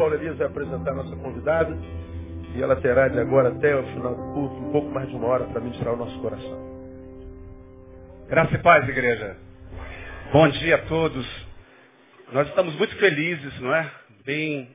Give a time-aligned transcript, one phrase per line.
[0.00, 1.76] Paulo Elias vai apresentar a nossa convidada
[2.54, 5.26] e ela terá de agora até o final do culto um pouco mais de uma
[5.26, 6.58] hora para ministrar o nosso coração.
[8.26, 9.36] Graça e paz, igreja.
[10.32, 11.46] Bom dia a todos.
[12.32, 13.92] Nós estamos muito felizes, não é?
[14.24, 14.74] Bem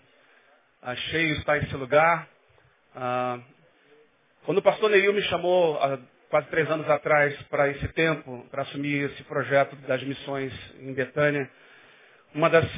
[0.79, 2.27] ah, cheio está esse lugar.
[2.95, 3.39] Ah,
[4.45, 5.97] quando o pastor Neil me chamou há
[6.29, 11.49] quase três anos atrás para esse tempo, para assumir esse projeto das missões em Betânia,
[12.35, 12.69] uma das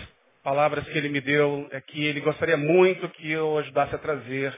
[0.47, 4.57] palavras que ele me deu é que ele gostaria muito que eu ajudasse a trazer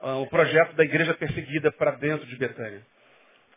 [0.00, 2.80] uh, o projeto da igreja perseguida para dentro de Betânia.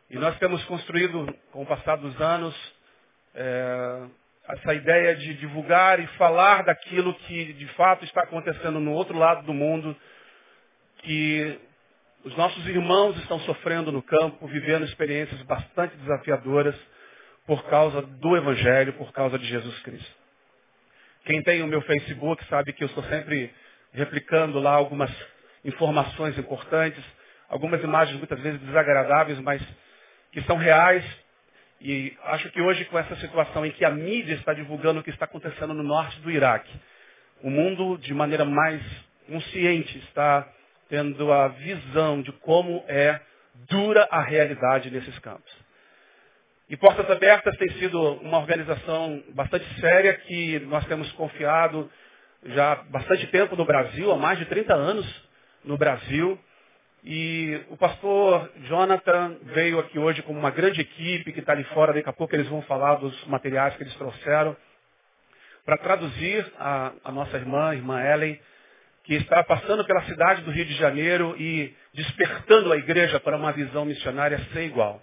[0.10, 2.54] E nós temos construído, com o passar dos anos,
[3.34, 4.08] é,
[4.50, 9.46] essa ideia de divulgar e falar daquilo que de fato está acontecendo no outro lado
[9.46, 9.96] do mundo,
[10.98, 11.58] que
[12.26, 16.76] os nossos irmãos estão sofrendo no campo, vivendo experiências bastante desafiadoras
[17.46, 20.27] por causa do Evangelho, por causa de Jesus Cristo.
[21.28, 23.54] Quem tem o meu Facebook sabe que eu estou sempre
[23.92, 25.12] replicando lá algumas
[25.66, 27.04] informações importantes,
[27.50, 29.62] algumas imagens muitas vezes desagradáveis, mas
[30.32, 31.04] que são reais.
[31.82, 35.10] E acho que hoje, com essa situação em que a mídia está divulgando o que
[35.10, 36.72] está acontecendo no norte do Iraque,
[37.44, 38.82] o mundo, de maneira mais
[39.28, 40.48] consciente, está
[40.88, 43.20] tendo a visão de como é
[43.70, 45.54] dura a realidade nesses campos.
[46.70, 51.90] E Portas Abertas tem sido uma organização bastante séria que nós temos confiado
[52.48, 55.30] já há bastante tempo no Brasil, há mais de 30 anos
[55.64, 56.38] no Brasil.
[57.06, 61.94] E o pastor Jonathan veio aqui hoje com uma grande equipe que está ali fora,
[61.94, 64.54] daqui a pouco eles vão falar dos materiais que eles trouxeram,
[65.66, 68.38] para traduzir a, a nossa irmã, a irmã Ellen,
[69.06, 73.54] que está passando pela cidade do Rio de Janeiro e despertando a igreja para uma
[73.54, 75.02] visão missionária sem igual.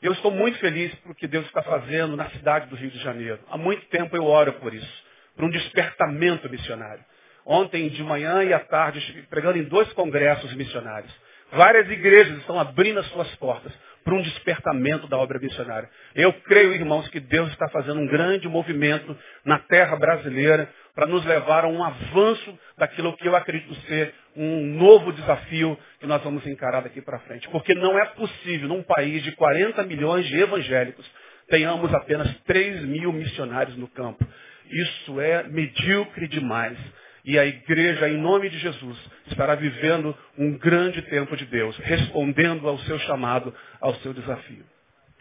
[0.00, 3.40] Eu estou muito feliz por que Deus está fazendo na cidade do Rio de Janeiro.
[3.50, 5.04] Há muito tempo eu oro por isso,
[5.34, 7.04] por um despertamento missionário.
[7.44, 11.12] Ontem de manhã e à tarde, pregando em dois congressos missionários.
[11.50, 13.72] Várias igrejas estão abrindo as suas portas
[14.04, 15.90] para um despertamento da obra missionária.
[16.14, 21.24] Eu creio, irmãos, que Deus está fazendo um grande movimento na terra brasileira para nos
[21.24, 26.44] levar a um avanço daquilo que eu acredito ser um novo desafio que nós vamos
[26.44, 27.48] encarar daqui para frente.
[27.50, 31.08] Porque não é possível, num país de 40 milhões de evangélicos,
[31.48, 34.26] tenhamos apenas 3 mil missionários no campo.
[34.68, 36.76] Isso é medíocre demais.
[37.24, 38.98] E a igreja, em nome de Jesus,
[39.28, 44.64] estará vivendo um grande tempo de Deus, respondendo ao seu chamado, ao seu desafio.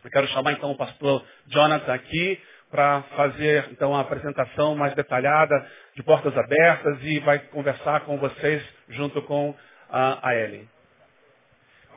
[0.03, 5.55] Eu quero chamar então o pastor Jonathan aqui para fazer então a apresentação mais detalhada
[5.95, 9.55] de portas abertas e vai conversar com vocês junto com
[9.89, 10.67] a, a Ellen.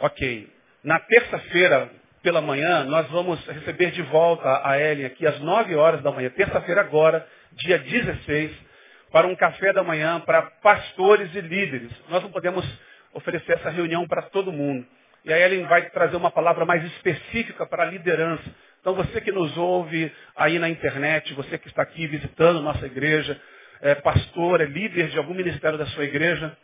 [0.00, 0.48] Ok.
[0.82, 1.90] Na terça-feira,
[2.22, 6.30] pela manhã, nós vamos receber de volta a Ellen aqui às 9 horas da manhã.
[6.30, 8.70] Terça-feira agora, dia 16
[9.10, 11.90] para um café da manhã para pastores e líderes.
[12.08, 12.64] Nós não podemos
[13.12, 14.86] oferecer essa reunião para todo mundo.
[15.24, 18.44] E aí Ellen vai trazer uma palavra mais específica para a liderança.
[18.80, 23.40] Então você que nos ouve aí na internet, você que está aqui visitando nossa igreja,
[23.82, 26.56] é pastor, é líder de algum ministério da sua igreja,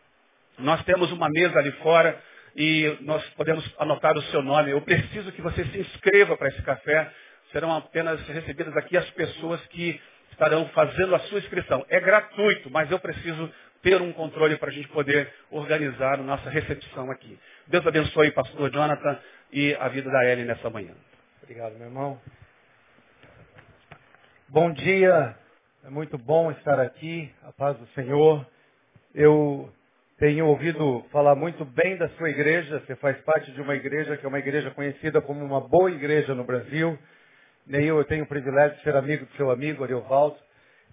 [0.58, 2.18] nós temos uma mesa ali fora
[2.56, 4.70] e nós podemos anotar o seu nome.
[4.70, 7.10] Eu preciso que você se inscreva para esse café.
[7.52, 10.00] Serão apenas recebidas aqui as pessoas que
[10.32, 11.84] estarão fazendo a sua inscrição.
[11.88, 13.50] É gratuito, mas eu preciso
[13.82, 17.38] ter um controle para a gente poder organizar a nossa recepção aqui.
[17.66, 19.18] Deus abençoe pastor Jonathan
[19.52, 20.94] e a vida da Ellen nessa manhã.
[21.46, 22.18] Obrigado, meu irmão.
[24.48, 25.36] Bom dia,
[25.84, 28.44] é muito bom estar aqui, a paz do Senhor.
[29.14, 29.72] Eu
[30.18, 34.26] tenho ouvido falar muito bem da sua igreja, você faz parte de uma igreja que
[34.26, 36.98] é uma igreja conhecida como uma boa igreja no Brasil.
[37.64, 40.36] Neil, eu tenho o privilégio de ser amigo do seu amigo, Ariovaldo.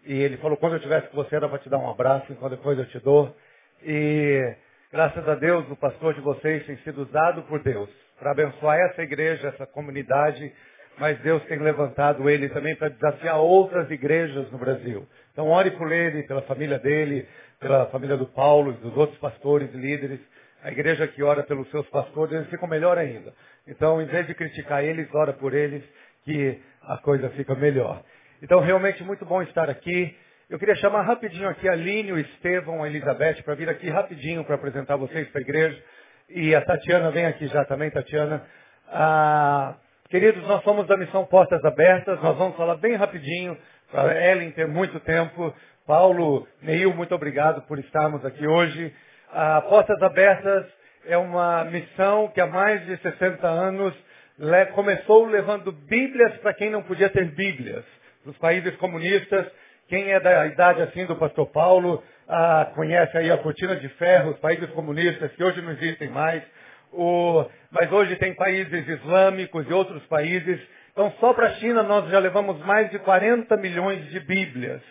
[0.06, 2.48] E ele falou, quando eu estivesse com você era para te dar um abraço, então
[2.48, 3.36] depois eu te dou.
[3.82, 4.56] E
[4.92, 9.02] graças a Deus, o pastor de vocês tem sido usado por Deus para abençoar essa
[9.02, 10.52] igreja, essa comunidade,
[10.98, 15.08] mas Deus tem levantado ele também para desafiar outras igrejas no Brasil.
[15.32, 17.28] Então ore por ele, pela família dele,
[17.60, 20.20] pela família do Paulo, dos outros pastores e líderes.
[20.64, 23.34] A igreja que ora pelos seus pastores, eles ficam melhor ainda.
[23.68, 25.84] Então, em vez de criticar eles, ora por eles
[26.24, 28.02] que a coisa fica melhor.
[28.42, 30.16] Então, realmente muito bom estar aqui.
[30.50, 34.56] Eu queria chamar rapidinho aqui a Línio, Estevão, a Elizabeth, para vir aqui rapidinho para
[34.56, 35.84] apresentar vocês para a igreja.
[36.30, 38.44] E a Tatiana vem aqui já também, Tatiana.
[38.88, 39.76] Ah,
[40.10, 42.22] queridos, nós somos da Missão Portas Abertas.
[42.22, 43.58] Nós vamos falar bem rapidinho
[43.92, 45.54] para Ellen ter muito tempo.
[45.86, 48.94] Paulo, Neil, muito obrigado por estarmos aqui hoje.
[49.32, 50.66] Ah, Portas Abertas
[51.06, 53.94] é uma missão que há mais de 60 anos
[54.74, 57.86] começou levando Bíblias para quem não podia ter Bíblias.
[58.26, 59.46] Nos países comunistas,
[59.88, 64.32] Quem é da idade assim do pastor Paulo, ah, conhece aí a cortina de ferro,
[64.32, 66.44] os países comunistas que hoje não existem mais.
[66.92, 70.60] O, mas hoje tem países islâmicos e outros países.
[70.92, 74.82] Então só para a China nós já levamos mais de 40 milhões de Bíblias.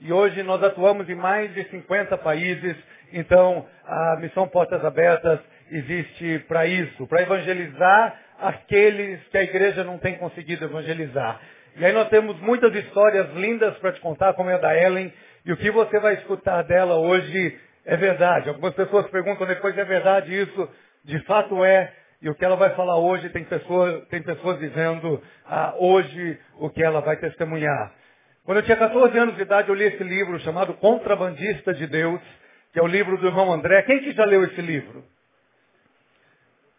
[0.00, 2.76] E hoje nós atuamos em mais de 50 países.
[3.12, 5.38] Então a Missão Portas Abertas
[5.70, 11.40] existe para isso, para evangelizar aqueles que a igreja não tem conseguido evangelizar.
[11.76, 15.12] E aí nós temos muitas histórias lindas para te contar, como é a da Ellen,
[15.44, 18.48] e o que você vai escutar dela hoje é verdade.
[18.48, 20.68] Algumas pessoas perguntam depois, é verdade isso?
[21.04, 21.92] De fato é.
[22.20, 26.70] E o que ela vai falar hoje, tem pessoas, tem pessoas dizendo ah, hoje o
[26.70, 27.92] que ela vai testemunhar.
[28.44, 32.20] Quando eu tinha 14 anos de idade, eu li esse livro chamado Contrabandista de Deus,
[32.72, 33.82] que é o livro do irmão André.
[33.82, 35.04] Quem que já leu esse livro?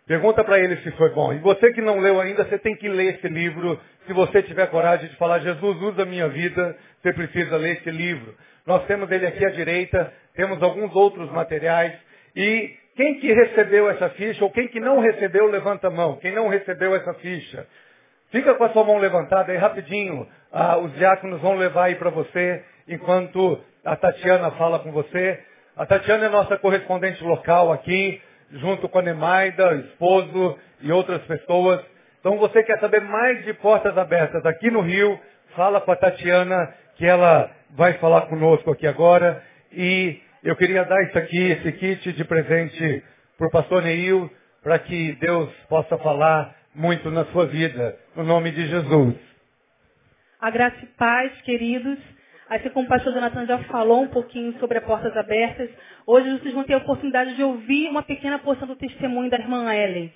[0.06, 1.34] Pergunta para ele se foi bom.
[1.34, 3.80] E você que não leu ainda, você tem que ler esse livro.
[4.06, 7.90] Se você tiver coragem de falar, Jesus usa a minha vida, você precisa ler esse
[7.90, 8.36] livro.
[8.66, 11.94] Nós temos ele aqui à direita, temos alguns outros materiais.
[12.36, 16.18] E quem que recebeu essa ficha, ou quem que não recebeu, levanta a mão.
[16.18, 17.68] Quem não recebeu essa ficha,
[18.32, 20.28] fica com a sua mão levantada aí rapidinho.
[20.52, 25.40] Ah, os diáconos vão levar aí para você, enquanto a Tatiana fala com você.
[25.76, 28.22] A Tatiana é nossa correspondente local aqui
[28.54, 31.82] junto com a Nemaida, esposo e outras pessoas.
[32.20, 35.20] Então você quer saber mais de portas abertas aqui no Rio,
[35.56, 39.44] fala com a Tatiana, que ela vai falar conosco aqui agora.
[39.72, 43.04] E eu queria dar isso aqui, esse kit de presente
[43.38, 44.30] para o pastor Neil,
[44.62, 49.16] para que Deus possa falar muito na sua vida, no nome de Jesus.
[50.40, 51.98] A graça e paz, queridos.
[52.50, 55.70] Assim como o pastor Jonathan já falou um pouquinho sobre as portas abertas,
[56.06, 59.74] hoje vocês vão ter a oportunidade de ouvir uma pequena porção do testemunho da irmã
[59.74, 60.14] Ellen.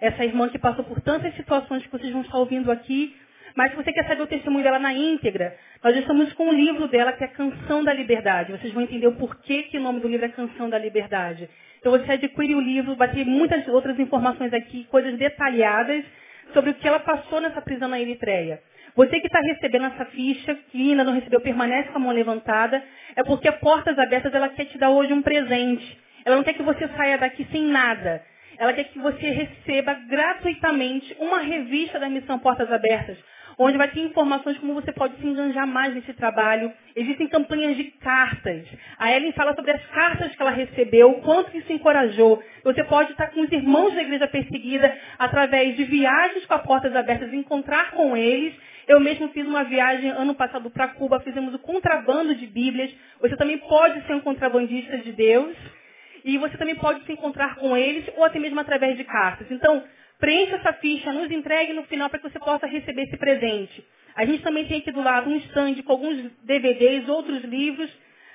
[0.00, 3.14] Essa irmã que passou por tantas situações que vocês vão estar ouvindo aqui,
[3.56, 6.88] mas se você quer saber o testemunho dela na íntegra, nós estamos com o livro
[6.88, 8.52] dela, que é Canção da Liberdade.
[8.52, 11.48] Vocês vão entender o porquê que o nome do livro é Canção da Liberdade.
[11.78, 16.04] Então você adquire o livro, vai ter muitas outras informações aqui, coisas detalhadas
[16.52, 18.60] sobre o que ela passou nessa prisão na Eritreia.
[18.96, 22.82] Você que está recebendo essa ficha, que ainda não recebeu, permanece com a mão levantada,
[23.16, 25.98] é porque Portas Abertas ela quer te dar hoje um presente.
[26.24, 28.22] Ela não quer que você saia daqui sem nada.
[28.56, 33.18] Ela quer que você receba gratuitamente uma revista da Missão Portas Abertas,
[33.58, 36.72] onde vai ter informações como você pode se enganjar mais nesse trabalho.
[36.94, 38.66] Existem campanhas de cartas.
[38.98, 42.42] A Ellen fala sobre as cartas que ela recebeu, o quanto isso encorajou.
[42.64, 46.94] Você pode estar com os irmãos da igreja perseguida através de viagens com a Portas
[46.94, 48.54] Abertas, encontrar com eles
[48.86, 52.94] eu mesmo fiz uma viagem ano passado para Cuba, fizemos o contrabando de Bíblias.
[53.20, 55.56] Você também pode ser um contrabandista de Deus.
[56.24, 59.46] E você também pode se encontrar com eles, ou até mesmo através de cartas.
[59.50, 59.82] Então,
[60.24, 63.84] preencha essa ficha, nos entregue no final para que você possa receber esse presente.
[64.16, 67.90] A gente também tem aqui do lado um stand com alguns DVDs, outros livros.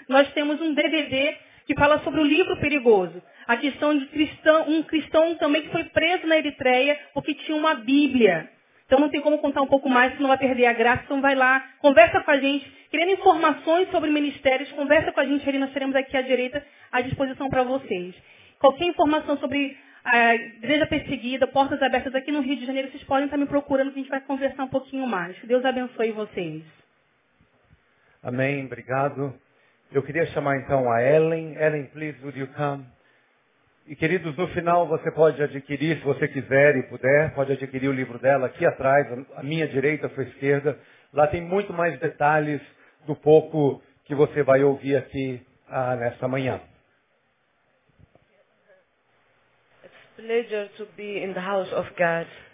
[0.08, 3.20] Nós temos um DVD que fala sobre o livro perigoso.
[3.48, 7.74] A questão de cristão, um cristão também que foi preso na Eritreia porque tinha uma
[7.74, 8.48] Bíblia.
[8.86, 11.02] Então não tem como contar um pouco mais, senão vai perder a graça.
[11.06, 12.72] Então vai lá, conversa com a gente.
[12.92, 17.02] Querendo informações sobre ministérios, conversa com a gente ali, nós teremos aqui à direita à
[17.02, 18.14] disposição para vocês.
[18.60, 23.26] Qualquer informação sobre a igreja perseguida, portas abertas aqui no Rio de Janeiro, vocês podem
[23.26, 25.36] estar me procurando que a gente vai conversar um pouquinho mais.
[25.44, 26.64] Deus abençoe vocês.
[28.24, 29.34] Amém, obrigado.
[29.92, 31.56] Eu queria chamar então a Ellen.
[31.56, 32.86] Ellen, please, would you come?
[33.88, 37.94] E queridos, no final você pode adquirir, se você quiser e puder, pode adquirir o
[37.94, 40.78] livro dela aqui atrás, à minha direita, à sua esquerda.
[41.12, 42.62] Lá tem muito mais detalhes
[43.08, 46.62] do pouco que você vai ouvir aqui ah, nesta manhã.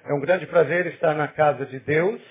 [0.05, 2.21] É um grande prazer estar na casa de Deus.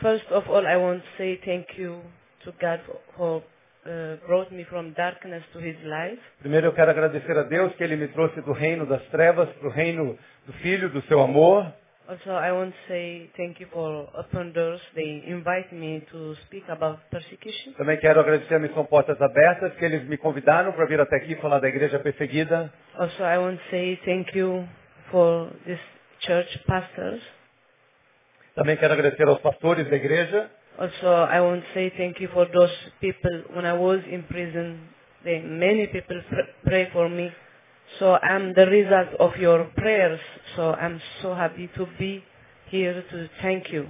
[0.00, 2.02] First of all, I want to say thank you
[2.44, 2.80] to God
[3.16, 3.42] for
[3.86, 6.18] Uh, brought me from darkness to his light.
[6.40, 9.68] Primeiro eu quero agradecer a Deus que ele me trouxe do reino das trevas para
[9.68, 11.70] o reino do filho do seu amor.
[12.06, 14.80] Also, I want to say thank you for open doors.
[14.94, 17.72] They invite me to speak about persecution.
[17.78, 21.34] Também quero agradecer a missão Portas Abertas que eles me convidaram para vir até aqui
[21.36, 22.70] falar da igreja perseguida.
[22.94, 24.68] Also, I want to say thank you
[25.10, 25.80] for this
[26.20, 27.22] church pastors.
[28.54, 30.50] Também quero agradecer aos pastores da igreja.
[30.76, 33.44] Also, I want to say thank you for those people.
[33.54, 34.78] When I was in prison,
[35.24, 37.32] they, many people pr pray for me.
[37.98, 40.20] So I'm the result of your prayers.
[40.56, 42.22] So I'm so happy to be
[42.70, 43.86] here to thank you.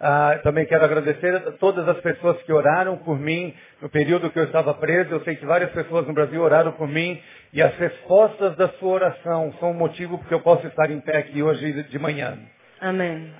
[0.00, 4.38] Uh, também quero agradecer a todas as pessoas que oraram por mim no período que
[4.38, 5.10] eu estava preso.
[5.10, 7.20] Eu sei que várias pessoas no Brasil oraram por mim
[7.52, 11.18] e as respostas da sua oração são o motivo porque eu posso estar em pé
[11.18, 12.38] aqui hoje de manhã.
[12.80, 13.30] Amém.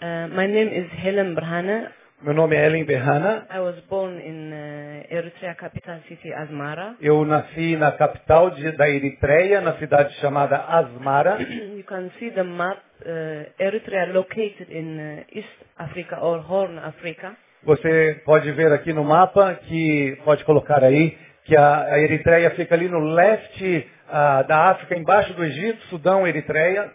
[0.00, 1.88] Uh, my name is Helen Brhane.
[2.22, 3.46] Meu nome é Ellen Berrana.
[3.50, 6.94] I was born in uh, Eritrea capital city Asmara.
[7.00, 11.38] Eu nasci na capital de- da Eritreia, na cidade chamada Asmara.
[11.76, 12.78] you can see the map.
[13.00, 15.48] Uh, Eritrea located in uh, East
[15.78, 17.34] Africa or Horn Africa.
[17.64, 22.74] Você pode ver aqui no mapa que pode colocar aí que a, a Eritreia fica
[22.74, 26.90] ali no leste ah, da África, embaixo do Egito, Sudão, Eritreia.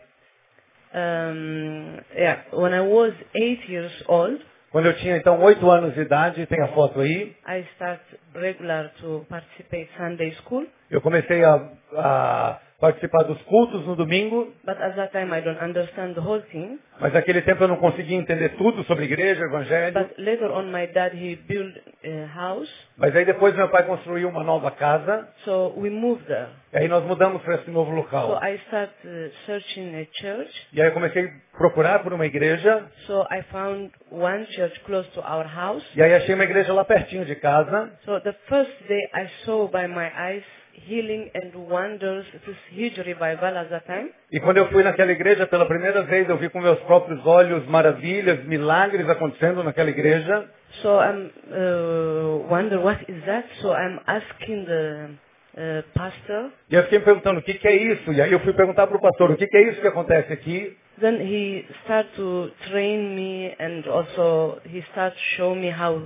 [0.93, 4.39] Um, yeah, when I was eight years old,
[4.75, 8.91] Quando eu tinha então oito anos de idade, tem a foto aí, I started regular
[8.99, 10.67] to participate Sunday school.
[10.89, 15.59] Eu comecei a, a participar dos cultos no domingo, But at that time, I don't
[15.63, 16.77] understand the whole thing.
[16.99, 19.93] mas naquele tempo eu não conseguia entender tudo sobre igreja, evangelho.
[19.93, 21.73] But later on, my dad he built
[22.03, 26.47] a house, Mas aí depois meu pai construiu uma nova casa, so we moved there.
[26.73, 28.39] e aí nós mudamos para esse novo So local.
[28.43, 30.51] I started uh, searching a church.
[30.73, 35.09] E aí eu comecei a procurar por uma igreja, So I found one church close
[35.11, 35.83] to our house.
[35.95, 37.89] e aí achei uma igreja lá pertinho de casa.
[38.03, 40.43] So the first day I saw by my eyes
[40.87, 42.25] healing and wonders.
[42.47, 44.09] Was huge revival at that time.
[44.31, 47.65] E quando eu fui naquela igreja pela primeira vez, eu vi com meus próprios olhos
[47.67, 50.45] maravilhas, milagres acontecendo naquela igreja.
[50.81, 53.47] So I'm uh, wonder what is that.
[53.61, 55.09] So I'm asking the
[55.57, 56.51] uh, pastor.
[56.69, 58.11] E eu fiquei me perguntando, o que, que é isso?
[58.11, 60.31] E aí eu fui perguntar para o pastor, o que, que é isso que acontece
[60.33, 60.75] aqui?
[60.99, 66.01] Then he started to train me and also he started to show me how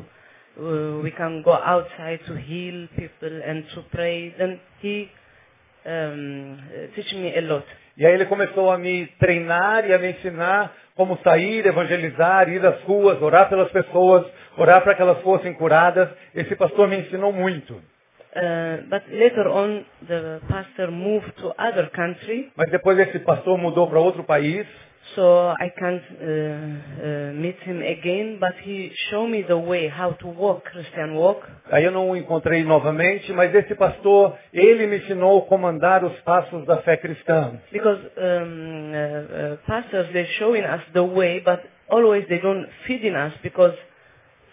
[0.59, 4.33] uh, we can go outside to heal people and to pray.
[4.37, 5.09] Then he
[5.85, 7.65] um, uh, teach me a lot.
[7.97, 12.65] E aí ele começou a me treinar e a me ensinar como sair, evangelizar, ir
[12.65, 14.25] às ruas, orar pelas pessoas,
[14.57, 16.09] orar para que elas fossem curadas.
[16.35, 17.73] Esse pastor me ensinou muito.
[17.73, 23.87] Uh, but later on, the pastor moved to other country, Mas depois esse pastor mudou
[23.87, 24.67] para outro país.
[25.19, 28.37] So I can't uh, uh, meet him again.
[28.39, 31.41] But he showed me the way how to walk Christian walk.
[31.71, 36.17] Aí eu não o encontrei novamente, mas esse pastor, ele me ensinou como andar os
[36.21, 37.59] passos da fé cristã.
[37.71, 43.03] Because um, uh, uh, pastors they're showing us the way, but always they don't feed
[43.03, 43.75] in us because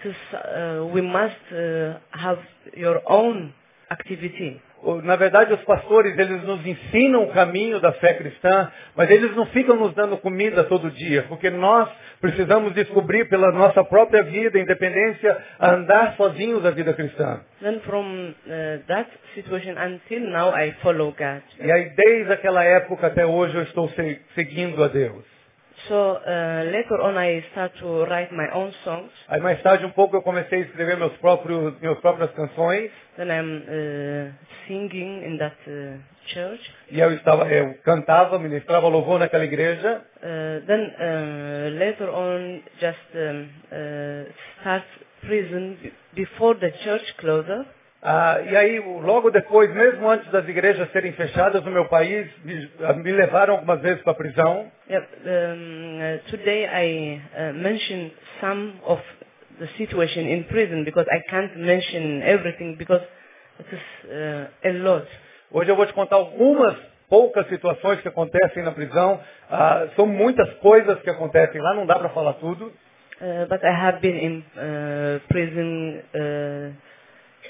[0.03, 2.41] this, uh, we must uh, have
[2.75, 3.53] your own
[3.91, 4.61] activity.
[5.03, 9.47] Na verdade, os pastores, eles nos ensinam o caminho da fé cristã, mas eles não
[9.47, 11.89] ficam nos dando comida todo dia, porque nós
[12.21, 17.41] precisamos descobrir pela nossa própria vida, independência, a andar sozinhos a vida cristã.
[17.61, 21.43] Then from uh, that situation until now, I follow God.
[21.61, 25.36] E aí, desde aquela época até hoje, eu estou se- seguindo a Deus.
[25.89, 29.11] So uh, later on, I start to write my own songs.
[29.29, 33.29] Aí, mais tarde, um pouco, eu comecei a escrever meus próprios, minhas próprias canções, Then
[33.31, 34.33] I'm uh,
[34.67, 36.61] singing in that uh, church.
[36.91, 42.99] e eu, estava, eu cantava, ministrava louvor naquela igreja, Uh, then uh, later on, just
[43.15, 44.25] um, uh,
[44.61, 44.85] start
[45.21, 45.77] prison
[46.15, 47.65] before the church closure.
[48.09, 52.71] Ah, e aí, logo depois, mesmo antes das igrejas serem fechadas no meu país, me,
[52.85, 54.71] ah, me levaram algumas vezes para a prisão.
[54.89, 55.09] Yep.
[55.25, 59.01] Um, uh, today I uh, mention some of
[59.59, 63.05] the situation in prison because I can't mention everything because
[63.59, 65.09] it is uh, a lot.
[65.51, 66.77] Hoje eu vou te contar algumas
[67.09, 69.21] poucas situações que acontecem na prisão.
[69.51, 72.67] Ah, são muitas coisas que acontecem lá, não dá para falar tudo.
[73.21, 76.86] Uh, but I have been in uh, prison uh,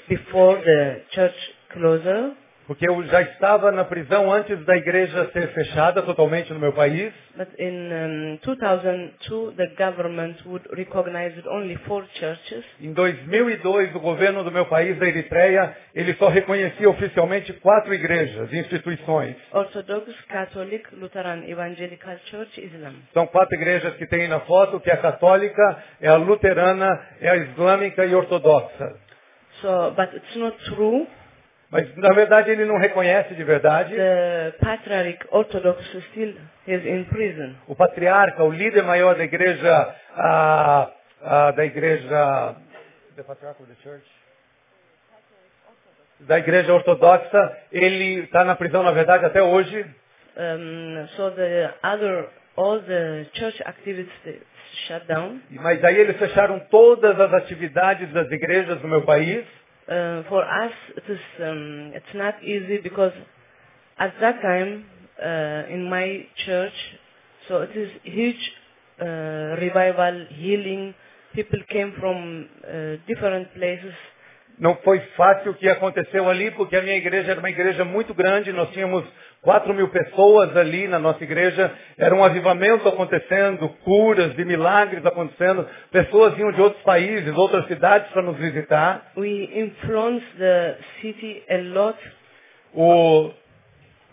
[0.07, 1.35] before the church
[1.73, 2.35] closure.
[2.67, 7.13] Porque eu já estava na prisão antes da igreja ser fechada totalmente no meu país.
[7.37, 12.65] But in um, 2002, the government would recognize only four churches.
[12.81, 18.51] Em 2002, o governo do meu país, da Eritreia, ele só reconhecia oficialmente quatro igrejas,
[18.51, 19.37] instituições.
[19.53, 22.95] Orthodox, Catholic, Lutheran, Evangelical Church, Islam.
[23.13, 27.29] São quatro igrejas que tem na foto, que é a católica, é a luterana, é
[27.29, 29.06] a islâmica e ortodoxa.
[29.61, 31.07] So, but it's not true.
[31.69, 33.93] Mas, na verdade, ele não reconhece de verdade.
[33.93, 36.35] The Patriarch Orthodox still
[36.65, 37.55] is in prison.
[37.67, 42.55] O patriarca, o líder maior da igreja, ah, ah, da igreja,
[43.15, 44.05] the patriarch of the church?
[46.21, 49.85] da igreja ortodoxa, ele está na prisão, na verdade, até hoje.
[50.37, 54.41] Um, so the other, all the church activities
[54.77, 55.41] they shut down.
[55.51, 59.45] Mas aí eles fecharam todas as atividades das igrejas do meu país.
[59.87, 63.13] Uh, for us, it is um, it's not easy because
[63.97, 64.85] at that time
[65.19, 66.75] uh, in my church,
[67.47, 68.53] so it is huge
[69.01, 70.93] uh, revival, healing.
[71.33, 73.93] People came from uh, different places
[74.59, 78.13] Não foi fácil o que aconteceu ali, porque a minha igreja era uma igreja muito
[78.13, 79.05] grande, nós tínhamos
[79.47, 85.65] quatro mil pessoas ali na nossa igreja, era um avivamento acontecendo, curas e milagres acontecendo,
[85.89, 89.09] pessoas vinham de outros países, outras cidades para nos visitar.
[89.15, 91.97] We influenced the city a lot.
[92.73, 93.31] O,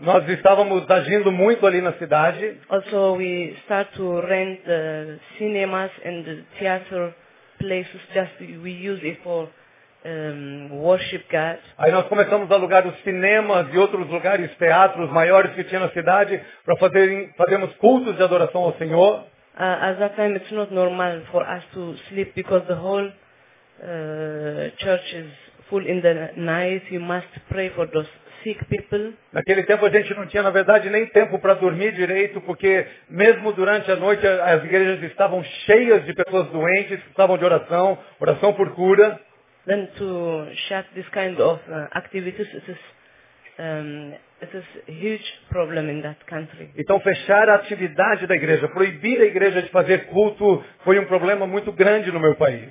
[0.02, 6.22] nós estávamos agindo muito ali na cidade, Also, we start to rent the cinemas and
[6.22, 7.12] the theater
[7.58, 8.00] places.
[8.14, 9.48] Just we use it for
[10.04, 11.58] um, worship God.
[11.78, 15.90] Aí nós começamos a alugar os cinemas e outros lugares, teatros maiores que tinha na
[15.90, 19.25] cidade, para fazer, fazermos cultos de adoração ao Senhor.
[19.56, 24.70] Uh, at that time, it's not normal for us to sleep because the whole uh,
[24.78, 25.30] church is
[25.70, 26.82] full in the night.
[26.90, 28.08] You must pray for those.
[29.32, 33.52] Naquele tempo a gente não tinha, na verdade, nem tempo para dormir direito, porque mesmo
[33.52, 38.52] durante a noite as igrejas estavam cheias de pessoas doentes, que estavam de oração, oração
[38.52, 39.18] por cura.
[39.66, 42.78] Then to shut this kind of uh, activities, it is
[43.59, 46.71] um, it is a huge problem in that country.
[46.76, 51.47] Então fechar a atividade da igreja, proibir a igreja de fazer culto, foi um problema
[51.47, 52.71] muito grande no meu país.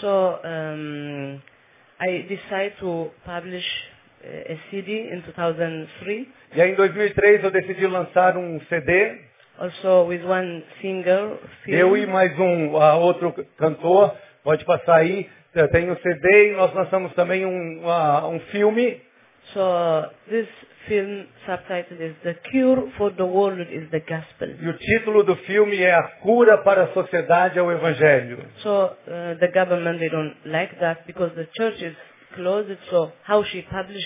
[0.00, 1.40] So um,
[2.00, 3.66] I decided to publish
[4.24, 9.18] uh, a CD in 2003, E aí em 2003 eu decidi lançar um CD,
[9.58, 11.38] also with one singer.
[11.66, 12.12] eu e film.
[12.12, 15.28] mais um ah, outro cantor, pode passar aí,
[15.72, 17.82] tem o CD e nós lançamos também um,
[18.28, 19.00] um filme.
[19.52, 20.48] So this
[20.86, 25.36] film subtitle is "The Cure for the World is the Gospel." E o título do
[25.36, 28.38] filme é A Cura para a Sociedade ao Evangelho.
[28.58, 31.96] So uh, the government they don't like that because the church is
[32.34, 32.78] closed.
[32.88, 34.04] So how she publish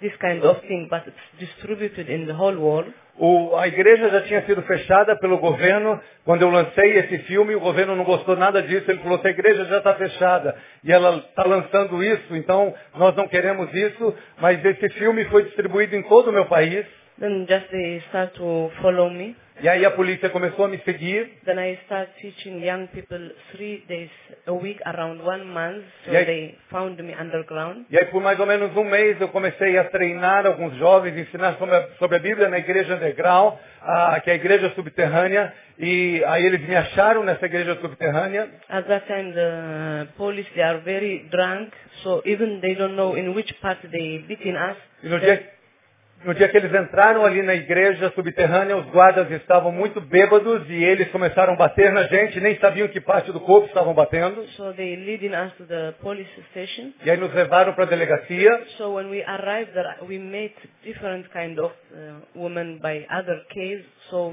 [0.00, 2.92] this kind of thing, but it's distributed in the whole world.
[3.22, 6.00] O- a igreja já tinha sido fechada pelo governo.
[6.24, 8.90] Quando eu lancei esse filme, o governo não gostou nada disso.
[8.90, 13.14] Ele falou que a igreja já está fechada e ela está lançando isso, então nós
[13.16, 14.14] não queremos isso.
[14.40, 16.86] Mas esse filme foi distribuído em todo o meu país.
[17.20, 19.36] Then just they start to follow me.
[19.62, 21.28] E aí a polícia começou a me seguir.
[21.44, 23.20] Then I start teaching young people
[23.52, 24.08] three days
[24.46, 25.84] a week, around one month.
[26.06, 26.24] So Yeah.
[26.24, 27.84] they found me underground.
[27.90, 31.56] E aí por mais ou menos um mês eu comecei a treinar alguns jovens, ensinar
[31.58, 35.52] sobre a, sobre a Bíblia na igreja underground, a, que é a igreja subterrânea.
[35.78, 38.48] E aí eles me acharam nessa igreja subterrânea.
[38.70, 41.70] At that time, the police they are very drunk,
[42.02, 44.78] so even they don't know in which part they beating us.
[45.04, 45.59] E no dia,
[46.24, 50.84] no dia que eles entraram ali na igreja subterrânea, os guardas estavam muito bêbados e
[50.84, 54.46] eles começaram a bater na gente, nem sabiam que parte do corpo estavam batendo.
[54.56, 56.92] So they leading us to the police station.
[57.04, 58.66] E aí nos levaram para a delegacia.
[58.76, 60.54] So when we arrived there, we met
[60.84, 63.84] different kind of uh, women by other case.
[64.10, 64.30] So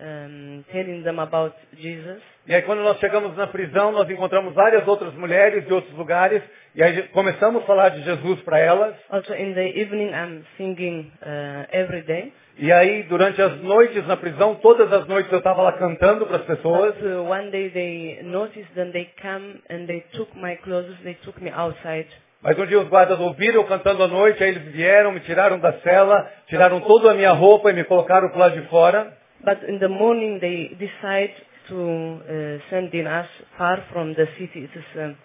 [0.00, 2.20] um, telling them about Jesus.
[2.46, 6.42] E aí quando nós chegamos na prisão, nós encontramos várias outras mulheres de outros lugares.
[6.74, 8.94] E aí começamos a falar de Jesus para elas.
[9.08, 12.32] Also in the evening, I'm singing uh, every day.
[12.58, 16.36] E aí durante as noites na prisão, todas as noites eu estava lá cantando para
[16.36, 16.94] as pessoas.
[16.96, 21.14] But uh, one day they noticed, then they come and they took my clothes, they
[21.24, 22.08] took me outside.
[22.42, 25.58] Mas um dia os guardas ouviram eu cantando à noite, aí eles vieram, me tiraram
[25.58, 29.16] da cela, tiraram toda a minha roupa e me colocaram para lado de fora.
[29.44, 31.34] But in the morning they decide
[31.68, 33.28] to uh, send in us
[33.58, 34.64] far from the city.
[34.64, 35.16] It is a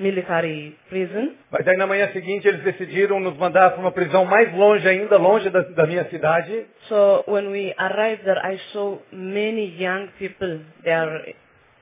[0.00, 1.36] military prison.
[1.50, 5.16] Mas aí na manhã seguinte eles decidiram nos mandar para uma prisão mais longe ainda,
[5.16, 6.66] longe da, da minha cidade.
[6.88, 10.60] So when we arrived there, I saw many young people.
[10.84, 11.34] there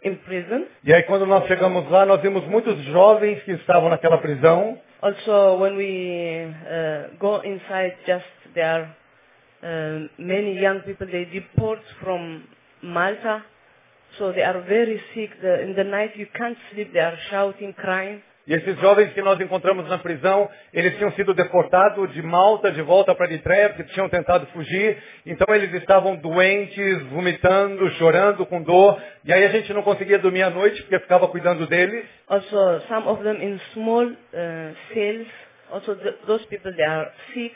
[0.03, 0.66] in prison.
[0.85, 4.79] E aí quando nós chegamos lá, nós vimos muitos jovens que estavam naquela prisão.
[5.03, 8.88] Also, when we uh, go inside, just there
[9.66, 11.07] uh, many young people.
[11.07, 12.44] They deport from
[12.83, 13.42] Malta,
[14.18, 15.31] so they are very sick.
[15.42, 16.92] The, in the night, you can't sleep.
[16.92, 18.22] They are shouting, crying.
[18.48, 22.81] E esses jovens que nós encontramos na prisão, eles tinham sido deportados de Malta de
[22.81, 24.96] volta para Eritreia, porque tinham tentado fugir.
[25.26, 29.02] Então eles estavam doentes, vomitando, chorando com dor.
[29.24, 32.07] E aí a gente não conseguia dormir à noite, porque ficava cuidando deles.
[32.29, 35.26] Also, some of them in small uh, cells.
[35.72, 37.52] Also, th- those people they are sick.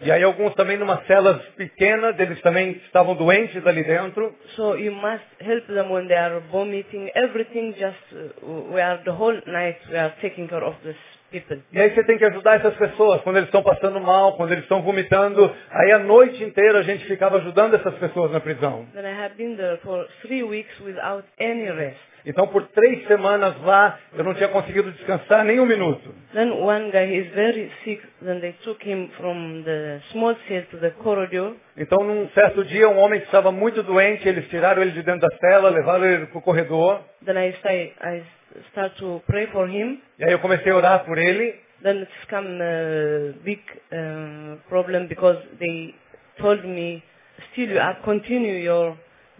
[0.00, 4.34] E aí alguns também numa celas pequenas, eles também estavam doentes ali dentro.
[4.54, 7.10] So you must help them when they are vomiting.
[7.14, 10.98] Everything just uh, we are the whole night we are taking care of these
[11.30, 11.58] people.
[11.72, 14.64] E aí você tem que ajudar essas pessoas quando eles estão passando mal, quando eles
[14.64, 15.50] estão vomitando.
[15.70, 18.86] Aí a noite inteira a gente ficava ajudando essas pessoas na prisão.
[18.92, 22.15] Then I have been there for three weeks without any rest.
[22.26, 26.12] Então por três semanas lá eu não tinha conseguido descansar nem um minuto.
[26.34, 28.02] Then one guy is very sick.
[28.20, 31.54] Then they took him from the small cell to the corridor.
[31.76, 35.20] Então num certo dia um homem que estava muito doente, eles tiraram ele de dentro
[35.20, 37.00] da cela, levaram ele para o corredor.
[37.24, 38.22] Then I say I
[38.70, 40.00] start to pray for him.
[40.18, 41.54] E aí eu comecei a orar por ele.
[41.82, 43.60] Then it's come a big
[43.92, 45.94] uh, problem because they
[46.40, 47.02] told me,
[47.52, 48.96] still you are continue your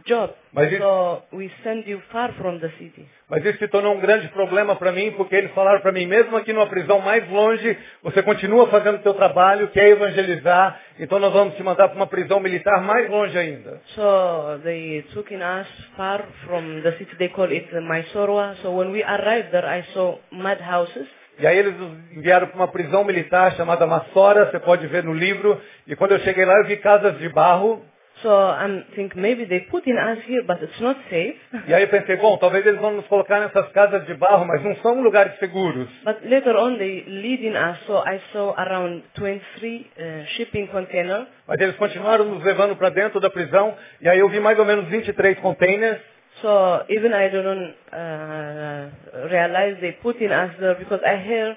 [0.06, 0.32] job.
[0.52, 3.04] Mas isso- So we send you far from the city.
[3.28, 6.36] Mas isso se tornou um grande problema para mim, porque eles falaram para mim, mesmo
[6.36, 11.32] aqui numa prisão mais longe, você continua fazendo o seu trabalho, quer evangelizar, então nós
[11.32, 13.80] vamos te mandar para uma prisão militar mais longe ainda.
[13.94, 15.66] So they took in us
[15.96, 17.16] far from the city.
[17.16, 18.56] They call it Mysore.
[18.62, 21.06] So when we arrived there, I saw mud houses.
[21.38, 25.12] E aí eles nos enviaram para uma prisão militar chamada Massora, você pode ver no
[25.12, 27.84] livro, e quando eu cheguei lá eu vi casas de barro,
[28.22, 31.36] So I think maybe they put in us here, but it's not safe.
[31.68, 34.62] e aí eu pensei, bom, talvez eles vão nos colocar nessas casas de barro, mas
[34.62, 35.88] não são lugares seguros.
[36.04, 37.78] But later on, they lead in us.
[37.86, 41.26] So I saw around 23 uh, shipping containers.
[41.46, 44.64] Mas eles continuaram nos levando para dentro da prisão, e aí eu vi mais ou
[44.64, 46.00] menos 23 containers,
[46.42, 51.56] So even I don't uh, realize they put in us there because I hear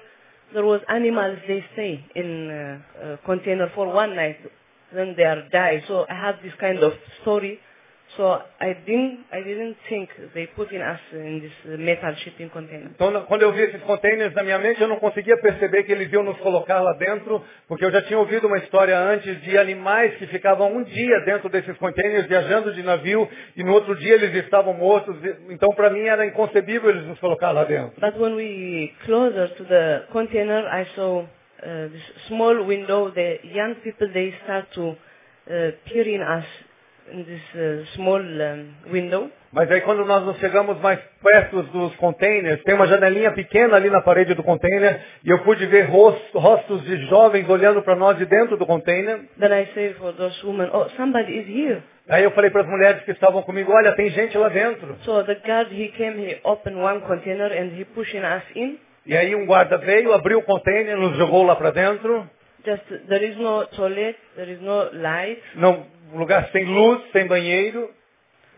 [0.53, 4.37] there was animals they stay in uh, uh, container for one night,
[4.93, 5.83] then they are die.
[5.87, 7.59] So I have this kind of story.
[8.17, 12.89] So I didn't I didn't think they put in us in this metal shipping container.
[12.95, 16.11] Então, quando eu vi esses containers na minha mente, eu não conseguia perceber que eles
[16.11, 20.15] iam nos colocar lá dentro, porque eu já tinha ouvido uma história antes de animais
[20.15, 24.33] que ficavam um dia dentro desses containers, viajando de navio, e no outro dia eles
[24.43, 25.15] estavam mortos.
[25.49, 28.01] Então, para mim, era inconcebível eles nos colocar lá dentro.
[28.01, 31.25] But when we closer to the container, I saw
[31.63, 33.11] uh, this small window.
[33.11, 36.45] The young people they start to uh, peer in us
[37.11, 39.29] in this uh, small um, window.
[39.51, 43.89] Mas aí, quando nós nos chegamos mais perto dos containers, tem uma janelinha pequena ali
[43.89, 48.15] na parede do container, e eu pude ver rosto- rostos de jovens olhando para nós
[48.19, 49.21] de dentro do container.
[49.39, 51.81] Then I say for those women, oh, somebody is here.
[52.07, 54.95] Aí eu falei para as mulheres que estavam comigo, olha, tem gente lá dentro.
[55.03, 58.77] So the guard he came, he opened one container and he pushing us in.
[59.09, 62.29] E aí um guarda veio, abriu o container, nos jogou lá para dentro.
[62.63, 65.41] Just there is no toilet, there is no light.
[65.55, 67.89] Não, lugar sem luz, sem banheiro.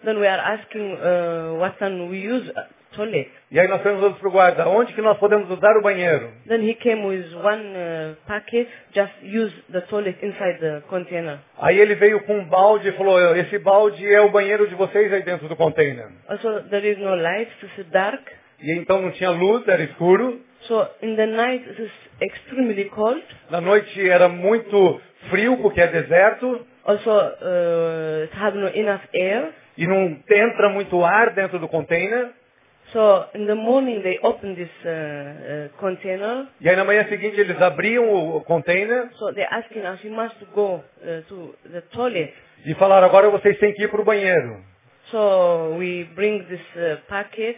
[0.03, 3.31] Then we are asking, uh, what can we use uh, toilet?
[3.49, 6.29] E aí nós fomos para o guarda, onde que nós podemos usar o banheiro?
[6.45, 11.39] Then he came with one uh, packet, just use the toilet inside the container.
[11.59, 15.13] Aí ele veio com um balde e falou, esse balde é o banheiro de vocês
[15.13, 16.09] aí dentro do container.
[16.27, 18.40] Also, there is no light, it is dark.
[18.61, 20.39] E então não tinha luz, era escuro.
[20.67, 23.23] So, in the night, it is extremely cold.
[23.49, 26.65] Na noite era muito frio, porque é deserto.
[26.85, 29.51] Also, uh, it has no enough air.
[29.77, 32.31] E não entra muito ar dentro do container.
[32.93, 36.47] So, in the morning, they open this uh, uh, container.
[36.59, 40.11] E aí na manhã seguinte eles abriam o o container So, they're asking us, you
[40.11, 42.33] must go uh, to the toilet.
[42.65, 44.61] e falaram, agora vocês têm que ir para o banheiro.
[45.09, 46.61] So, we bring this
[47.07, 47.57] packet.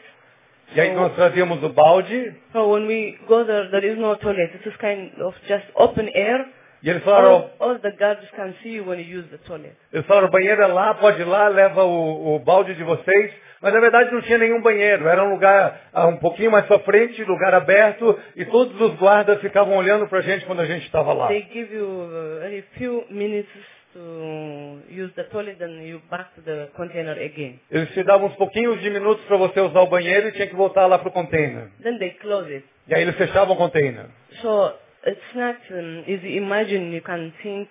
[0.75, 4.55] E aí nós trazíamos o balde So, when we go there, there is no toilet.
[4.55, 6.45] It is kind of just open air.
[6.81, 9.75] e eles falaram, All, all the guards can see you when you use the toilet.
[9.91, 13.33] eles falaram, o banheiro é lá, pode ir lá, leva o, o balde de vocês.
[13.61, 16.79] Mas na verdade não tinha nenhum banheiro, era um lugar ah, um pouquinho mais para
[16.79, 20.85] frente, lugar aberto, e todos os guardas ficavam olhando para a gente quando a gente
[20.85, 21.27] estava lá.
[21.29, 23.47] They give you uh, very few minutes
[23.93, 27.59] to use the toilet and you back to the container again.
[27.71, 30.55] Eles te davam uns pouquinhos de minutos para você usar o banheiro e tinha que
[30.55, 31.69] voltar lá para o container.
[31.81, 32.65] Then they close it.
[32.87, 34.05] E aí eles fechavam o container.
[34.41, 34.73] So
[35.05, 36.35] it's not um, easy.
[36.37, 37.69] Imagine you can think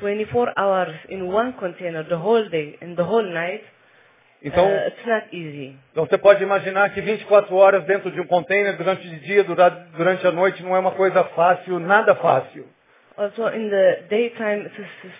[0.00, 3.62] 24 hours in one container the whole day and the whole night.
[4.42, 5.74] Então, uh, it's not easy.
[5.92, 9.70] então você pode imaginar que 24 horas dentro de um container durante o dia, dura-
[9.96, 12.66] durante a noite, não é uma coisa fácil, nada fácil.
[13.16, 14.72] Also in the daytime it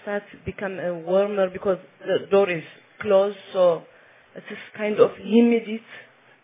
[0.03, 2.65] starts to become uh, warmer because the door is
[3.01, 3.39] closed.
[3.53, 3.83] So
[4.35, 5.83] it is kind of humidity.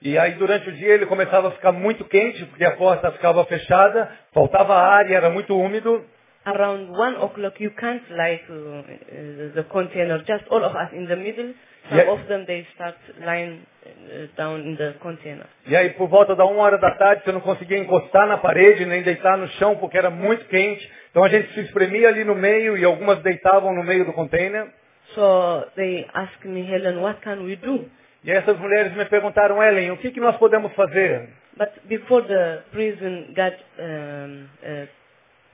[0.03, 3.45] E aí durante o dia ele começava a ficar muito quente, porque a porta ficava
[3.45, 6.03] fechada, faltava ar e era muito úmido.
[6.45, 11.07] around one o'clock you can't lie to uh, the container, just all of us in
[11.07, 11.53] the middle.
[11.89, 12.13] Some Yeah.
[12.13, 15.47] of them they start lying uh, down in the container.
[15.67, 18.85] E aí por volta da uma hora da tarde você não conseguia encostar na parede,
[18.85, 20.89] nem deitar no chão, porque era muito quente.
[21.11, 24.69] Então a gente se espremia ali no meio e algumas deitavam no meio do container.
[25.15, 27.91] So they asked me, Helen, what can we do?
[28.23, 31.29] E aí essas mulheres me perguntaram, Ellen, o que, que nós podemos fazer?
[31.57, 34.87] But before the prison God um, uh,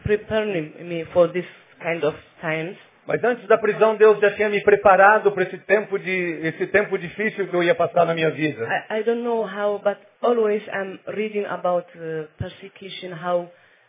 [0.05, 1.47] preparing me for this
[1.83, 2.77] kind of times,
[3.07, 6.99] Mas antes da prisão, Deus já tinha me preparado para esse tempo de esse tempo
[6.99, 8.67] difícil que eu ia passar na minha vida.
[8.91, 13.49] I, I don't know how, but always I'm reading about uh, persecution, how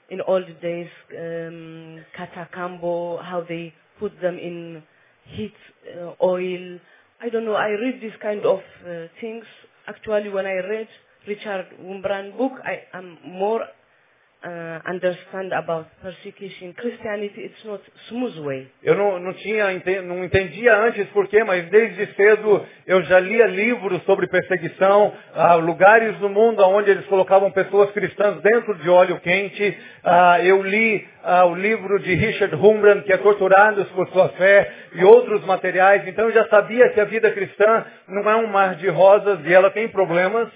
[0.09, 4.83] in old days, um, catacambo, how they put them in
[5.25, 5.55] heat,
[5.99, 6.79] uh, oil.
[7.19, 9.45] I don't know, I read this kind of uh, things.
[9.87, 10.87] Actually, when I read,
[11.27, 13.61] Richard Wurmbrand book, I am more
[14.43, 16.73] uh, understand about persecution.
[16.73, 18.67] Christianity, it's not smooth way.
[18.83, 19.65] Eu não, não tinha,
[20.03, 25.55] não entendia antes por quê, mas desde cedo eu já lia livros sobre perseguição, ah,
[25.55, 29.77] lugares no mundo onde eles colocavam pessoas cristãs dentro de óleo quente.
[30.03, 34.71] Ah, eu li ah, o livro de Richard Humbrand, que é Torturados por Sua Fé,
[34.93, 36.07] e outros materiais.
[36.07, 39.53] Então eu já sabia que a vida cristã não é um mar de rosas e
[39.53, 40.49] ela tem problemas.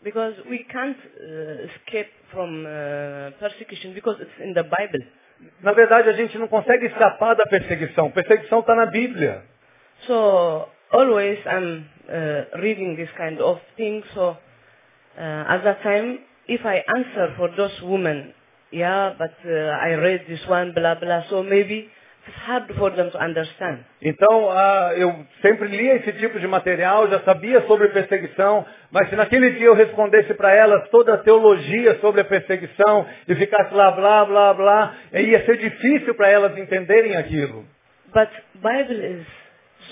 [0.00, 5.04] Because we can't uh, escape from uh, persecution because it's in the Bible.
[5.62, 8.10] Na verdade, a gente não consegue escapar da perseguição.
[8.10, 9.42] Perseguição está na Bíblia.
[10.06, 14.02] So always I'm uh, reading this kind of thing.
[14.14, 14.36] So
[15.16, 18.34] uh, at that time, if I answer for those women,
[18.72, 21.22] yeah, but uh, I read this one, blah blah.
[21.30, 21.88] So maybe
[24.02, 29.16] Então, ah, eu sempre lia esse tipo de material, já sabia sobre perseguição, mas se
[29.16, 33.90] naquele dia eu respondesse para elas toda a teologia sobre a perseguição e ficasse lá,
[33.90, 37.64] blá, blá, blá, ia ser difícil para elas entenderem aquilo.
[38.12, 39.26] But Bible is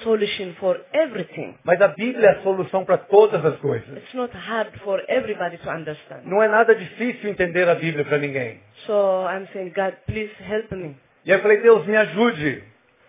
[0.03, 1.55] solution for everything.
[1.64, 3.96] Mas a Bíblia é a solução para todas as coisas.
[3.96, 6.22] It's not hard for everybody to understand.
[6.25, 8.61] Não é nada difícil entender a Bíblia para ninguém.
[8.87, 10.96] So I'm saying, God, please help me.
[11.27, 12.62] E eu falei, Deus, me ajude.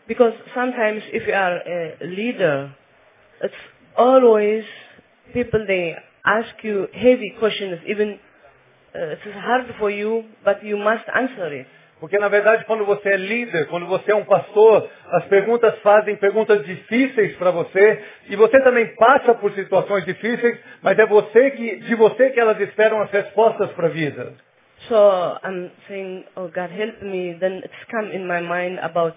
[0.07, 1.61] Because sometimes if you are
[2.01, 2.71] a leader,
[3.43, 3.55] it's
[3.95, 4.65] always
[5.33, 8.19] people they ask you heavy questions, even
[8.95, 11.67] uh, it's hard for you, but you must answer it.
[11.99, 16.15] Porque na verdade quando você é líder, quando você é um pastor, as perguntas fazem
[16.15, 21.75] perguntas difíceis para você e você também passa por situações difíceis, mas é você que,
[21.77, 24.33] de você que elas esperam as respostas para a vida.
[24.89, 27.35] So I'm saying, oh God, help me.
[27.39, 29.15] Then it's come in my mind about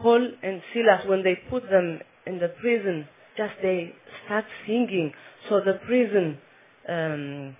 [0.00, 3.08] Paul and Silas when they put them in the prison.
[3.36, 5.12] Just they start singing,
[5.48, 6.38] so the prison
[6.88, 7.56] um,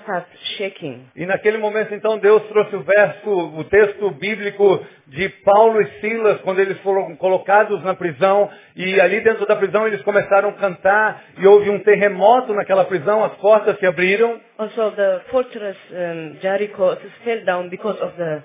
[0.00, 1.06] start shaking.
[1.14, 6.40] E naquele momento então Deus trouxe o verso, o texto bíblico de Paulo e Silas,
[6.40, 11.22] quando eles foram colocados na prisão, e ali dentro da prisão eles começaram a cantar,
[11.38, 16.96] e houve um terremoto naquela prisão, as portas se abriram, Also, the fortress um, Jericho
[17.24, 18.42] fell down because of the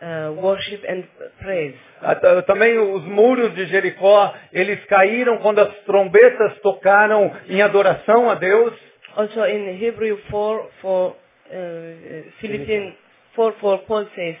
[0.00, 1.02] uh, worship and
[1.40, 1.76] praise.
[2.00, 8.30] Ah, ta- Também os muros de Jericó, eles caíram quando as trombetas tocaram em adoração
[8.30, 8.87] a Deus.
[9.18, 11.14] Also, in Hebrew 4, 4 uh,
[12.40, 12.94] Philippians
[13.34, 14.36] 4, 4, Paul says,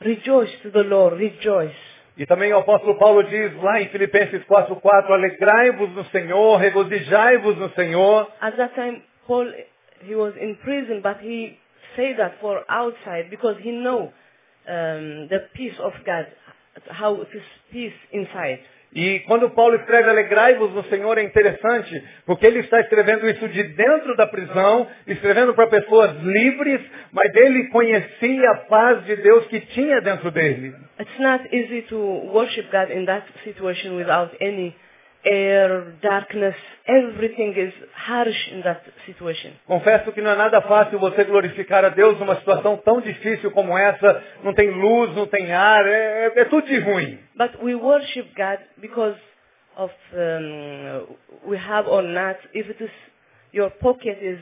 [0.00, 1.76] Rejoice to the Lord, rejoice.
[2.16, 7.68] E também o apóstolo Paulo diz lá em Filipenses 4:4, alegrai-vos no Senhor, regozijai-vos no
[7.74, 8.32] Senhor.
[8.40, 9.52] At that time, Paul,
[10.06, 11.58] he was in prison, but he
[11.94, 14.12] said that for outside because he know
[14.68, 16.26] um, the peace of God,
[16.88, 18.60] how it is peace inside.
[18.94, 23.62] E quando Paulo escreve alegrai-vos no Senhor é interessante, porque ele está escrevendo isso de
[23.62, 29.60] dentro da prisão, escrevendo para pessoas livres, mas ele conhecia a paz de Deus que
[29.60, 30.74] tinha dentro dele.
[31.00, 34.74] It's not easy to worship God in that situation without any
[35.24, 36.54] air, darkness.
[36.86, 39.52] Everything is harsh in that situation.
[39.66, 43.76] Confesso que não é nada fácil você glorificar a Deus numa situação tão difícil como
[43.76, 44.22] essa.
[44.42, 47.18] Não tem luz, não tem ar, é, é- é tudo de ruim.
[47.36, 49.18] But we worship God because
[49.76, 52.38] of um, we have or not.
[52.54, 52.90] If it is
[53.52, 54.38] your pocket is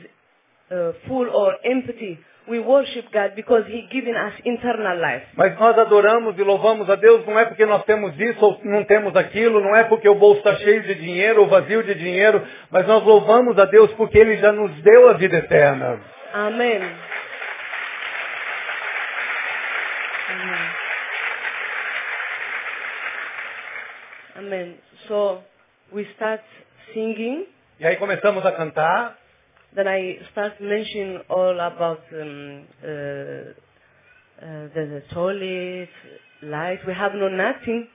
[0.70, 2.18] uh, full or empty,
[2.50, 5.24] we worship God because He given us eternal life.
[5.36, 8.84] Mas nós adoramos e louvamos a Deus não é porque nós temos isso ou não
[8.84, 12.44] temos aquilo, não é porque o bolso está cheio de dinheiro ou vazio de dinheiro,
[12.70, 16.00] mas nós louvamos a Deus porque Ele já nos deu a vida eterna.
[16.34, 16.82] Amen.
[24.36, 24.74] Amen.
[25.06, 25.42] So
[25.92, 26.42] we start
[26.92, 27.46] singing.
[27.78, 29.16] E aí começamos a cantar,
[29.76, 35.88] Then I start mentioning all about um, uh, uh, the, toilet,
[36.42, 36.78] light.
[36.86, 37.88] We have no nothing.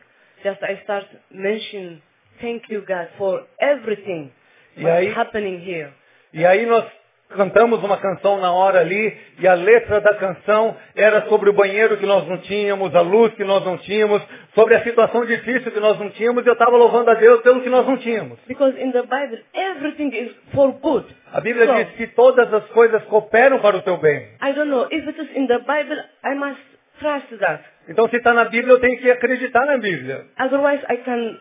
[0.44, 2.02] Just I start mentioning,
[2.42, 4.32] thank you God for everything
[4.78, 5.94] what's happening here.
[7.30, 11.98] Cantamos uma canção na hora ali, e a letra da canção era sobre o banheiro
[11.98, 14.22] que nós não tínhamos, a luz que nós não tínhamos,
[14.54, 17.62] sobre a situação difícil que nós não tínhamos, e eu estava louvando a Deus pelo
[17.62, 18.40] que nós não tínhamos.
[18.48, 21.06] Because in the Bible, everything is for good.
[21.34, 24.28] A Bíblia So, diz que todas as coisas cooperam para o teu bem.
[24.42, 26.62] I don't know, if it is in the Bible, I must
[27.00, 27.64] trust that.
[27.88, 30.26] Então se está na Bíblia, eu tenho que acreditar na Bíblia.
[30.40, 31.38] Otherwise, I can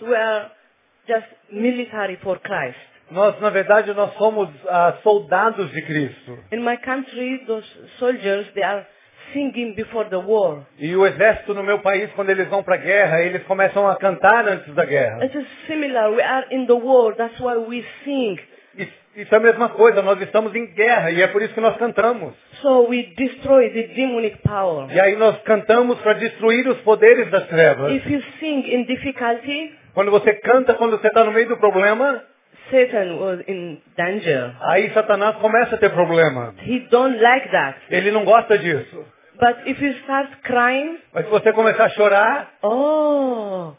[1.11, 2.85] just military for Christ.
[3.11, 6.37] Nós, na verdade, nós somos uh, soldados de Cristo.
[6.51, 7.65] In my country, those
[7.99, 8.85] soldiers, they are
[9.33, 10.65] singing before the war.
[10.77, 13.95] E o exército no meu país, quando eles vão para a guerra, eles começam a
[13.95, 15.23] cantar antes da guerra.
[15.23, 16.11] It is similar.
[16.11, 17.15] We are in the war.
[17.15, 18.39] That's why we sing.
[18.77, 21.75] Isso, é a mesma coisa, nós estamos em guerra e é por isso que nós
[21.77, 22.33] cantamos.
[22.61, 24.91] So we destroy the demonic power.
[24.93, 27.91] E aí nós cantamos para destruir os poderes das trevas.
[27.93, 32.23] If you sing in difficulty, Quando você canta, quando você está no meio do problema,
[32.69, 34.51] Satan was in danger.
[34.61, 36.53] aí Satanás começa a ter problema.
[36.65, 37.79] He don't like that.
[37.89, 39.03] Ele não gosta disso.
[39.39, 43.73] But if you start crying, Mas se você começar a chorar, oh,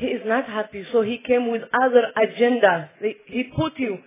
[0.00, 0.84] he is not happy.
[0.86, 2.88] So he came with other agenda.
[3.28, 3.98] He put you,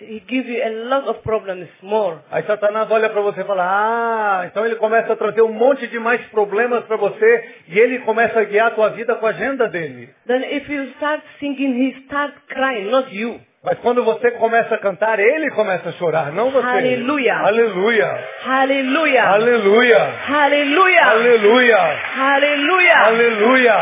[0.00, 2.18] he give you a lot of problems more.
[2.30, 5.86] aí Satanás olha para você e fala, ah, então ele começa a trazer um monte
[5.86, 9.30] de mais problemas para você e ele começa a guiar a tua vida com a
[9.30, 10.08] agenda dele.
[10.26, 13.40] Then if you start singing, he start crying, not you.
[13.62, 16.66] Mas quando você começa a cantar, ele começa a chorar, não você.
[16.66, 17.34] Aleluia.
[17.36, 18.24] Aleluia.
[18.44, 19.28] Hallelujah.
[19.30, 19.98] Aleluia.
[20.26, 21.10] Hallelujah.
[21.10, 21.76] Aleluia.
[22.16, 23.06] Hallelujah.
[23.06, 23.74] Aleluia.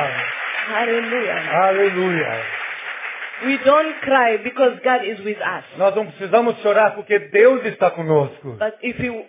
[0.68, 1.52] Hallelujah.
[1.52, 2.65] Aleluia.
[3.44, 5.64] We don't cry because God is with us.
[5.76, 8.56] Nós não precisamos chorar porque Deus está conosco.
[8.58, 9.24] But if you,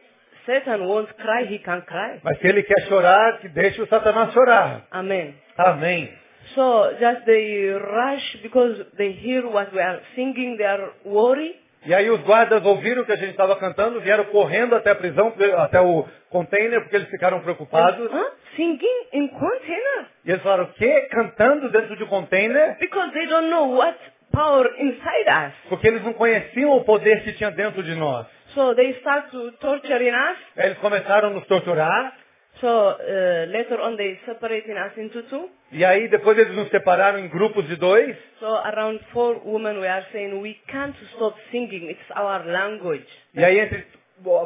[0.46, 2.20] Satan won't cry, he can cry.
[2.24, 4.88] Mas se ele quer chorar, que deixe o Satanás chorar.
[4.92, 5.36] Amen.
[5.58, 6.10] Amém.
[6.56, 11.56] So just they rush because they hear what we are singing, they are worried.
[11.86, 15.34] E aí os guardas ouviram que a gente estava cantando, vieram correndo até a prisão,
[15.58, 18.12] até o container, porque eles ficaram preocupados.
[18.12, 18.32] Huh?
[18.56, 20.08] Singing in container?
[20.26, 21.08] E eles falaram, o quê?
[21.12, 22.78] Cantando dentro de um container?
[22.80, 23.98] Because they don't know what
[24.34, 25.54] power inside us.
[25.70, 28.28] Porque eles não conheciam o poder que tinha dentro de nós.
[28.54, 30.38] So they start to torturing us.
[30.58, 32.14] Eles começaram a nos torturar.
[32.62, 35.50] So uh, later on they separating us into two.
[35.72, 38.16] E aí depois eles nos separaram em grupos de dois.
[38.40, 41.90] So around four women we are saying we can't stop singing.
[41.90, 43.08] It's our language.
[43.36, 43.86] E aí entre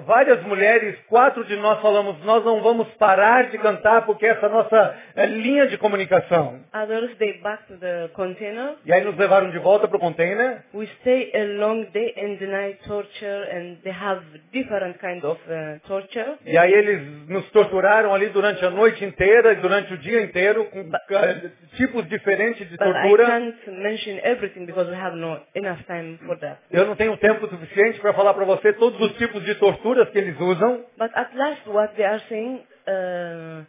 [0.06, 4.50] várias mulheres, quatro de nós falamos, nós não vamos parar de cantar porque essa é
[4.50, 6.60] a nossa é, linha de comunicação.
[6.74, 8.76] Others they back to the container.
[8.86, 10.64] E aí nos levaram de volta para o container.
[10.74, 15.80] We stay a long day and night torture and they have different kind of uh,
[15.88, 16.38] torture.
[16.46, 20.66] E aí eles nos torturaram ali durante a noite inteira e durante o dia inteiro
[20.66, 23.26] com eh, tipos diferentes de But I tortura.
[23.26, 26.58] can't mention everything because we have no enough time for that.
[26.70, 30.18] Eu não tenho tempo suficiente para falar para você todos os tipos de torturas que
[30.18, 30.84] eles usam.
[30.98, 33.62] But at last what they are saying, uh,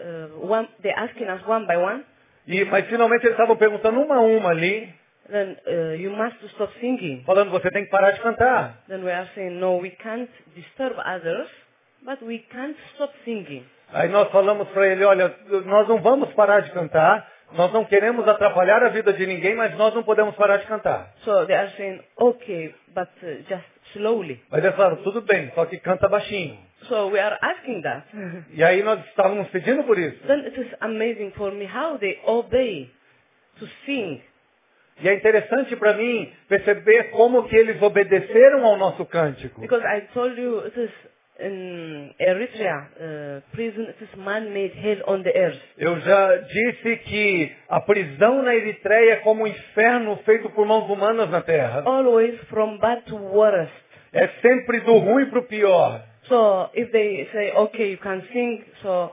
[0.00, 2.04] uh, one, they're asking us one by one,
[2.46, 4.92] E, mas finalmente eles estavam perguntando uma a uma ali,
[5.30, 7.22] then uh, you must stop singing.
[7.24, 8.78] falando, você tem que parar de cantar.
[8.86, 11.48] Then we are saying, no, we can't disturb others,
[12.04, 13.64] but we can't stop singing.
[13.92, 18.26] Aí nós falamos para ele, olha, nós não vamos parar de cantar, nós não queremos
[18.28, 21.12] atrapalhar a vida de ninguém, mas nós não podemos parar de cantar.
[21.24, 24.40] So they are saying, okay, but uh, just slowly.
[24.50, 26.58] Mas eles falaram, tudo bem, só que canta baixinho.
[26.88, 28.06] So we are asking that.
[28.52, 30.18] E aí nós estávamos pedindo por isso.
[30.26, 32.90] then it is amazing for me how they obey
[33.58, 34.20] to sing.
[35.00, 39.60] E é interessante para mim perceber como que eles obedeceram ao nosso cântico.
[39.60, 40.90] Because I told you it is
[41.40, 45.60] in Eritrea uh, prison, it is man-made hell on the earth.
[45.76, 50.88] Eu já disse que a prisão na Eritreia é como um inferno feito por mãos
[50.88, 51.82] humanas na terra.
[51.84, 53.83] Always from bad to worst.
[54.14, 56.00] É sempre do ruim para o pior.
[56.28, 59.12] So if they say, okay, you can sing, so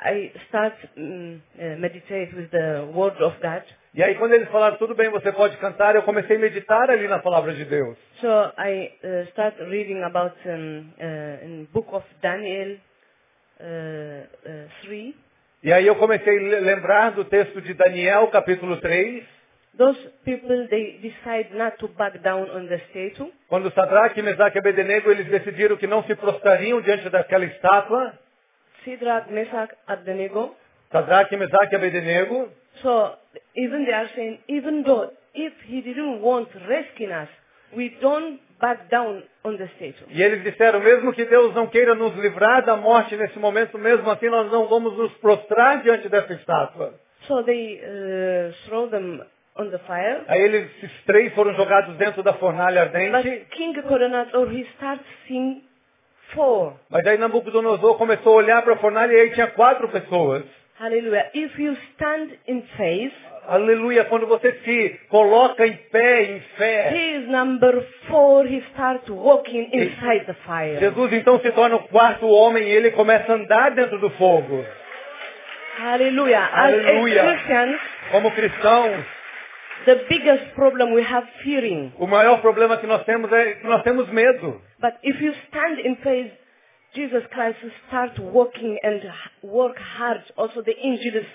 [0.00, 3.64] I start um, uh, meditate with the word of God.
[3.94, 7.08] E aí quando eles falaram, tudo bem, você pode cantar, eu comecei a meditar ali
[7.08, 7.98] na palavra de Deus.
[8.20, 8.28] So
[8.58, 12.76] I uh, start reading about um, uh, in book of Daniel
[13.60, 15.14] uh, uh, 3.
[15.64, 19.37] E aí eu comecei a le- lembrar do texto de Daniel, capítulo 3, Those
[20.24, 23.30] people, they decide not to back down on the statue.
[23.48, 28.18] quando Sadraque, Mesaque e Abednego, eles decidiram que não se prostrariam diante daquela estátua.
[28.84, 30.56] Shadrach, Meshach, Abednego.
[30.90, 32.48] Sadraque, Mesaque e Abednego.
[32.82, 33.16] So
[33.56, 37.28] even they are saying, even though if he didn't want rescue us,
[37.76, 40.06] we don't back down on the statue.
[40.08, 44.10] E eles disseram, mesmo que Deus não queira nos livrar da morte nesse momento, mesmo
[44.10, 46.94] assim nós não vamos nos prostrar diante dessa estátua.
[47.26, 49.22] So they uh, throw them
[49.58, 50.22] on the fire.
[50.28, 53.46] Aí eles, esses três foram jogados dentro da fornalha But ardente.
[53.50, 55.62] King Coronado, he starts seeing
[56.34, 56.74] four.
[56.90, 60.44] Mas aí Nabucodonosor começou a olhar para a fornalha e aí tinha quatro pessoas.
[60.78, 61.30] Hallelujah.
[61.34, 63.12] If you stand in faith,
[63.48, 66.90] Aleluia, quando você se coloca em pé, em fé.
[66.92, 68.44] he is number four.
[68.46, 70.78] He starts walking inside the fire.
[70.78, 74.64] Jesus então se torna o quarto homem e ele começa a andar dentro do fogo.
[75.80, 77.80] As Christians,
[78.10, 79.04] Como cristãos,
[79.86, 81.92] the biggest problem we have fearing.
[81.98, 84.60] o maior problema que nós temos é que nós temos medo.
[84.80, 86.32] But if you stand in faith,
[86.94, 89.02] Jesus Christ will start walking and
[89.42, 90.22] work hard.
[90.36, 91.26] Also the angels,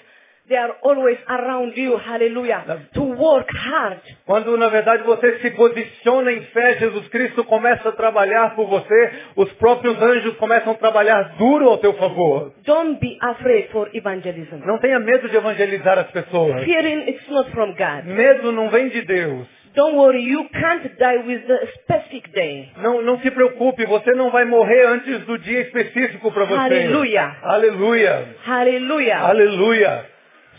[0.48, 1.98] they are always around you.
[1.98, 2.88] Hallelujah.
[2.94, 4.00] To work hard.
[4.26, 9.12] Quando na verdade você se posiciona em fé, Jesus Cristo começa a trabalhar por você,
[9.36, 12.54] os próprios anjos começam a trabalhar duro ao teu favor.
[12.66, 14.66] Don't be afraid for evangelism.
[14.66, 16.64] Não tenha medo de evangelizar as pessoas.
[16.64, 18.06] Fearing it's not from God.
[18.06, 19.48] Medo não vem de Deus.
[19.76, 22.70] Don't worry, you can't die with the specific day.
[22.78, 26.60] Não, não se preocupe, você não vai morrer antes do dia específico para você.
[26.60, 27.38] Hallelujah.
[27.41, 28.36] Aleluia.
[28.46, 29.20] Hallelujah.
[29.28, 30.12] Aleluia.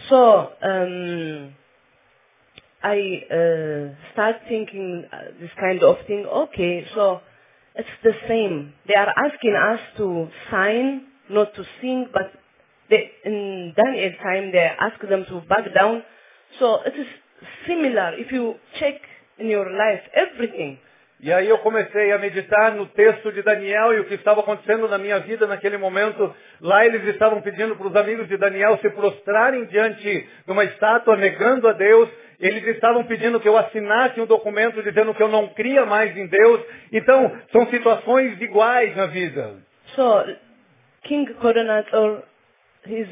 [0.08, 1.54] So, um,
[2.82, 6.26] I uh, start thinking uh, this kind of thing.
[6.26, 7.20] Okay, so
[7.74, 8.74] it's the same.
[8.86, 12.32] They are asking us to sign, not to sing, but
[12.90, 16.02] they, in Daniel time they ask them to back down.
[16.58, 17.06] So it is
[17.66, 18.12] similar.
[18.18, 19.00] If you check
[19.38, 20.78] in your life everything,
[21.24, 24.86] E aí eu comecei a meditar no texto de Daniel e o que estava acontecendo
[24.86, 26.34] na minha vida naquele momento.
[26.60, 31.16] Lá eles estavam pedindo para os amigos de Daniel se prostrarem diante de uma estátua,
[31.16, 32.10] negando a Deus.
[32.38, 36.26] Eles estavam pedindo que eu assinasse um documento dizendo que eu não cria mais em
[36.26, 36.60] Deus.
[36.92, 39.54] Então, são situações iguais na vida.
[39.96, 40.26] So
[41.04, 42.22] King Coronador,
[42.86, 43.08] he's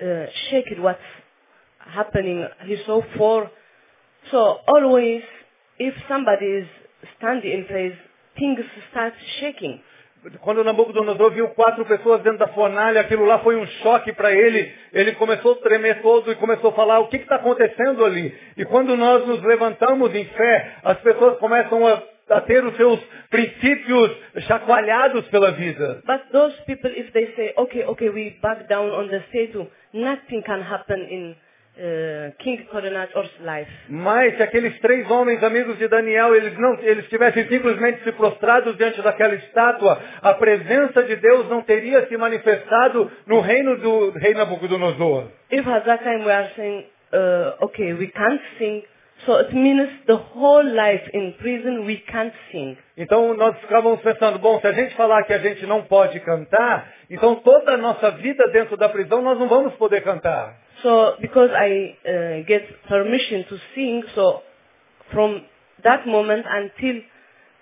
[0.00, 1.02] uh, shaken what's
[1.80, 2.46] happening.
[2.66, 3.50] He saw four.
[4.30, 5.24] So always,
[5.80, 6.77] if somebody is
[7.18, 7.96] standing in place,
[8.36, 9.80] things start shaking.
[10.40, 14.72] Quando Nabucodonosor viu quatro pessoas dentro da fornalha, aquilo lá foi um choque para ele.
[14.92, 18.36] Ele começou a tremer todo e começou a falar, o que está acontecendo ali?
[18.56, 23.00] E quando nós nos levantamos em fé, as pessoas começam a, a ter os seus
[23.30, 24.10] princípios
[24.48, 26.02] chacoalhados pela vida.
[26.04, 30.42] But those people, if they say, okay, okay, we back down on the statue, nothing
[30.42, 31.36] can happen in
[31.78, 33.70] uh, King Coronador's life.
[33.88, 38.76] Mas se aqueles três homens amigos de Daniel, eles não, eles tivessem simplesmente se prostrados
[38.76, 44.34] diante daquela estátua, a presença de Deus não teria se manifestado no reino do rei
[44.34, 45.28] Nabucodonosor.
[45.50, 48.84] If at that time we are saying, uh, okay, we can't sing,
[49.24, 52.76] so it means the whole life in prison we can't sing.
[52.96, 56.92] Então nós ficávamos pensando, bom, se a gente falar que a gente não pode cantar,
[57.08, 60.67] então toda a nossa vida dentro da prisão nós não vamos poder cantar.
[60.82, 64.42] So because I uh, get permission to sing, so
[65.12, 65.42] from
[65.84, 67.02] that moment until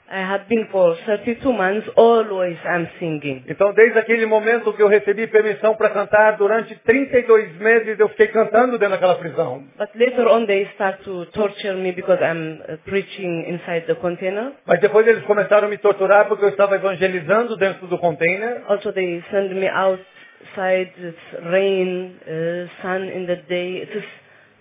[0.09, 3.45] I have been for 32 months, always I'm singing.
[3.49, 8.29] Então desde aquele momento que eu recebi permissão para cantar, durante 32 meses eu fiquei
[8.29, 9.65] cantando dentro daquela prisão.
[9.77, 14.53] But later on they start to torture me because I'm uh, preaching inside the container.
[14.65, 18.63] Mas depois eles começaram a me torturar porque eu estava evangelizando dentro do container.
[18.69, 19.69] Also they send me
[20.47, 23.79] outside, it's rain, uh, sun in the day.
[23.79, 24.05] It is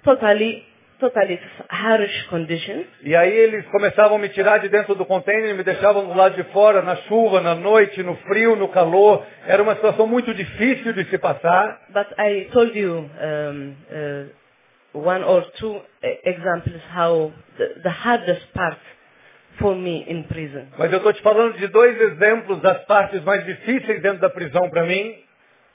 [0.04, 0.64] totally,
[1.00, 2.86] totally harsh conditions.
[3.04, 6.14] E aí eles começavam a me tirar de dentro do container e me deixavam do
[6.16, 9.26] lado de fora, na chuva, na noite, no frio, no calor.
[9.48, 11.82] Era uma situação muito difícil de se passar.
[11.90, 14.30] But I told you um, uh,
[14.94, 18.78] one or two e- examples how the, the hardest part
[19.60, 20.68] for me in prison.
[20.78, 24.70] Mas eu estou te falando de dois exemplos das partes mais difíceis dentro da prisão
[24.70, 25.25] para mim.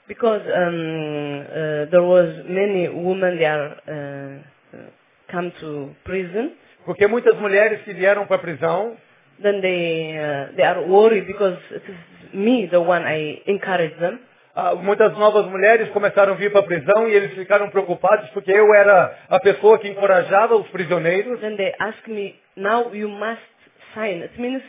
[0.07, 4.89] Because um, uh, there was many women are uh, uh,
[5.31, 6.51] come to prison,
[6.85, 8.97] Porque muitas mulheres que vieram para a prisão,
[9.41, 14.19] then they uh, they are worried because it is me the one I encourage them.
[14.55, 18.51] ah, muitas novas mulheres começaram a vir para a prisão e eles ficaram preocupados porque
[18.51, 21.39] eu era a pessoa que encorajava os prisioneiros.
[21.39, 23.41] Then they asked me, now you must
[23.93, 24.23] sign.
[24.23, 24.63] It means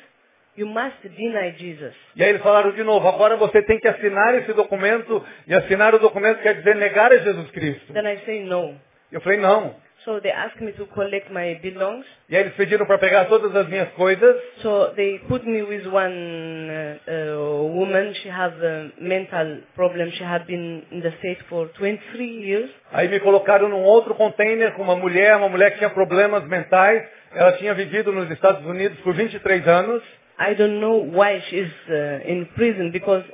[0.56, 1.94] you must deny Jesus.
[2.16, 5.94] E aí eles falaram de novo, agora você tem que assinar esse documento, e assinar
[5.94, 7.92] o documento quer dizer negar a Jesus Cristo.
[7.92, 8.74] Then I say no.
[9.10, 9.74] Eu falei, não.
[10.04, 12.06] So they asked me to collect my belongings.
[12.28, 14.36] E aí eles pediram para pegar todas as minhas coisas.
[14.60, 18.12] So they put me with one uh, uh, woman.
[18.14, 20.10] She has a mental problem.
[20.10, 22.70] She had been in the state for 23 years.
[22.90, 27.04] Aí me colocaram num outro container com uma mulher, uma mulher que tinha problemas mentais.
[27.32, 30.02] Ela tinha vivido nos Estados Unidos por 23 anos.
[30.50, 33.24] I don't know why she's uh, in prison because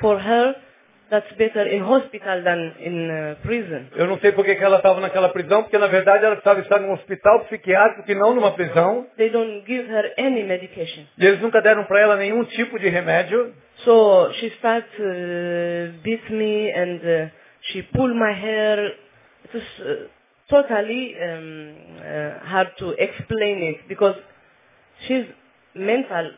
[0.00, 0.54] for her
[1.10, 3.88] that's better in hospital than in uh, prison.
[3.94, 6.60] Eu não sei por que que ela estava naquela prisão, porque na verdade ela precisava
[6.60, 9.06] estar num hospital psiquiátrico e não numa prisão.
[9.16, 11.06] They don't give her any medication.
[11.16, 13.54] E eles nunca deram para ela nenhum tipo de remédio.
[13.84, 17.30] So she starts uh, beat me and uh,
[17.70, 18.96] she pull my hair.
[19.44, 20.08] It was uh,
[20.48, 24.16] totally um, uh, hard to explain it because
[25.06, 25.26] she's
[25.74, 26.32] mental,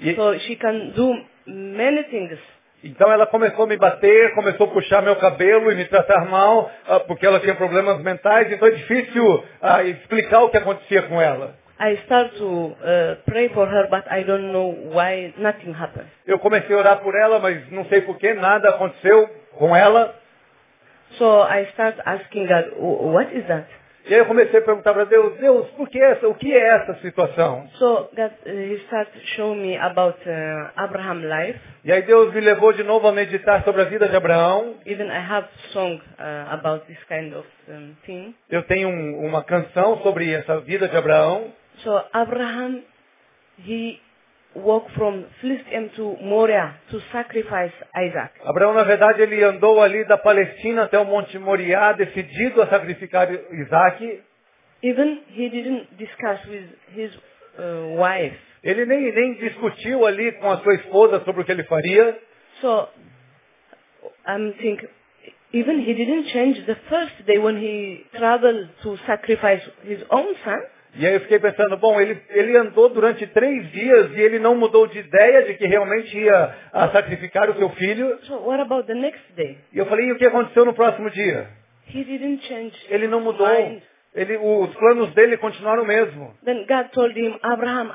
[0.00, 2.38] E, so she can do many things.
[2.84, 6.70] então ela começou a me bater, começou a puxar meu cabelo e me tratar mal,
[6.88, 8.50] ah, porque ela tinha problemas mentais.
[8.50, 11.54] Então é difícil ah, explicar o que acontecia com ela.
[11.78, 13.16] Uh,
[15.78, 16.06] happened.
[16.26, 20.14] Eu comecei a orar por ela, mas não sei por que nada aconteceu com ela.
[21.18, 23.66] So I start asking God, "Wh- what is that?
[24.04, 26.68] E aí eu comecei a perguntar para Deus, Deus, por que essa, o que é
[26.76, 27.68] essa situação?
[27.78, 31.58] So God, uh, He started showing me about uh, Abraham life.
[31.84, 34.74] E aí Deus me levou de novo a meditar sobre a vida de Abraão.
[34.86, 38.34] Even I have song uh, about this kind of um, thing.
[38.50, 41.52] Eu tenho um- uma canção sobre essa vida de Abraão.
[41.78, 42.82] So Abraham,
[43.64, 44.00] he
[44.54, 48.32] walked from Philistine to Moriah to sacrifice Isaac.
[48.44, 53.28] Abraão, na verdade, ele andou ali da Palestina até o Monte Moriá, decidido a sacrificar
[53.30, 54.22] Isaac.
[54.82, 57.12] Even he didn't discuss with his
[57.58, 58.36] uh, wife.
[58.64, 62.18] Ele nem, nem discutiu ali com a sua esposa sobre o que ele faria.
[62.60, 62.88] So
[64.26, 64.88] I'm thinking,
[65.52, 70.60] even he didn't change the first day when he traveled to sacrifice his own son.
[70.94, 74.54] E aí eu fiquei pensando, bom, ele, ele andou durante três dias e ele não
[74.54, 78.18] mudou de ideia de que realmente ia a sacrificar o seu filho.
[79.72, 81.48] E eu falei, e o que aconteceu no próximo dia?
[82.90, 83.46] Ele não mudou.
[84.14, 86.34] Ele, os planos dele continuaram o mesmo.
[86.46, 87.94] Him, Abraham.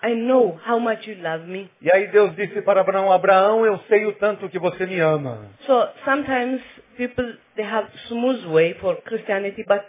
[1.79, 5.45] E aí Deus disse para Abraão, Abraão, eu sei o tanto que você me ama.
[5.67, 6.59] So sometimes
[6.97, 9.83] people they have smooth way for Christianity, but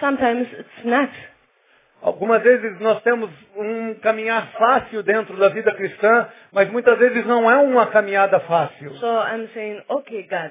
[0.00, 1.12] sometimes it's not.
[2.02, 7.48] Algumas vezes nós temos um caminhar fácil dentro da vida cristã, mas muitas vezes não
[7.48, 8.92] é uma caminhada fácil.
[8.96, 10.50] So I'm saying, okay, God,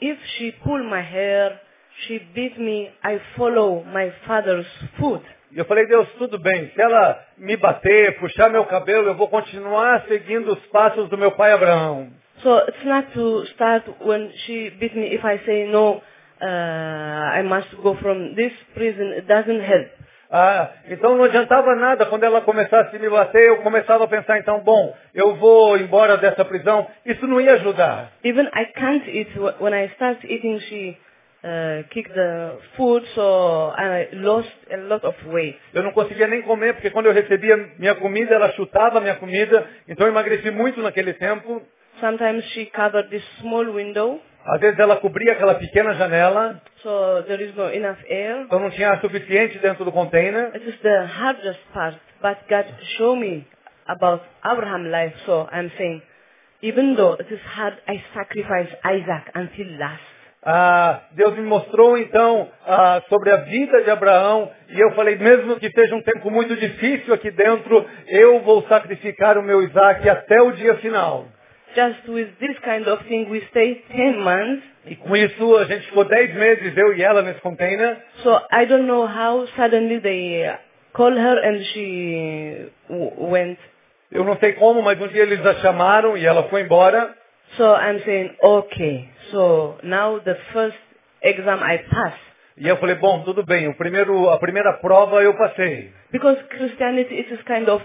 [0.00, 1.60] if she pull my hair,
[2.06, 4.66] she beat me, I follow my father's
[4.98, 5.22] foot.
[5.54, 6.70] Eu falei, Deus, tudo bem.
[6.70, 11.32] Se ela me bater, puxar meu cabelo, eu vou continuar seguindo os passos do meu
[11.32, 12.10] pai Abraão.
[12.42, 15.14] So it's not to start when she beat me.
[15.14, 16.02] If I say no,
[16.40, 19.12] uh, I must go from this prison.
[19.12, 19.88] It doesn't help.
[20.30, 24.38] Ah, então não adiantava nada quando ela começasse a me bater, eu começava a pensar,
[24.38, 26.86] então, bom, eu vou embora dessa prisão.
[27.06, 28.10] Isso não ia ajudar.
[28.24, 29.30] Even I can't eat.
[29.38, 30.96] Wh- When I start eating, she
[31.44, 35.58] uh, kicked the food, so I lost a lot of weight.
[35.72, 39.64] Eu não conseguia nem comer, porque quando eu recebia minha comida, ela chutava minha comida.
[39.88, 41.62] Então eu emagreci muito naquele tempo.
[42.00, 47.42] Sometimes she covered this small window, Às vezes ela cobria aquela pequena janela, so there
[47.42, 48.42] is no enough air.
[48.42, 50.50] então não tinha suficiente dentro do container.
[50.54, 52.66] It is the hardest part, but God
[52.96, 53.46] showed me
[53.86, 56.02] about Abraham life, so I'm saying,
[56.62, 60.14] even though it is hard, I sacrifice Isaac until last.
[60.46, 65.56] Ah, Deus me mostrou então ah, sobre a vida de Abraão e eu falei, mesmo
[65.58, 70.42] que seja um tempo muito difícil aqui dentro, eu vou sacrificar o meu Isaac até
[70.42, 71.26] o dia final.
[71.74, 74.62] Just with this kind of thing, we stay 10 months.
[74.86, 77.96] E com isso a gente ficou dez meses, eu e ela, nesse container.
[78.22, 80.56] So I don't know how suddenly they uh,
[80.92, 83.58] called her and she w- went.
[84.12, 87.14] Eu não sei como, mas um dia eles a chamaram e ela foi embora.
[87.56, 90.78] So I'm saying, okay, so now the first
[91.22, 92.20] exam I passed.
[92.56, 95.90] E eu falei, bom, tudo bem, o primeiro, a primeira prova eu passei.
[96.12, 97.84] Because Christianity it is kind of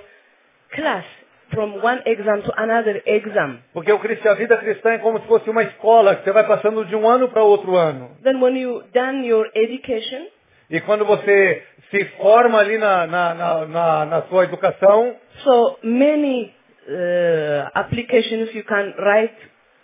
[0.76, 1.06] class
[1.52, 3.60] from one exam to another exam.
[3.74, 6.86] Porque o a vida cristã é como se fosse uma escola, que você vai passando
[6.86, 8.12] de um ano para outro ano.
[8.24, 10.28] Then when you done your education,
[10.70, 16.54] E quando você se forma ali na, na, na, na, na sua educação, so many
[16.88, 19.34] uh, applications you can write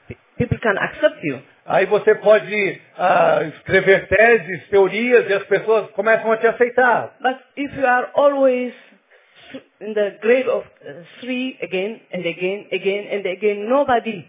[0.08, 1.42] pe- people can accept you.
[1.66, 7.16] Aí você pode ah, escrever teses, teorias, e as pessoas começam a te aceitar.
[7.20, 8.72] But if you are always
[9.82, 14.26] in the grade of uh, three again and again, again and again, nobody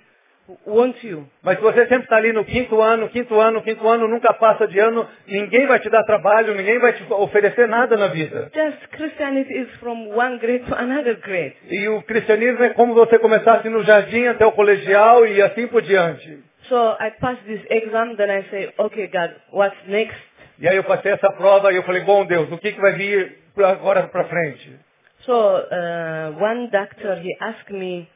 [0.67, 1.27] wants you.
[1.43, 4.67] Mas se você sempre está ali no quinto ano, quinto ano, quinto ano, nunca passa
[4.67, 8.51] de ano, ninguém vai te dar trabalho, ninguém vai te oferecer nada na vida.
[8.55, 11.57] Just Christianity is from one grade to another grade.
[11.69, 15.83] E o cristianismo é como você começasse no jardim até o colegial e assim por
[15.83, 16.43] diante.
[16.69, 20.17] So I passed this exam, then I say, okay, God, what's next?
[20.59, 22.93] E aí eu passei essa prova e eu falei, bom Deus, o que, que vai
[22.93, 24.86] vir agora para frente?
[25.27, 28.09] So uh, one doctor, he asked me,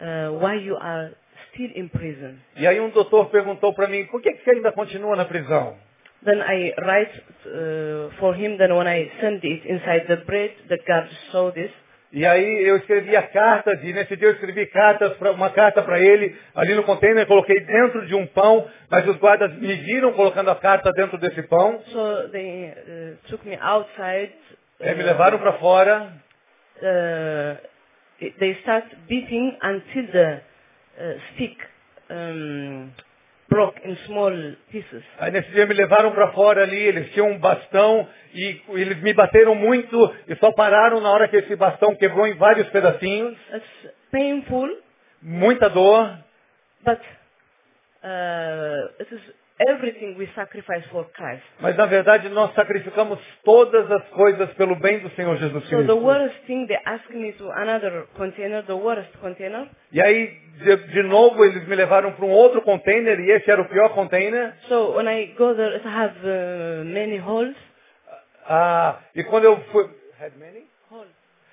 [0.00, 1.10] uh, why you are
[1.52, 2.38] still in prison.
[2.56, 5.76] E aí um doutor perguntou para mim, por que, que você ainda continua na prisão?
[6.24, 10.78] Then I write uh, for him, then when I send it inside the bread, the
[10.86, 11.70] God saw this.
[12.12, 15.98] E aí eu escrevia cartas, e nesse dia eu escrevi cartas pra, uma carta para
[15.98, 20.50] ele, ali no container, coloquei dentro de um pão, mas os guardas me viram colocando
[20.50, 24.30] a carta dentro desse pão, So they uh, took me outside.
[24.78, 26.12] eh, me levaram para fora,
[26.78, 27.56] uh,
[28.38, 30.40] they start beating until the
[30.98, 31.56] uh, stick
[32.10, 32.92] um,
[33.48, 34.32] broke in small
[34.70, 35.02] pieces.
[35.18, 39.12] Aí nesse dia me levaram para fora ali, eles tinham um bastão e eles me
[39.12, 43.36] bateram muito e só pararam na hora que esse bastão quebrou em vários pedacinhos.
[43.52, 44.68] It's painful,
[45.24, 46.18] Muita dor,
[46.84, 47.00] but
[48.02, 49.20] uh, it is
[49.68, 51.42] everything we sacrifice for Christ.
[51.60, 55.76] mas na verdade nós sacrificamos todas as coisas pelo bem do Senhor Jesus So the
[55.84, 55.96] Cristo.
[55.96, 59.68] worst thing, they asked me to another container, the worst container.
[59.92, 60.26] E aí,
[60.58, 63.90] de, de novo, eles me levaram para um outro container e esse era o pior
[63.94, 64.54] container.
[64.68, 67.56] So when I go there, it have uh, many holes.
[68.48, 69.84] Ah, e quando eu fui...
[70.20, 70.64] Had many?
[70.90, 71.10] Holes.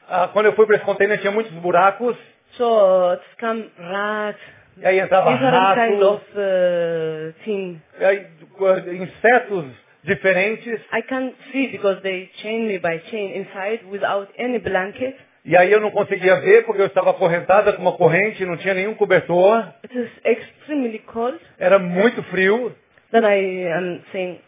[0.08, 2.16] Ah, quando eu fui para esse container tinha muitos buracos.
[2.58, 4.42] So it's come rats,
[4.82, 7.82] E aí entrava different kind rato, of uh, thing.
[8.00, 9.66] e aí, eh, insetos
[10.04, 10.80] diferentes.
[10.94, 15.16] I can't see because they chain me by chain inside without any blanket.
[15.46, 18.74] E aí eu não conseguia ver porque eu estava acorrentada com uma corrente, não tinha
[18.74, 19.74] nenhum cobertor.
[19.84, 21.40] It is extremely cold.
[21.58, 22.76] Era muito frio.
[23.12, 24.40] Then I am saying,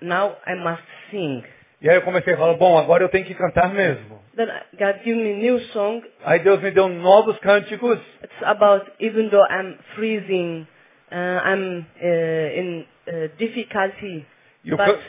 [0.00, 1.44] now I must sing.
[1.82, 4.20] E aí eu comecei a falar, bom, agora eu tenho que cantar mesmo.
[4.36, 6.02] Then God give me new song.
[6.24, 7.98] Aí Deus me deu novos cânticos.
[8.22, 10.66] It's about even though I'm freezing,
[11.10, 14.26] uh, I'm uh, in uh, difficulty,
[14.70, 15.00] o but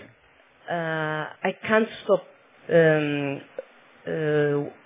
[0.69, 2.25] uh, I can't stop.
[2.69, 3.41] Um,
[4.07, 4.80] uh,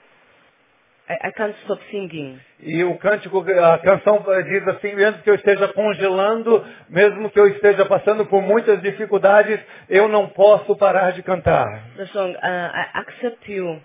[1.07, 2.39] I, I can't stop singing.
[2.59, 7.47] E o cântico, a canção diz assim, mesmo que eu esteja congelando, mesmo que eu
[7.47, 11.67] esteja passando por muitas dificuldades, eu não posso parar de cantar.
[11.97, 13.81] The song uh, I accept you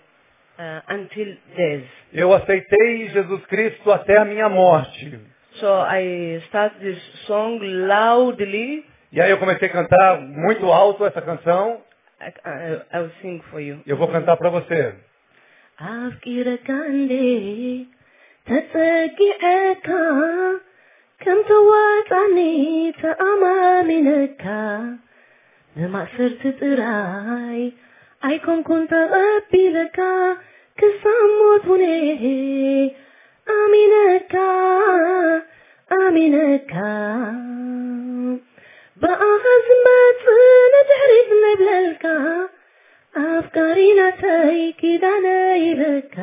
[0.59, 1.85] uh, until death.
[2.13, 5.21] Eu aceitei Jesus Cristo até a minha morte.
[5.55, 8.87] So I start this song loudly.
[9.13, 11.83] E aí eu comecei a cantar muito alto essa canção.
[12.21, 13.81] I, I, I will sing for you.
[13.87, 14.95] Eu vou cantar para você.
[15.89, 17.13] ኣፍቂረካ እንዴ
[18.49, 19.89] ተጸጊዐካ
[21.23, 22.39] ከም ተዋጻኒ
[23.01, 24.45] ተኣማሚነካ
[26.61, 27.61] ጥራይ
[28.29, 29.99] ኣይኮንኩን ተቐቢለካ
[30.81, 31.85] ክሳብ ሞት ውኔ
[33.57, 34.35] ኣሚነካ
[40.75, 42.05] ንድሕሪት ንብለልካ
[43.19, 46.17] ኣፍቃሪናተይ ኪዳነይ ይብካ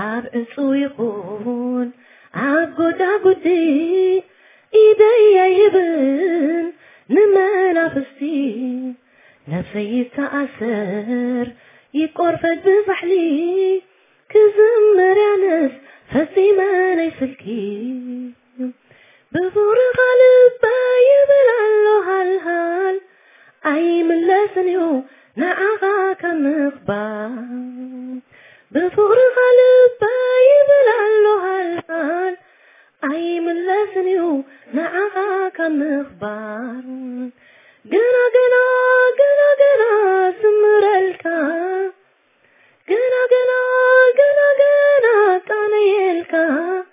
[0.00, 1.88] ኣብ እፁ ይኹን
[2.46, 3.46] ኣብ ጎዳጉዲ
[4.82, 6.66] ኢደየ ይብን
[7.14, 8.20] ንመናፍስቲ
[9.52, 11.46] ነፍሰይ ይተኣስር
[12.00, 13.12] ይቆርፈት ብባሕሊ
[14.30, 15.72] ክዝምር ያነስ
[16.12, 17.44] ፈፂመነይ ስልኪ
[19.34, 20.64] ብቡርኻ ልባ
[21.08, 22.96] ይብል ኣሎ ሃልሃል
[23.72, 24.80] ኣይምለስን እዩ
[25.36, 28.20] لأعاك الإقبال
[28.70, 32.36] بفرصة للطيب لعله الآن
[33.12, 34.42] أي من لسني
[34.74, 37.30] لأعاك الإقبال
[37.92, 38.68] قرا قرا
[39.20, 41.40] قرا قرا سمر الكا
[42.88, 43.64] قرا قرا
[44.18, 46.84] قرا قرا طالي الكا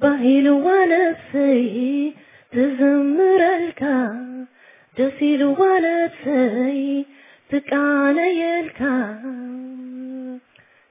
[0.00, 2.14] بهيل ونفسي
[2.52, 4.16] تزمر الكا
[4.98, 7.05] جسيل ونفسي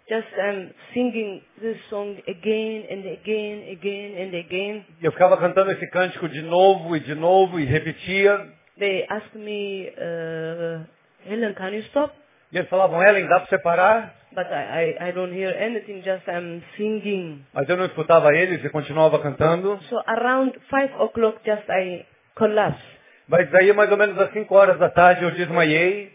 [0.07, 4.85] Just um, singing this song again and again, again and again.
[5.01, 8.47] Eu ficava cantando esse cântico de novo e de novo e repetia.
[8.77, 10.85] They asked me, uh,
[11.25, 12.13] Helen, can you stop?
[12.51, 14.13] E eles falavam, Ellen, dá para você parar?
[14.35, 17.45] but I, I, I don't hear anything, just I'm singing.
[17.53, 19.79] Mas eu não escutava eles e continuava cantando.
[19.89, 22.83] So around 5 o'clock, just I collapse.
[23.27, 26.14] Mas daí, mais ou menos às 5 horas da tarde, eu desmaiei.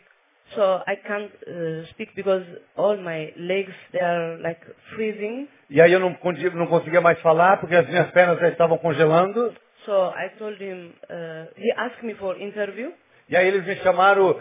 [0.54, 2.44] So I can't uh, speak because
[2.76, 4.60] all my legs, they are like
[4.94, 5.48] freezing.
[5.70, 6.16] E aí eu não,
[6.54, 9.54] não conseguia mais falar porque as minhas pernas já estavam congelando.
[9.84, 12.92] So I told him, uh, he asked me for interview.
[13.28, 14.36] E aí eles me chamaram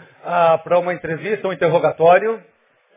[0.64, 2.42] para uma entrevista, um interrogatório.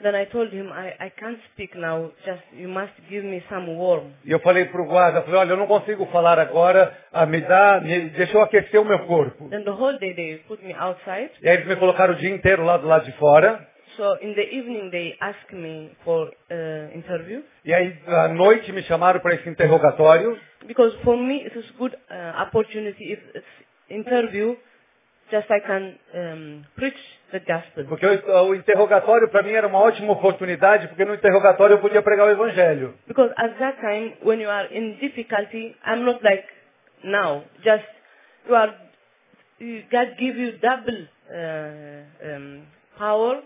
[0.02, 3.68] Then I told him, I, I can't speak now, just you must give me some
[3.78, 4.12] warm.
[4.26, 7.40] E eu falei para o guarda, falei, olha, eu não consigo falar agora, ah, me
[7.42, 9.50] dá, me, deixa eu aquecer o meu corpo.
[9.50, 11.32] Then the whole day they put me outside.
[11.42, 13.66] E aí eles me colocaram o dia inteiro lá do lado de fora.
[13.96, 17.44] So in the evening they asked me for uh, interview.
[17.64, 20.38] E aí à noite me chamaram para esse interrogatório.
[20.66, 23.46] Because for me it is good uh, opportunity if it's
[23.90, 24.58] interview,
[25.34, 27.86] just I can um, preach the gospel.
[27.90, 32.02] Porque o, o interrogatório para mim era uma ótima oportunidade, porque no interrogatório eu podia
[32.04, 32.94] pregar o evangelho.
[33.08, 36.46] Because at that time, when you are in difficulty, I'm not like
[37.04, 37.44] now.
[37.64, 37.86] Just
[38.48, 38.74] you are,
[39.60, 42.62] you, God give you double uh, um,
[42.98, 43.42] power.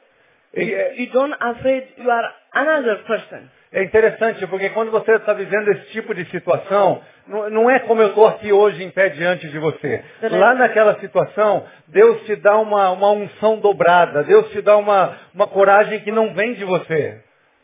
[0.53, 3.49] É- You don't afraid you are another person.
[3.71, 8.01] É interessante, porque quando você está vivendo esse tipo de situação, não, não é como
[8.01, 10.03] eu estou aqui hoje em pé diante de você.
[10.21, 15.47] Lá naquela situação, Deus te dá uma, uma unção dobrada, Deus te dá uma, uma
[15.47, 17.21] coragem que não vem de você.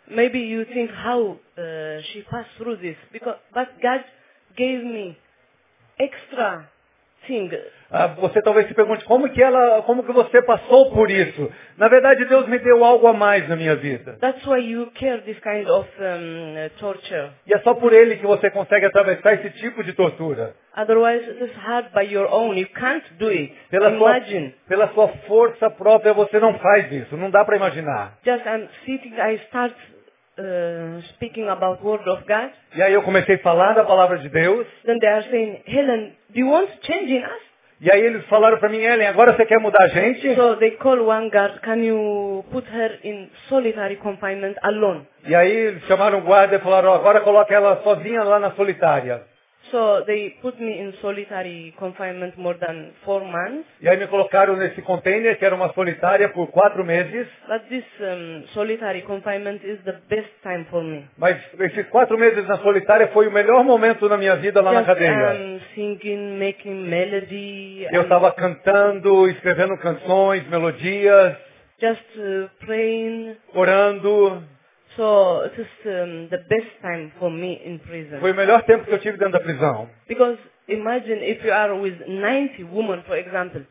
[0.09, 4.03] Maybe you think how uh, she passed through this, because but God
[4.57, 5.17] gave me
[5.97, 6.69] extra
[7.27, 7.49] thing.
[7.91, 11.51] Ah, você talvez se pergunte como que ela, como que você passou por isso?
[11.77, 14.17] Na verdade, Deus me deu algo a mais na minha vida.
[14.19, 17.29] That's why you care this kind of um, torture.
[17.45, 20.55] E é só por Ele que você consegue atravessar esse tipo de tortura.
[20.75, 22.57] Otherwise, it is hard by your own.
[22.57, 23.53] You can't do it.
[23.69, 24.55] Pela sua, Imagine.
[24.67, 27.15] pela sua força própria você não faz isso.
[27.15, 28.17] Não dá para imaginar.
[28.25, 29.75] Just I'm sitting, I start
[30.37, 32.51] uh, speaking about word of God.
[32.75, 34.65] E aí eu comecei a falar da palavra de Deus.
[34.85, 37.53] Then they are saying, Helen, do you want to change in us?
[37.81, 40.35] E aí eles falaram para mim, Ellen, agora você quer mudar a gente?
[40.35, 45.05] So they call one guard, can you put her in solitary confinement alone?
[45.27, 48.51] E aí eles chamaram o guarda e falaram, "Ó, agora coloca ela sozinha lá na
[48.51, 49.23] solitária.
[49.73, 53.65] So they put me in solitary confinement more than four months.
[53.81, 57.25] E aí me colocaram nesse container, que era uma solitária, por quatro meses.
[57.47, 61.03] But this um, solitary confinement is the best time for me.
[61.17, 64.83] Mas esses quatro meses na solitária foi o melhor momento na minha vida lá na
[64.83, 65.33] Just cadeia.
[65.41, 71.35] um, singing, making melody, Eu and estava cantando, escrevendo canções, melodias,
[71.81, 73.35] just uh, praying.
[73.55, 74.43] orando.
[74.95, 78.19] So it is um, the best time for me in prison.
[78.19, 79.89] Foi o melhor tempo que eu tive dentro da prisão.
[80.07, 80.37] Because
[80.67, 83.65] imagine if you are with 90 women, for example.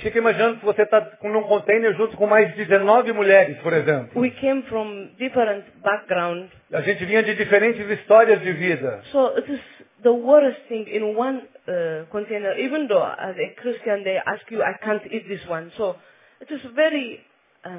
[0.00, 4.20] Fica imaginando que você está num container junto com mais 19 mulheres, por exemplo.
[4.20, 6.48] We came from different background.
[6.72, 9.00] A gente vinha de diferentes histórias de vida.
[9.12, 9.60] So it is
[10.02, 12.58] the worst thing in one uh, container.
[12.58, 15.70] Even though as a Christian they ask you, I can't eat this one.
[15.76, 15.96] So
[16.40, 17.20] it is very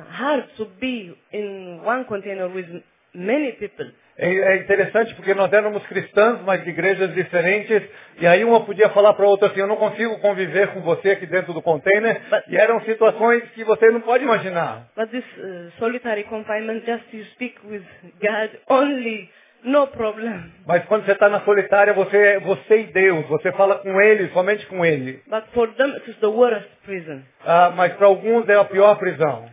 [0.09, 2.83] hard to be in one container with
[3.13, 3.91] many people.
[4.17, 7.81] É é interessante porque nós éramos cristãos, mas de igrejas diferentes,
[8.19, 11.11] e aí uma podia falar para a outra assim, eu não consigo conviver com você
[11.11, 14.87] aqui dentro do container, e eram situações que você não pode imaginar.
[14.97, 17.83] But this uh, solitary confinement, just you speak with
[18.21, 19.29] God only,
[19.63, 20.51] no problem.
[20.67, 24.29] Mas quando você está na solitária, você é você e Deus, você fala com Ele,
[24.33, 25.21] somente com Ele.
[25.27, 27.21] But for them it is the worst prison.
[27.45, 29.49] Ah, mas para alguns é a pior prisão.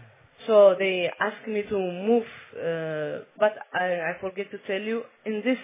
[0.46, 5.42] So they asked me to move, uh, but I, I forget to tell you, in
[5.42, 5.58] this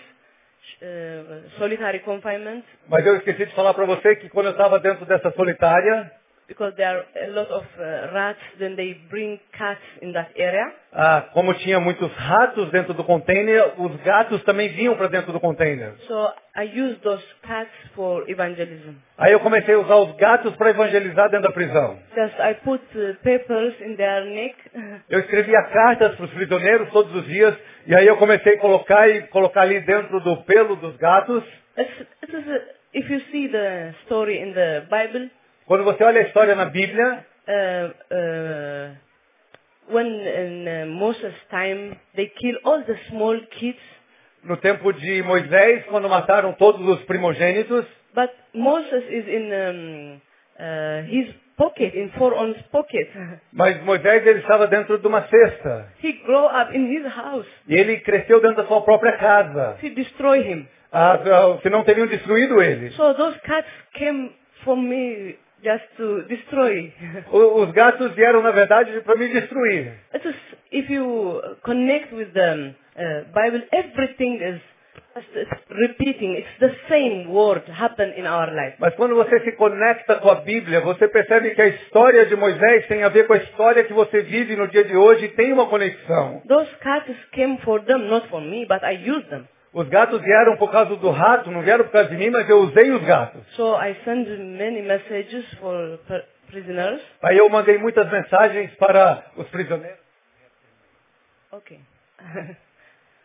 [0.82, 5.06] uh, solitary confinement, Mas eu esqueci de falar para você que quando eu estava dentro
[5.06, 6.10] dessa solitária,
[6.48, 10.72] because there are a lot of uh, rats, then they bring cats in that area.
[10.92, 15.40] ah, como tinha muitos ratos dentro do container, os gatos também vinham para dentro do
[15.40, 15.94] container.
[16.06, 18.96] So I use those cats for evangelism.
[19.16, 21.98] Aí eu comecei a usar os gatos para evangelizar dentro da prisão.
[22.14, 24.56] Just I put uh, papers in their neck.
[25.08, 29.08] Eu escrevia cartas para os prisioneiros todos os dias, e aí eu comecei a colocar
[29.08, 31.42] e colocar ali dentro do pelo dos gatos.
[31.76, 32.60] It's, it is a,
[32.92, 35.30] if you see the story in the Bible,
[35.72, 38.94] Quando você olha a história na Bíblia, uh, uh,
[39.88, 43.80] when in uh, Moses' time they kill all the small kids,
[44.44, 50.20] no tempo de Moisés, quando mataram todos os primogênitos, but Moses is in um,
[50.60, 53.08] uh, his pocket, in Pharaoh's pocket.
[53.50, 55.88] mas Moisés ele estava dentro de uma cesta.
[56.02, 57.48] he grew up in his house.
[57.66, 59.78] E ele cresceu dentro da sua própria casa.
[59.82, 60.68] He destroyed him.
[60.92, 62.90] Ah, ah, se não teriam destruído ele.
[62.90, 64.32] So those cats came
[64.64, 66.92] for me just to destroy.
[67.32, 69.92] Os gatos vieram, na verdade, para me destruir.
[70.14, 70.34] It is,
[70.70, 74.60] if you connect with the uh, Bible, everything is
[75.70, 76.36] repeating.
[76.36, 78.76] It's the same word happen in our life.
[78.78, 82.86] Mas quando você se conecta com a Bíblia, você percebe que a história de Moisés
[82.88, 85.52] tem a ver com a história que você vive no dia de hoje e tem
[85.52, 86.42] uma conexão.
[86.48, 89.46] Those cats came for them, not for me, but I used them.
[89.72, 92.58] Os gatos vieram por causa do rato, não vieram por causa de mim, mas eu
[92.60, 93.42] usei os gatos.
[93.56, 97.00] So I send many messages for pr- prisoners.
[97.22, 99.98] Aí eu mandei muitas mensagens para os prisioneiros.
[101.52, 101.80] Okay.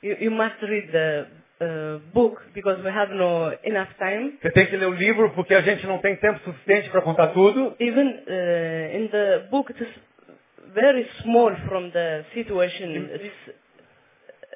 [0.02, 1.28] you, you must read the
[1.60, 4.38] uh, book because we have no enough time.
[4.42, 7.28] Você tem que ler o livro porque a gente não tem tempo suficiente para contar
[7.28, 7.76] tudo.
[7.80, 9.90] Even uh, in the book, it is
[10.74, 13.10] very small from the situation.
[13.16, 13.54] It's,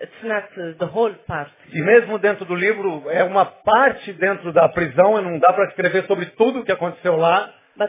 [0.01, 0.47] it's not
[0.79, 1.51] the whole part.
[1.71, 5.65] E mesmo dentro do livro, é uma parte dentro da prisão, e não dá para
[5.65, 7.53] escrever sobre tudo o que aconteceu lá.
[7.73, 7.81] Uh.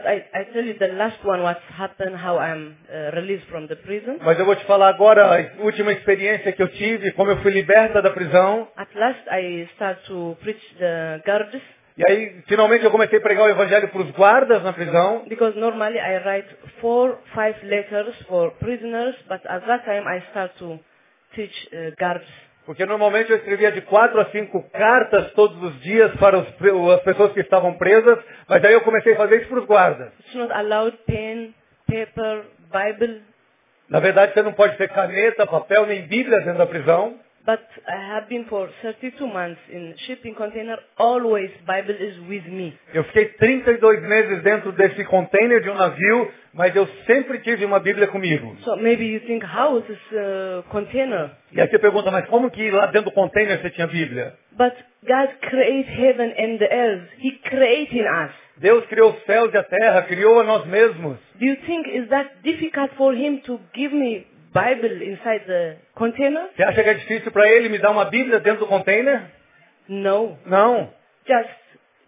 [4.23, 7.51] Mas eu vou te falar agora a última experiência que eu tive, como eu fui
[7.51, 8.67] liberta da prisão.
[8.77, 11.61] At last, I start to preach the guards
[11.95, 15.25] E aí, finalmente, eu comecei a pregar o evangelho para os guardas na prisão.
[15.29, 16.47] because normally I write
[16.81, 20.79] four, five letters for prisoners, but at that time I start to
[21.35, 22.43] teach uh.
[22.65, 26.47] Porque normalmente eu escrevia de quatro a cinco cartas todos os dias para os
[26.93, 28.17] as pessoas que estavam presas,
[28.47, 30.13] mas aí eu comecei a fazer isso para os guardas.
[30.19, 31.53] It's not allowed pen,
[31.87, 32.45] paper,
[33.89, 37.19] Na verdade, você não pode ter caneta, papel, nem bíblia dentro da prisão.
[37.45, 40.77] But I have been for 32 months in shipping container.
[40.97, 42.73] Always Bible is with me.
[42.93, 47.79] Eu fiquei 32 meses dentro desse container de um navio, mas eu sempre tive uma
[47.79, 48.55] bíblia comigo.
[48.63, 51.31] So maybe you think, how is this uh, container?
[51.51, 54.33] E aí você pergunta, mas como que lá dentro do container você tinha bíblia?
[54.53, 54.73] But
[55.05, 57.09] God created heaven and the earth.
[57.19, 58.31] He created us.
[58.57, 61.17] Deus criou os céus e a terra, criou a nós mesmos.
[61.39, 66.43] Do you think is that difficult for Him to give me Bible inside the container?
[66.55, 69.21] Você acha que é difícil para ele me dar uma bíblia dentro do container?
[69.87, 70.37] No.
[70.45, 70.89] Não.
[71.27, 71.49] Just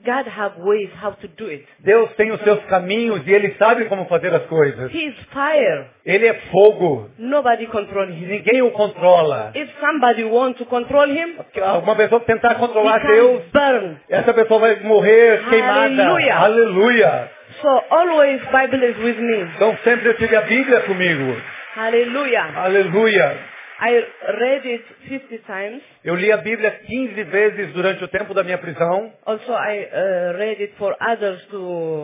[0.05, 1.65] God have ways how to do it.
[1.79, 4.93] Deus tem os seus caminhos e ele sabe como fazer as coisas.
[4.93, 5.85] He is fire.
[6.05, 7.09] Ele é fogo.
[7.17, 8.27] Nobody control him.
[8.27, 9.51] Ninguém o controla.
[9.55, 11.37] If somebody want to control him,
[11.83, 13.97] Uma pessoa tentar controlar Deus, burn.
[14.09, 16.03] essa pessoa vai morrer queimada.
[16.03, 16.35] Aleluia.
[16.35, 17.31] Aleluia.
[17.61, 19.41] So always Bible is with me.
[19.55, 21.35] Então sempre eu tive a Bíblia comigo.
[21.75, 22.53] Hallelujah.
[22.55, 23.55] Aleluia.
[23.77, 23.91] I
[24.39, 25.81] read it 50 times.
[26.05, 29.11] Eu li a Bíblia 15 vezes durante o tempo da minha prisão.
[29.25, 31.57] Also, I uh, read it for others to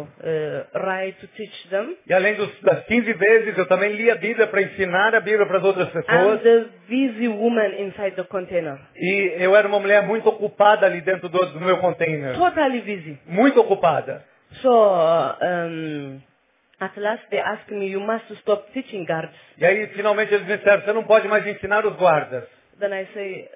[0.04, 0.06] uh,
[0.86, 1.96] write, to teach them.
[2.06, 5.46] E além dos- das 15 vezes, eu também li a Bíblia para ensinar a Bíblia
[5.46, 6.42] para as outras I'm pessoas.
[6.42, 8.78] the busy woman inside the container.
[8.98, 12.36] E eu era uma mulher muito ocupada ali dentro do, do meu container.
[12.36, 13.18] Totally busy.
[13.26, 14.26] Muito ocupada.
[14.62, 16.22] So, uh, um,
[16.82, 19.34] at last they asked me, you must stop teaching guards.
[19.58, 22.48] E aí, finalmente, eles me disseram, você não pode mais ensinar os guardas.
[22.80, 23.50] Then I say,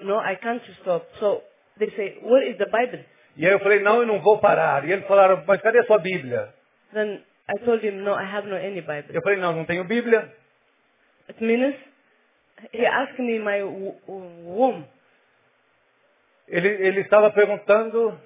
[0.00, 1.06] no, I can't stop.
[1.20, 1.42] So
[1.78, 3.04] they say, where is the Bible?
[3.36, 4.84] E aí eu falei, não, eu não vou parar.
[4.86, 6.52] E eles falaram, mas cadê a sua Bíblia?
[6.94, 9.14] Then I told him, no, I have no any Bible.
[9.14, 10.32] Eu falei, não, não tenho Bíblia.
[11.28, 11.74] It means
[12.72, 14.84] he asked me my womb.
[16.48, 18.18] Ele, ele estava perguntando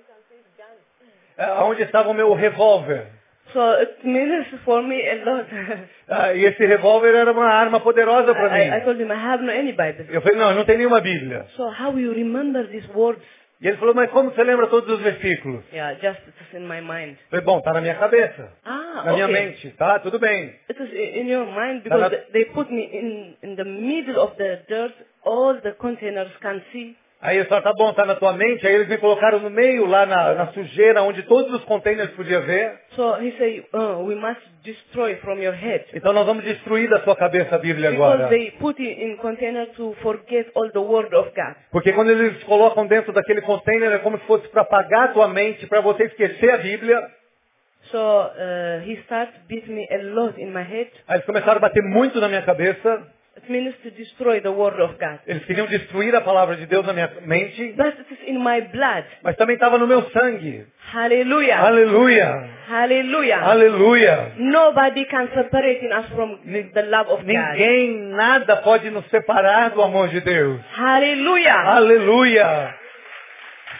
[1.37, 3.16] eh, aonde estava o meu revólver.
[3.61, 5.47] It means for me a lot.
[6.09, 8.85] Ah, e esse revólver era uma arma poderosa para I, I mim.
[8.85, 10.07] told him, I have no any Bible.
[10.09, 11.47] Eu falei, não, eu não tenho nenhuma Bíblia.
[11.57, 13.25] So how you remember these words?
[13.61, 15.65] E ele falou, mas como você lembra todos os versículos?
[15.73, 17.17] Yeah, just it's in my mind.
[17.31, 19.41] Falei, bom, tá na minha cabeça, Ah, na minha okay.
[19.47, 19.99] mente, tá?
[19.99, 20.55] Tudo bem.
[20.71, 23.65] It is i- in your mind because not- they- they put me in in the
[23.65, 24.93] middle of the dirt.
[25.25, 26.95] All the containers can see.
[27.21, 28.67] Aí eu falei, tá bom, tá na tua mente.
[28.67, 32.43] Aí eles me colocaram no meio, lá na, na sujeira, onde todos os containers podiam
[32.43, 32.79] ver.
[32.95, 35.87] So he say, oh, we must destroy from your head.
[35.95, 38.29] Então nós vamos destruir da sua cabeça a Bíblia Because agora.
[38.29, 41.55] they put it in container to forget all the word of God.
[41.73, 45.29] Porque quando eles colocam dentro daquele container, é como se fosse para apagar a tua
[45.29, 46.99] mente, para você esquecer a Bíblia.
[47.91, 50.91] So uh, he started beat me a lot in my head.
[51.09, 53.07] Aí eles começaram a bater muito na minha cabeça.
[53.37, 55.21] It means to destroy the word of God.
[55.27, 57.75] Eles queriam destruir a palavra de Deus na minha mente.
[57.77, 59.05] But it is in my blood.
[59.23, 60.67] Mas também estava no meu sangue.
[60.93, 61.59] Hallelujah.
[61.59, 62.49] Aleluia!
[62.69, 63.39] Hallelujah.
[63.43, 64.33] Aleluia!
[64.39, 67.27] Nobody can separate us from the love of God.
[67.27, 70.61] Ninguém, nada pode nos separar do amor de Deus.
[70.75, 71.59] Hallelujah.
[71.77, 72.86] Aleluia!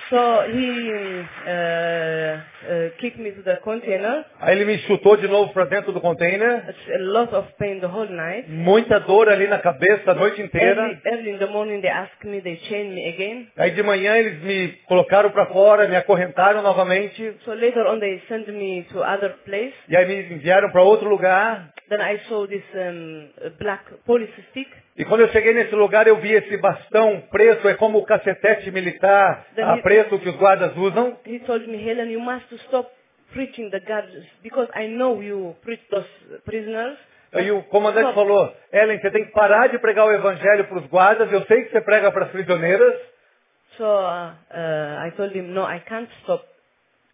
[0.09, 4.25] So he uh, uh, kicked me to the container.
[4.41, 6.63] Aí ele me chutou de novo para dentro do container.
[6.95, 8.49] A lot of pain the whole night.
[8.49, 11.01] Muita dor ali na cabeça a noite inteira.
[11.27, 13.49] In the morning they asked me, they chained me again.
[13.57, 17.35] Aí de manhã eles me colocaram para fora, me acorrentaram novamente.
[17.45, 19.75] So later on they sent me to other place.
[19.89, 21.73] E aí me enviaram para outro lugar.
[21.89, 23.29] Then I saw this um,
[23.59, 24.71] black police stick.
[24.99, 28.71] E quando eu cheguei nesse lugar, eu vi esse bastão preto, é como o cacetete
[28.71, 31.19] militar ah, preto que os guardas usam.
[31.27, 32.91] He told me, Helen, you must stop
[33.33, 34.05] preaching the God
[34.43, 36.09] because I know you preach those
[36.45, 36.99] prisoners.
[37.33, 40.87] Aí o comandante falou, Ellen, você tem que parar de pregar o evangelho para os
[40.87, 42.95] guardas, eu sei que você prega para as prisioneiras.
[43.77, 46.43] So uh, I told him, no, I can't stop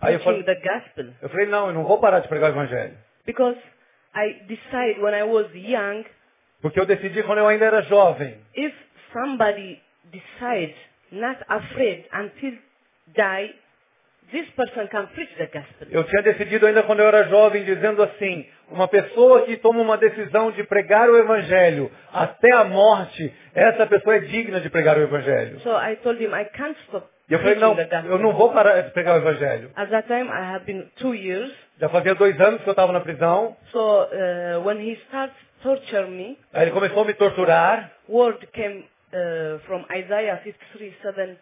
[0.01, 2.55] Aí eu falei, the gospel eu falei, não, eu não vou parar de pregar o
[2.55, 2.97] evangelho.
[3.27, 3.57] because
[4.15, 6.05] I decided when I was young,
[6.63, 8.39] Porque eu decidi quando eu ainda era jovem.
[8.55, 8.73] if
[9.13, 10.77] somebody decides
[11.11, 12.53] not afraid until
[13.15, 13.55] die,
[14.31, 15.89] this person can preach the gospel.
[15.91, 19.99] Eu tinha decidido ainda quando eu era jovem, dizendo assim, uma pessoa que toma uma
[19.99, 25.03] decisão de pregar o evangelho até a morte, essa pessoa é digna de pregar o
[25.03, 25.61] evangelho.
[25.61, 27.75] So I told him I can't stop E eu falei, não,
[28.07, 29.71] eu não vou parar de pregar o evangelho.
[29.77, 31.51] At that time, I have been two years.
[31.81, 33.57] Já fazia dois anos que eu estava na prisão.
[33.71, 37.91] So uh, when he starts torture me, Aí ele começou a me torturar.
[38.09, 41.37] word came uh, from Isaiah 53:7.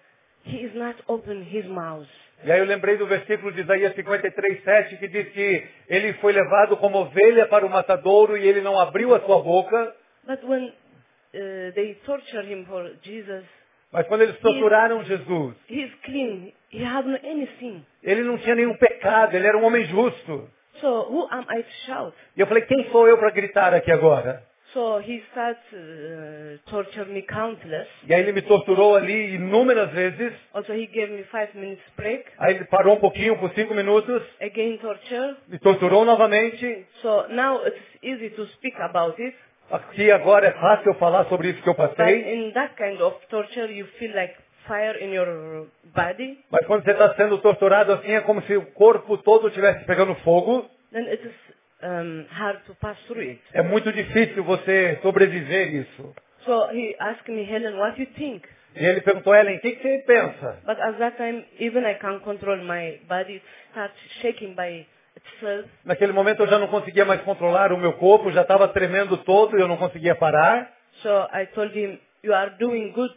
[0.45, 2.09] He is not open his mouth.
[2.43, 6.33] E aí eu lembrei do versículo de Isaías 53, 7, que diz que ele foi
[6.33, 9.95] levado como ovelha para o matadouro e ele não abriu a sua boca.
[10.27, 13.45] But when uh, they torture him for Jesus,
[13.93, 16.53] Mas quando eles torturaram Jesus, he is clean.
[16.73, 17.85] He has no any sin.
[18.03, 20.49] ele não tinha nenhum pecado, ele era um homem justo.
[20.81, 22.15] So who am I to shout?
[22.37, 24.43] E eu falei, quem sou eu para gritar aqui agora?
[24.73, 27.89] So he starts uh, torture me countless.
[28.07, 30.33] E aí ele me torturou ali inúmeras vezes.
[30.55, 32.25] Also he gave me five minutes break.
[32.39, 35.37] Aí ele parou um pouquinho por cinco minutos, Again torture.
[35.49, 36.87] me torturou novamente.
[37.03, 39.37] So now it's easy to speak about it.
[39.73, 42.35] Aqui agora é fácil eu falar sobre isso que eu But passei.
[42.35, 44.35] in that kind of torture, you feel like
[44.67, 46.39] fire in your body.
[46.51, 50.15] Mas quando você está sendo torturado assim, é como se o corpo todo estivesse pegando
[50.17, 50.69] fogo.
[50.93, 51.35] Then it is
[51.83, 53.41] um, hard to pass through it.
[53.53, 56.15] É muito difícil você sobreviver isso.
[56.45, 58.49] So he asked me, Helen, what do you think?
[58.75, 60.61] E ele perguntou, Ellen, o que, que você pensa?
[60.65, 63.35] But at that time, even I can't control my body.
[63.37, 64.87] It starts shaking by
[65.17, 65.69] itself.
[65.85, 69.59] Naquele momento eu já não conseguia mais controlar o meu corpo, já estava tremendo todo
[69.59, 70.71] e eu não conseguia parar.
[71.03, 73.13] So I told him, you are doing good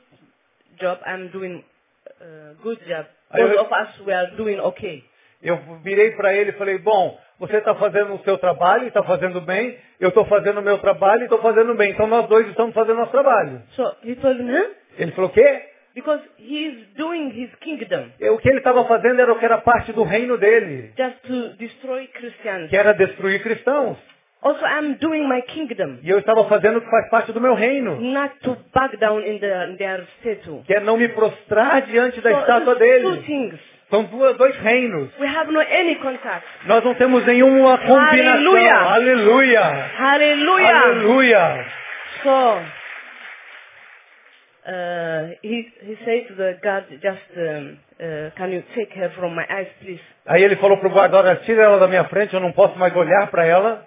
[0.80, 0.99] job.
[1.05, 1.63] I'm doing
[2.21, 3.05] uh, good job.
[3.32, 5.03] Both of us, we are doing okay.
[5.41, 9.03] Eu virei para ele e falei, bom, você está fazendo o seu trabalho e está
[9.03, 11.91] fazendo bem, eu estou fazendo o meu trabalho e estou fazendo bem.
[11.91, 13.61] Então nós dois estamos fazendo nosso trabalho.
[13.76, 14.53] So he told me?
[14.97, 15.63] Ele falou, o quê?
[15.95, 19.45] Because he is doing his kingdom E O que ele estava fazendo era o que
[19.45, 22.69] era parte do reino dele, just to destroy Christians.
[22.69, 23.97] que era destruir cristãos.
[24.46, 27.54] Also, I'm doing my kingdom, E eu estava fazendo o que faz parte do meu
[27.54, 30.62] reino, not to back down in, the, in their statue.
[30.66, 33.22] que é não me prostrar diante da So, estátua it's two dele.
[33.26, 33.60] things.
[33.89, 35.10] São duas, dois reinos.
[35.20, 36.46] We have no any contact.
[36.66, 38.34] Nós não temos nenhuma combinação.
[38.34, 38.76] Aleluia.
[38.76, 39.62] Aleluia.
[39.98, 40.78] Hallelujah.
[40.82, 41.66] Aleluia.
[42.24, 42.60] So,
[44.68, 49.36] uh, he, he said to the guard, just, um, uh, can you take her from
[49.36, 50.02] my eyes, please?
[50.26, 52.96] Aí ele falou pro guarda, olha, tira ela da minha frente, eu não posso mais
[52.96, 53.86] olhar para ela.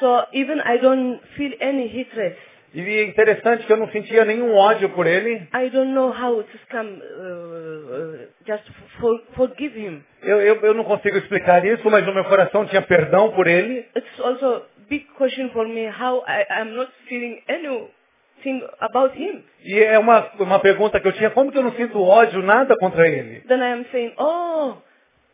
[0.00, 2.36] So, even I don't feel any hatred.
[2.74, 5.48] E é interessante que eu não sentia nenhum ódio por ele.
[5.54, 8.64] I don't know how to come, uh, uh, just
[9.00, 10.02] for, forgive him.
[10.22, 13.86] Eu, eu, eu não consigo explicar isso, mas no meu coração tinha perdão por ele.
[13.96, 19.42] It's also big question for me how I am not feeling anything about him.
[19.64, 22.76] E é uma, uma pergunta que eu tinha, como que eu não sinto ódio, nada
[22.76, 23.40] contra ele?
[23.48, 24.74] Then I am saying, oh,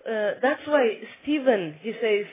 [0.06, 2.26] uh, that's why Stephen, he says,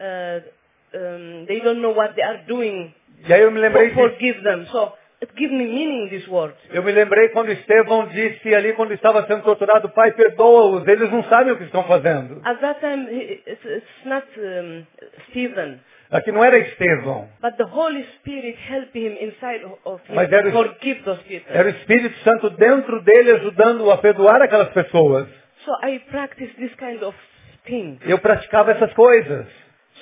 [0.00, 0.48] uh,
[0.94, 2.94] um, they don't know what they are doing.
[3.26, 4.66] E aí eu me lembrei, For, de, forgive them.
[4.66, 6.54] So it gives me meaning this word.
[6.70, 11.24] eu me lembrei quando Estevão disse ali, quando estava sendo torturado, pai, perdoa-os, eles não
[11.24, 12.40] sabem o que estão fazendo.
[12.44, 14.86] At that time, it's, it's not um,
[15.30, 20.30] Stephen, Aqui não era Estevão, but the Holy Spirit helped him inside of him Mas
[20.30, 21.46] era o- forgive those people.
[21.52, 25.26] era o Espírito Santo dentro dele ajudando a perdoar aquelas pessoas.
[25.64, 27.16] So I practice this kind of
[27.64, 27.98] thing.
[28.06, 29.46] Eu praticava essas coisas.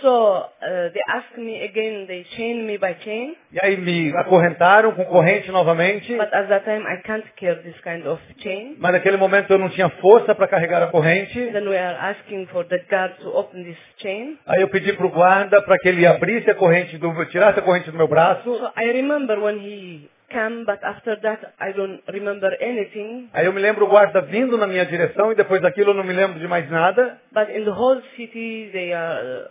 [0.03, 0.47] So uh,
[0.93, 5.51] they asked me again, they chained me by chain, E aí me acorrentaram com corrente
[5.51, 6.15] novamente.
[6.17, 8.77] but at that time I can't carry this kind of chain.
[8.79, 11.39] Mas naquele momento eu não tinha força para carregar a corrente.
[11.53, 14.39] Then we are asking for the guard to open this chain.
[14.47, 17.63] Aí eu pedi para o guarda para que ele abrisse a corrente, do, tirasse a
[17.63, 18.43] corrente do meu braço.
[18.43, 23.31] So I remember when he come, but after that I don't remember anything.
[23.33, 26.05] Aí eu me lembro o guarda vindo na minha direção e depois daquilo eu não
[26.05, 27.19] me lembro de mais nada.
[27.33, 29.49] But in the whole city, they are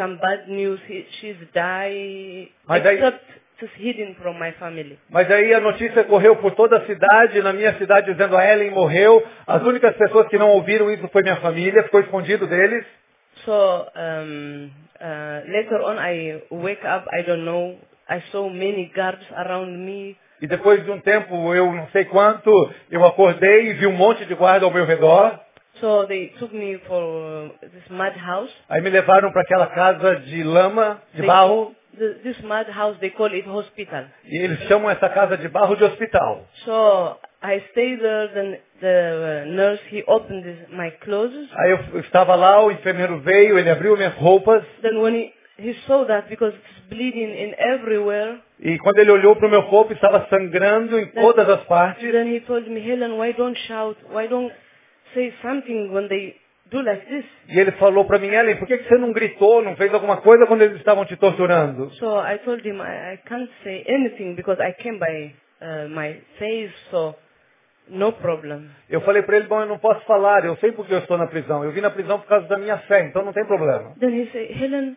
[0.00, 0.80] scam bad news.
[0.88, 3.20] He, she's died, Mas aí- except
[3.62, 4.98] it's hidden from my family.
[5.10, 8.70] Mas aí a notícia correu por toda a cidade, na minha cidade, dizendo a Ellen
[8.70, 9.22] morreu.
[9.46, 12.84] As únicas pessoas que não ouviram isso foi minha família, ficou escondido deles.
[13.44, 13.52] So
[13.96, 14.70] um,
[15.00, 17.06] uh, later on, I wake up.
[17.12, 17.76] I don't know.
[18.08, 20.16] I saw many guards around me.
[20.42, 22.50] E depois de um tempo, eu não sei quanto,
[22.90, 25.38] eu acordei e vi um monte de guarda ao meu redor.
[25.80, 28.50] So they took me for uh, this mud house.
[28.68, 32.96] Aí me levaram para aquela casa de lama, de They- barro, the, this mud house,
[33.00, 34.04] they call it hospital.
[34.24, 36.46] e eles chamam essa casa de barro de hospital.
[36.64, 38.28] So I stayed there.
[38.34, 41.48] Then the uh, nurse he opened this, my clothes.
[41.56, 45.74] Aí eu estava lá, o enfermeiro veio, ele abriu minhas roupas, Then when he, he
[45.86, 49.92] saw that because it's bleeding in everywhere, e quando ele olhou para o meu corpo,
[49.94, 52.02] estava sangrando em todas as partes.
[52.12, 53.96] then he told me, Helen, why don't shout?
[54.12, 54.52] Why don't
[55.14, 56.36] say something when they
[56.70, 57.24] do like this?
[57.48, 60.46] E ele falou para mim, Ellen, por que você não gritou, não fez alguma coisa
[60.46, 61.90] quando eles estavam te torturando?
[61.94, 66.20] So I told him I, I can't say anything because I came by uh, my
[66.38, 67.14] face, so
[67.88, 68.70] no problem.
[68.88, 71.26] Eu falei para ele, bom, eu não posso falar, eu sei porque eu estou na
[71.26, 71.64] prisão.
[71.64, 73.94] Eu vim na prisão por causa da minha fé, então não tem problema.
[73.98, 74.96] Then he said, Helen,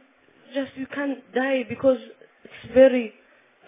[0.53, 1.99] just you can't die because
[2.45, 3.14] it's very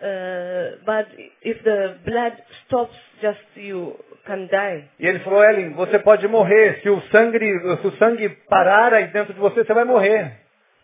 [0.02, 1.08] uh, bad.
[1.42, 3.96] If the blood stops, just you.
[5.00, 6.80] E ele falou, Ellen, você pode morrer.
[6.82, 7.40] Se o sangue,
[7.82, 10.34] se o sangue parar aí dentro de você, você vai morrer.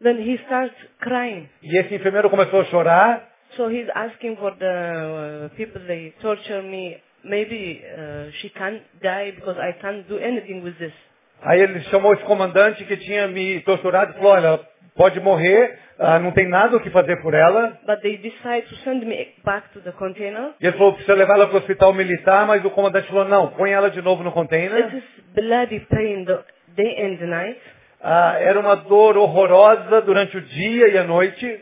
[0.02, 1.50] Then he starts crying.
[1.62, 3.28] E esse enfermeiro começou a chorar.
[3.56, 6.98] So he's asking for the uh, people they torture me.
[7.24, 10.94] Maybe uh, she can't die because I can't do anything with this.
[11.44, 14.60] Aí ele chamou esse comandante que tinha me torturado e falou, olha,
[14.96, 17.80] pode morrer, ah, não tem nada o que fazer por ela.
[17.86, 20.54] But they decide to send me back to the container.
[20.60, 23.50] E ele falou, precisa levar ela para o hospital militar, mas o comandante falou, não,
[23.50, 24.94] põe ela de novo no container.
[24.96, 25.04] is
[25.36, 26.44] bloody pain the
[26.76, 27.60] day and the night.
[28.02, 31.62] Ah, era uma dor horrorosa durante o dia e a noite.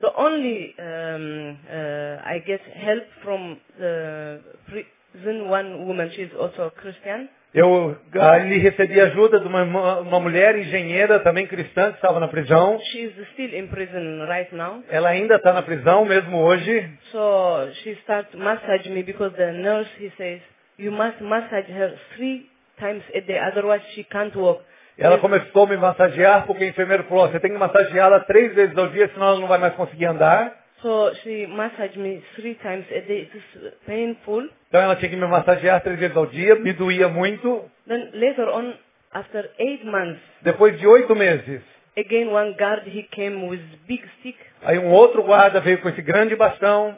[0.00, 6.10] The only um, uh, I get help from the prison one woman.
[6.12, 7.28] She's also a Christian.
[7.52, 9.64] Eu ali recebi ajuda de uma,
[10.00, 12.78] uma mulher engenheira, também cristã, que estava na prisão.
[12.92, 14.84] She's still in prison right now.
[14.88, 16.88] Ela ainda está na prisão, mesmo hoje.
[17.10, 17.98] So she
[18.34, 20.40] massage me because the nurse he says
[20.78, 22.48] you must massage her three
[22.78, 24.62] times a day, otherwise she can't walk.
[24.96, 28.76] Ela começou a me massagear porque o enfermeiro falou, você tem que massageá-la três vezes
[28.76, 30.59] ao dia, senão ela não vai mais conseguir andar.
[30.82, 33.28] So she massaged me three times a day.
[33.28, 34.48] It is painful.
[34.68, 37.70] Então ela tinha que me massagear três vezes ao dia, me doía muito.
[37.86, 38.74] Then later on,
[39.12, 41.60] after eight months, Depois de oito meses,
[41.98, 44.38] again one guard he came with big stick.
[44.62, 46.94] aí um outro guarda veio com esse grande bastão.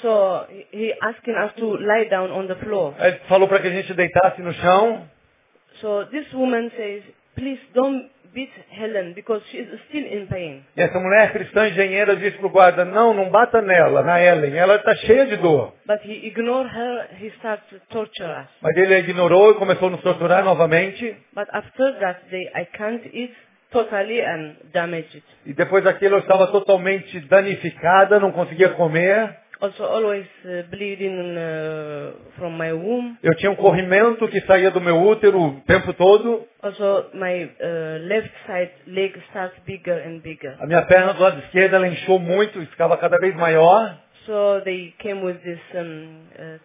[0.00, 2.94] So he- asking us to lie down on the floor.
[2.98, 5.06] Aí falou para que a gente deitasse no chão.
[5.82, 7.02] So this woman says,
[7.34, 10.64] please don't beat Helen because she is still in pain.
[10.76, 14.76] E essa mulher cristã engenheira disse pro guarda, não, não bata nela, na Ellen, ela
[14.76, 15.72] está cheia de dor.
[15.86, 17.08] But he ignored her.
[17.20, 18.48] He started to torture us.
[18.62, 21.16] Mas ele a ignorou e começou a nos torturar novamente.
[21.34, 23.34] But after that day, I can't eat
[23.70, 25.24] totally and damage it.
[25.46, 29.36] E depois daquilo eu estava totalmente danificada, não conseguia comer.
[29.62, 33.18] Also always uh, bleeding uh, from my womb.
[33.22, 36.46] Eu tinha um corrimento que saía do meu útero o tempo todo.
[36.62, 40.56] Also my uh, left side leg starts bigger and bigger.
[40.60, 43.98] A minha perna do lado esquerdo ela inchou muito ficava cada vez maior.
[44.26, 46.58] So they came with this, um, uh,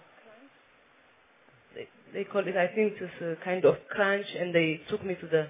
[1.74, 5.16] they, they call it, I think it's a kind of crunch, and they took me
[5.16, 5.48] to the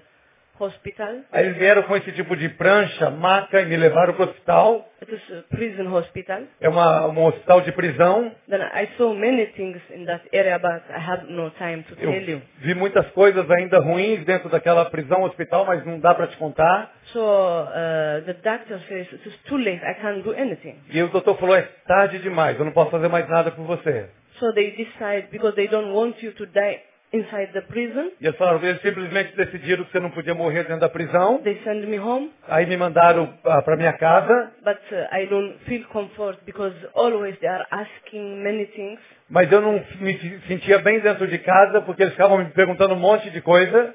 [0.58, 1.14] hospital.
[1.32, 4.88] Aí eles vieram com esse tipo de prancha, maca e me levaram para o hospital.
[5.00, 6.42] It is a prison hospital.
[6.60, 8.32] É uma, um hospital de prisão.
[8.48, 12.10] Then I saw many things in that area, but I have no time to Eu
[12.12, 12.42] tell you.
[12.58, 16.92] vi muitas coisas ainda ruins dentro daquela prisão hospital, mas não dá para te contar.
[17.12, 20.76] So uh, the doctor says, it is too late, I can't do anything.
[20.90, 24.08] E o doutor falou, é tarde demais, eu não posso fazer mais nada por você.
[24.38, 26.80] So they decide, because they don't want you to die
[27.12, 30.80] inside the prison, E eles falaram, eles simplesmente decidiram que você não podia morrer dentro
[30.80, 31.38] da prisão.
[31.42, 32.30] they send me home.
[32.48, 33.26] Aí me mandaram
[33.64, 38.66] para minha casa, But uh, I don't feel comfort because always they are asking many
[38.66, 39.00] things.
[39.30, 42.98] mas eu não me sentia bem dentro de casa porque eles ficavam me perguntando um
[42.98, 43.94] monte de coisa.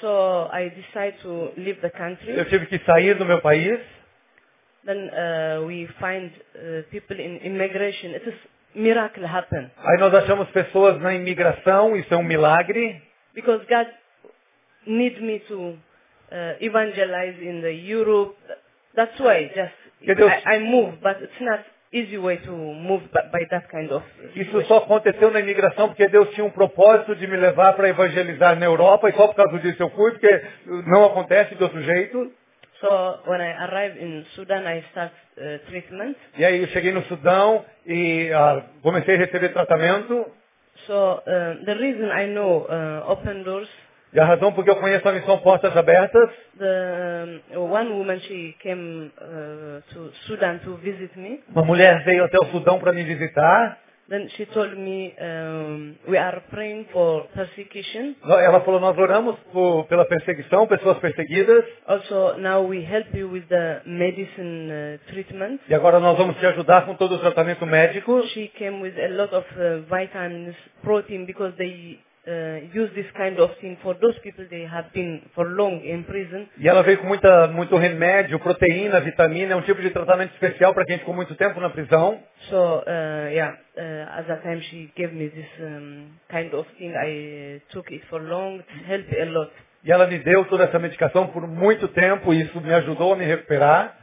[0.00, 2.36] So I decide to leave the country.
[2.36, 3.78] Eu tive que sair do meu país.
[4.84, 8.14] Then uh, we find uh, people in immigration.
[8.16, 8.34] It is
[8.74, 13.00] miracle happen Aí nós achamos pessoas na imigração, isso é um milagre.
[13.34, 13.86] because God
[14.86, 15.54] need me to
[16.30, 18.34] uh, evangelize in the Europe.
[18.94, 19.72] That's why just
[20.18, 21.60] Deus- I, I move, but it's not
[21.92, 24.02] easy way to move by, by that kind of.
[24.34, 28.58] Isso só aconteceu na imigração porque Deus tinha um propósito de me levar para evangelizar
[28.58, 30.44] na Europa e só por causa disso eu fui, porque
[30.86, 32.32] não acontece de outro jeito.
[32.82, 36.16] So when I arrived in Sudan, I start uh, treatment.
[36.36, 40.26] E aí eu cheguei no Sudão e ah, comecei a receber tratamento.
[40.86, 40.92] So
[41.24, 43.68] uh, the reason I know uh, Open Doors,
[44.12, 46.28] E a razão porque eu conheço a missão Portas Abertas,
[46.58, 51.40] the one woman she came uh, to Sudan to visit me.
[51.54, 53.78] uma mulher veio até o Sudão para me visitar.
[54.08, 58.14] Then she told me um, we are praying for persecution.
[58.24, 61.64] Ela falou, nós oramos por- pela perseguição, pessoas perseguidas.
[61.86, 65.60] Also now we help you with the medicine uh, treatment.
[65.68, 68.22] E agora nós vamos te ajudar com todo o tratamento médico.
[68.28, 71.98] She came with a lot of uh, vitamins, protein, because they
[72.72, 76.46] use this kind of thing for those people they have been for long in prison.
[76.58, 80.72] E ela veio com muita, muito remédio, proteína, vitamina, é um tipo de tratamento especial
[80.72, 82.22] para quem ficou muito tempo na prisão.
[82.48, 86.92] So uh, yeah, uh, at that time she gave me this um, kind of thing.
[86.94, 88.60] I uh, took it for long.
[88.60, 89.52] It helped a lot.
[89.84, 93.16] E ela me deu toda essa medicação por muito tempo e isso me ajudou a
[93.16, 93.98] me recuperar.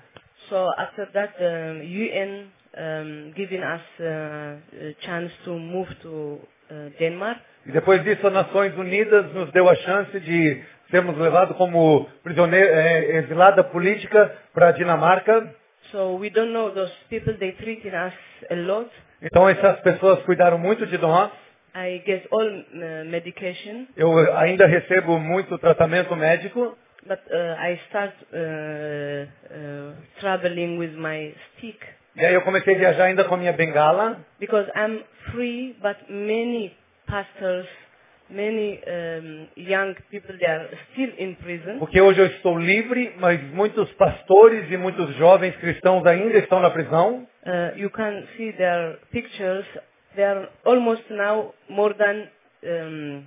[0.50, 4.58] So after that, um, UN um, giving us uh,
[4.90, 6.59] a chance to move to uh,
[6.98, 7.40] Denmark.
[7.66, 12.08] E depois disso, as Nações Unidas nos deu a chance de sermos levados como
[12.52, 15.54] é, exilada política para a Dinamarca.
[15.91, 17.34] So we don't know those people.
[17.34, 18.14] They treated us
[18.50, 18.90] a lot.
[19.22, 21.32] Então essas pessoas cuidaram muito de nós.
[21.76, 26.78] I get all uh, medication, Eu ainda recebo muito tratamento médico.
[27.08, 31.80] but uh, I start uh, uh, traveling with my stick
[32.15, 34.18] E aí eu comecei a viajar ainda com a minha bengala.
[34.40, 35.76] because I'm free.
[35.81, 36.76] But many
[37.07, 37.68] pastors,
[38.30, 41.80] many um, young people, they are still in prison.
[41.80, 46.69] Porque hoje eu estou livre, mas muitos pastores e muitos jovens cristãos ainda estão na
[46.69, 47.27] prisão.
[47.45, 49.65] Uh, you can see their pictures.
[50.15, 52.27] They are almost now more than
[52.64, 53.23] um,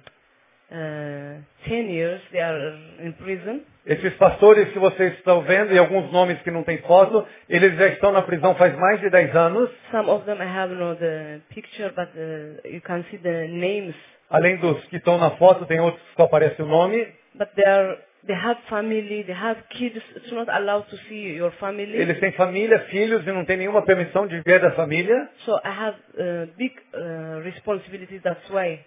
[0.72, 2.20] 10 years.
[2.32, 3.60] They are in prison.
[3.84, 7.88] Esses pastores que vocês estão vendo, e alguns nomes que não têm foto, eles já
[7.88, 9.70] estão na prisão faz mais de 10 anos.
[9.90, 13.94] Some of them I have no the picture, but uh, you can see the names.
[14.30, 17.06] Além dos que estão na foto, tem outros que só aparece o nome.
[17.34, 20.00] But they are they have family, they have kids.
[20.16, 21.96] It's not allowed to see your family.
[21.96, 25.28] Eles têm família, filhos e não tem nenhuma permissão de ver da família.
[25.44, 28.20] So I have uh, big uh, responsibility.
[28.20, 28.80] That's why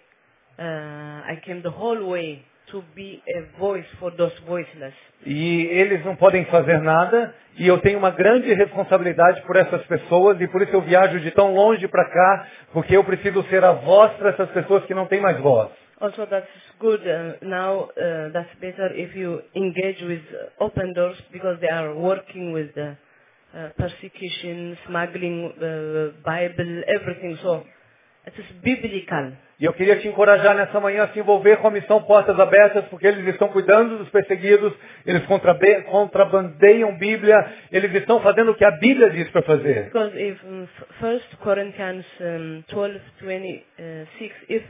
[0.58, 4.94] uh, I came the whole way to be a voice for those voiceless.
[5.24, 7.34] E eles não podem fazer nada.
[7.58, 11.30] E eu tenho uma grande responsabilidade por essas pessoas e por isso eu viajo de
[11.30, 15.06] tão longe para cá, porque eu preciso ser a voz para essas pessoas que não
[15.06, 15.70] têm mais voz.
[15.98, 16.46] Also, that's
[16.78, 17.88] good uh, now.
[17.96, 20.22] Uh, that's better if you engage with
[20.60, 22.98] open doors because they are working with the
[23.54, 27.38] uh, persecution, smuggling, uh, Bible, everything.
[27.42, 27.64] So
[28.26, 29.32] it is biblical.
[29.58, 32.84] E eu queria te encorajar nessa manhã a se envolver com a missão Portas Abertas,
[32.90, 34.70] porque eles estão cuidando dos perseguidos,
[35.06, 35.22] eles
[35.90, 37.34] contrabandeiam Bíblia,
[37.72, 39.84] eles estão fazendo o que a Bíblia diz para fazer.
[39.84, 42.04] Because if f- First Corinthians
[42.68, 44.62] 12, 26, if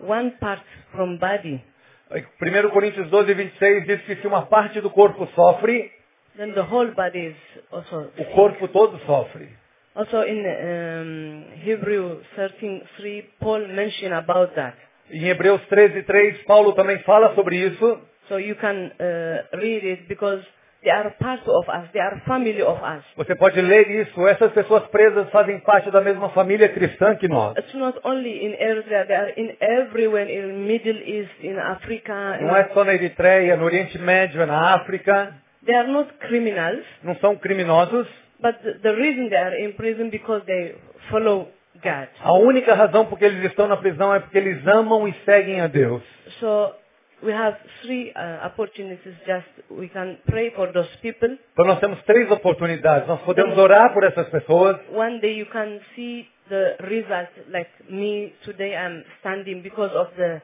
[0.00, 0.62] one part
[0.92, 1.62] from body,
[2.10, 5.92] 1 Coríntios 12, 26 diz que se uma parte do corpo sofre,
[6.36, 7.36] then the whole body is
[7.70, 8.10] also.
[8.18, 9.48] o corpo todo sofre.
[9.96, 14.74] Also in um, Hebrew 13, 3, Paul mentioned about that.
[15.10, 18.00] Em Hebreus 13, 3, Paulo também fala sobre isso.
[18.28, 20.42] So you can uh, read it because
[20.82, 21.88] they are part of us.
[21.92, 23.04] They are family of us.
[23.16, 24.26] Você pode ler isso.
[24.26, 27.56] Essas pessoas presas fazem parte da mesma família cristã que nós.
[27.56, 29.06] It's not only in Eritrea.
[29.06, 32.38] They are in everywhere in Middle East, in Africa.
[32.40, 35.34] Não é só na Eritreia, no Oriente Médio, é na África.
[35.64, 38.23] They are not criminals, Não são criminosos.
[38.40, 40.74] But the, the reason they are in prison because they
[41.10, 41.48] follow
[41.82, 42.08] God.
[42.20, 45.60] A única razão por que eles estão na prisão é porque eles amam e seguem
[45.60, 46.02] a Deus.
[46.40, 46.74] So
[47.22, 49.14] we have three uh, opportunities.
[49.26, 51.36] Just we can pray for those people.
[51.52, 53.08] Então nós temos três oportunidades.
[53.08, 54.78] Nós podemos orar por essas pessoas.
[54.90, 57.30] One day you can see the result.
[57.50, 60.42] Like me today, I'm standing because of the.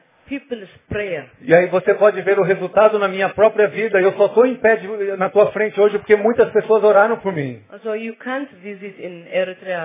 [1.41, 3.99] E aí você pode ver o resultado na minha própria vida.
[3.99, 7.33] Eu só estou em pé de- na tua frente hoje porque muitas pessoas oraram por
[7.33, 7.61] mim.
[7.83, 9.79] So Eritrea.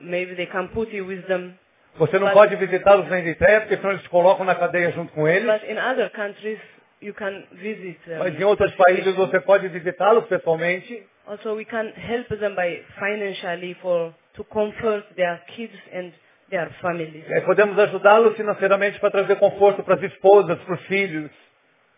[0.00, 1.52] Uh.
[1.98, 5.12] Você não Mas- pode visitá-los na Eritreia porque senão eles te colocam na cadeia junto
[5.12, 5.44] com eles.
[5.44, 6.58] But in other countries,
[7.02, 7.98] you can visit.
[8.08, 11.02] um, Mas em outros países você pode visitá-los pessoalmente.
[11.26, 16.10] Also, we can help them by financially for to comfort their kids and
[16.52, 17.24] their families.
[17.28, 21.30] E aí podemos ajudá-los financeiramente para trazer conforto para as esposas, para os filhos.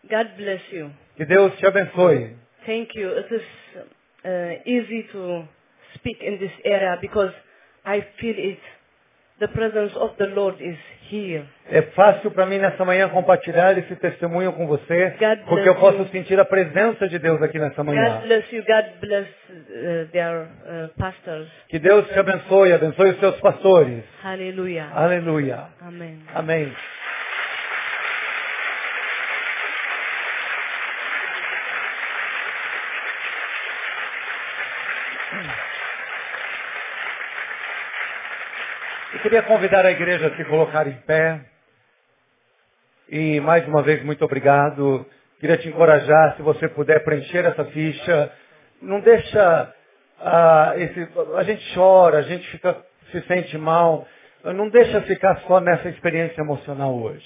[0.09, 0.89] God bless you.
[1.17, 2.35] Que Deus te abençoe.
[2.65, 3.09] Thank you.
[3.09, 3.43] It is
[4.23, 5.47] uh, easy to
[5.95, 7.33] speak in this area because
[7.85, 8.59] I feel it.
[9.37, 10.77] The presence of the Lord is
[11.11, 11.45] here.
[11.69, 15.97] É fácil para mim nessa manhã compartilhar esse testemunho com você, God porque eu posso
[15.97, 16.07] you.
[16.07, 18.19] sentir a presença de Deus aqui nessa manhã.
[18.19, 18.63] God bless you.
[18.63, 21.49] God bless uh, their uh, pastors.
[21.67, 24.03] Que Deus te abençoe, abençoe os seus pastores.
[24.23, 24.89] Hallelujah.
[24.93, 25.67] Aleluia.
[25.81, 26.19] Amen.
[26.33, 26.71] Amém.
[39.25, 41.41] Queria convidar a igreja a se colocar em pé.
[43.09, 45.03] E mais uma vez, muito obrigado.
[45.39, 48.31] Queria te encorajar, se você puder preencher essa ficha.
[48.79, 49.73] Não deixa
[50.21, 51.07] ah, esse.
[51.37, 52.77] A gente chora, a gente fica,
[53.11, 54.07] se sente mal.
[54.43, 57.25] Não deixa ficar só nessa experiência emocional hoje.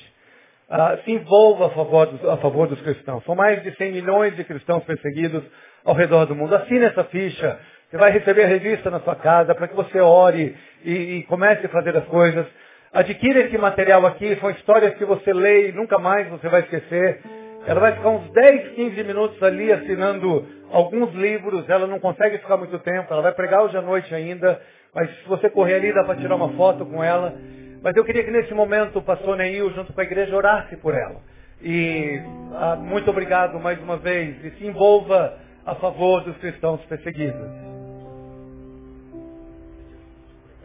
[0.70, 3.26] Ah, se envolva a favor, dos, a favor dos cristãos.
[3.26, 5.44] São mais de 100 milhões de cristãos perseguidos
[5.84, 6.56] ao redor do mundo.
[6.56, 7.60] Assine essa ficha.
[7.90, 10.56] Você vai receber a revista na sua casa para que você ore
[10.86, 12.46] e, e comece a fazer as coisas.
[12.94, 17.20] Adquira esse material aqui, são histórias que você lê e nunca mais você vai esquecer.
[17.66, 22.58] Ela vai ficar uns 10, 15 minutos ali assinando alguns livros, ela não consegue ficar
[22.58, 24.62] muito tempo, ela vai pregar hoje à noite ainda,
[24.94, 27.34] mas se você correr ali dá para tirar uma foto com ela.
[27.82, 30.94] Mas eu queria que nesse momento o pastor Neil, junto com a igreja, orasse por
[30.94, 31.22] ela.
[31.60, 32.22] E
[32.54, 34.46] ah, muito obrigado mais uma vez.
[34.46, 37.69] E se envolva a favor dos cristãos perseguidos.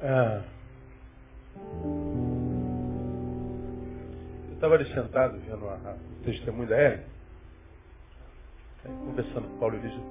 [0.04, 0.44] Ah.
[4.48, 7.06] Eu estava ali sentado vendo a- a- o testemunho da Ellen,
[8.84, 10.02] conversando com o Paulo Elísio.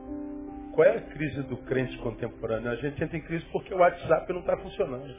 [0.74, 2.72] Qual é a crise do crente contemporâneo?
[2.72, 5.16] A gente entra em crise porque o WhatsApp não está funcionando.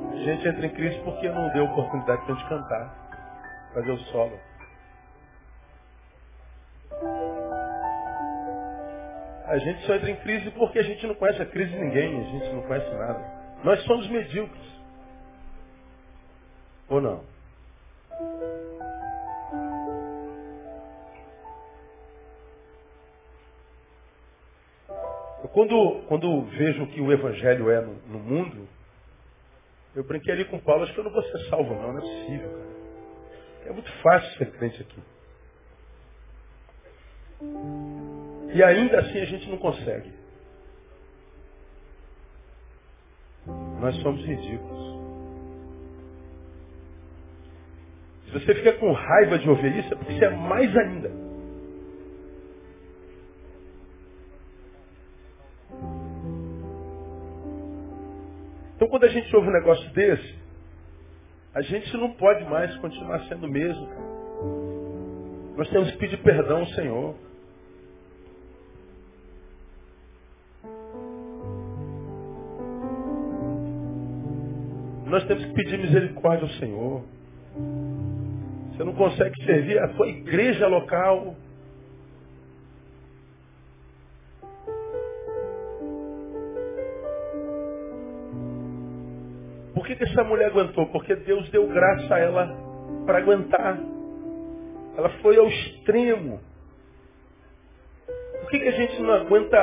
[0.00, 3.10] A gente entra em crise porque não deu oportunidade para a gente cantar,
[3.74, 4.40] fazer o solo.
[9.48, 12.20] A gente só entra em crise porque a gente não conhece a crise de ninguém,
[12.20, 13.18] a gente não conhece nada.
[13.64, 14.68] Nós somos medíocres.
[16.90, 17.24] Ou não?
[25.42, 28.68] Eu quando, quando vejo o que o Evangelho é no, no mundo,
[29.94, 32.00] eu brinquei ali com Paulo, acho que eu não vou ser salvo não, não é
[32.02, 32.68] possível, cara.
[33.64, 35.02] É muito fácil ser crente aqui.
[38.54, 40.12] E ainda assim a gente não consegue.
[43.80, 44.98] Nós somos ridículos.
[48.26, 51.10] Se você fica com raiva de ouvir isso, é porque você é mais ainda.
[58.76, 60.38] Então quando a gente ouve um negócio desse,
[61.54, 63.88] a gente não pode mais continuar sendo o mesmo.
[65.56, 67.27] Nós temos que pedir perdão ao Senhor.
[75.08, 77.02] Nós temos que pedir misericórdia ao Senhor.
[78.72, 81.34] Você não consegue servir a tua igreja local.
[89.74, 90.86] Por que, que essa mulher aguentou?
[90.88, 92.54] Porque Deus deu graça a ela
[93.06, 93.78] para aguentar.
[94.94, 96.38] Ela foi ao extremo.
[98.40, 99.58] Por que, que a gente não aguenta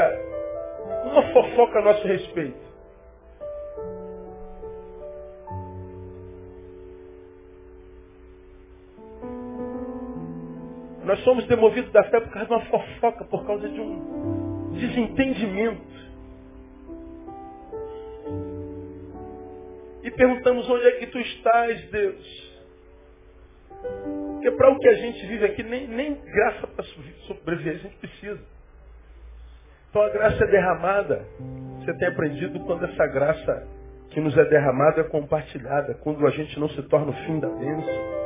[1.05, 2.64] uma fofoca a nosso respeito?
[11.05, 15.95] Nós somos demovidos da fé por causa de uma fofoca, por causa de um desentendimento.
[20.03, 22.55] E perguntamos onde é que tu estás, Deus.
[24.33, 26.83] Porque para o que a gente vive aqui, nem, nem graça para
[27.27, 28.41] sobreviver a gente precisa.
[29.89, 31.23] Então a graça é derramada.
[31.79, 33.67] Você tem aprendido quando essa graça
[34.09, 35.93] que nos é derramada é compartilhada.
[36.03, 38.24] Quando a gente não se torna o fim da bênção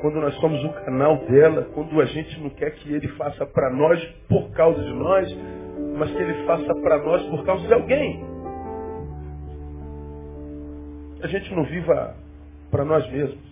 [0.00, 3.70] quando nós somos o canal dela, quando a gente não quer que ele faça para
[3.70, 5.38] nós por causa de nós,
[5.96, 8.24] mas que ele faça para nós por causa de alguém.
[11.22, 12.14] A gente não viva
[12.70, 13.46] para nós mesmos.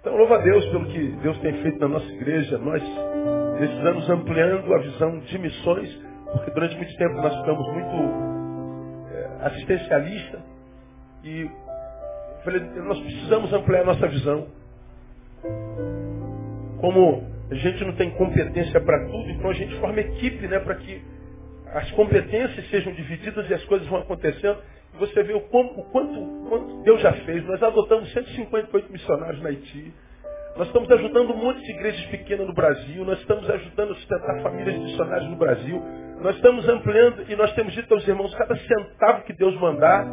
[0.00, 2.58] Então louva a Deus pelo que Deus tem feito na nossa igreja.
[2.58, 7.96] Nós, anos, ampliando a visão de missões, porque durante muito tempo nós ficamos muito
[9.10, 10.42] é, assistencialista
[11.24, 11.50] e
[12.44, 14.46] Falei, nós precisamos ampliar nossa visão.
[16.78, 20.74] Como a gente não tem competência para tudo, então a gente forma equipe, né, para
[20.74, 21.02] que
[21.72, 24.58] as competências sejam divididas e as coisas vão acontecendo.
[24.94, 27.44] E você vê o, o quanto, quanto Deus já fez.
[27.46, 29.92] Nós adotamos 158 missionários na Haiti.
[30.56, 34.40] Nós estamos ajudando um monte de igrejas pequenas no Brasil, nós estamos ajudando a sustentar
[34.40, 35.82] famílias missionárias no Brasil,
[36.20, 40.06] nós estamos ampliando e nós temos dito aos irmãos, cada centavo que Deus mandar,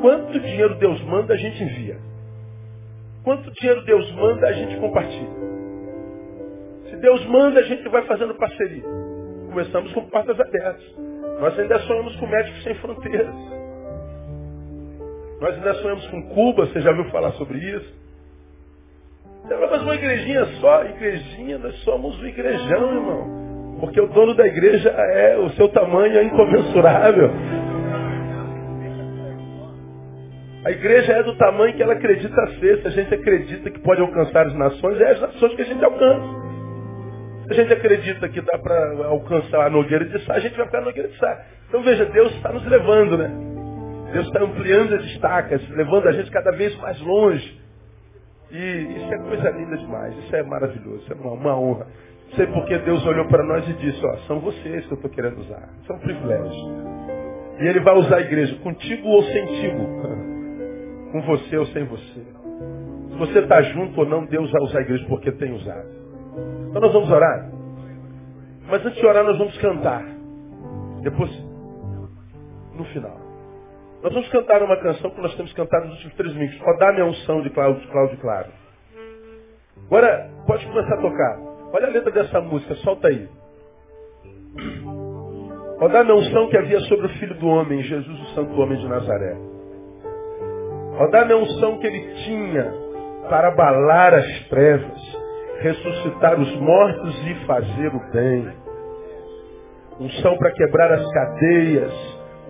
[0.00, 1.96] quanto dinheiro Deus manda, a gente envia.
[3.24, 5.40] Quanto dinheiro Deus manda, a gente compartilha.
[6.88, 8.82] Se Deus manda, a gente vai fazendo parceria.
[9.48, 10.96] Começamos com portas abertas.
[11.40, 13.34] Nós ainda sonhamos com médicos sem fronteiras.
[15.40, 18.00] Nós ainda sonhamos com Cuba, você já ouviu falar sobre isso?
[19.48, 23.40] Mas uma igrejinha só, igrejinha, nós somos um igrejão, irmão.
[23.80, 27.30] Porque o dono da igreja é, o seu tamanho é incomensurável.
[30.64, 32.82] A igreja é do tamanho que ela acredita ser.
[32.82, 35.82] Se a gente acredita que pode alcançar as nações, é as nações que a gente
[35.82, 36.40] alcança.
[37.46, 40.66] Se a gente acredita que dá para alcançar a Nogueira de Sá, a gente vai
[40.66, 41.46] ficar a Nogueira de Sá.
[41.68, 43.30] Então veja, Deus está nos levando, né?
[44.12, 47.58] Deus está ampliando as estacas, levando a gente cada vez mais longe.
[48.50, 51.86] E isso é coisa linda demais, isso é maravilhoso, isso é uma, uma honra.
[52.36, 55.38] Sei porque Deus olhou para nós e disse, ó, são vocês que eu estou querendo
[55.40, 55.68] usar.
[55.82, 56.68] Isso é um privilégio.
[57.60, 60.29] E Ele vai usar a igreja, contigo ou sentigo.
[61.12, 62.24] Com você ou sem você.
[63.10, 65.88] Se você está junto ou não, Deus vai usar a igreja porque tem usado.
[66.68, 67.50] Então nós vamos orar.
[68.68, 70.04] Mas antes de orar, nós vamos cantar.
[71.02, 71.30] Depois,
[72.74, 73.18] no final.
[74.02, 76.58] Nós vamos cantar uma canção que nós temos cantado nos últimos três minutos.
[76.60, 78.48] Rodar minha unção de Cláudio, Cláudio Claro.
[79.86, 81.38] Agora, pode começar a tocar.
[81.72, 83.28] Olha a letra dessa música, solta aí.
[85.78, 88.88] Rodar minha unção que havia sobre o Filho do Homem, Jesus, o Santo Homem de
[88.88, 89.36] Nazaré.
[91.00, 92.74] Rodar minha unção que ele tinha
[93.30, 95.18] para abalar as trevas,
[95.60, 98.52] ressuscitar os mortos e fazer o bem.
[99.98, 101.92] Unção para quebrar as cadeias,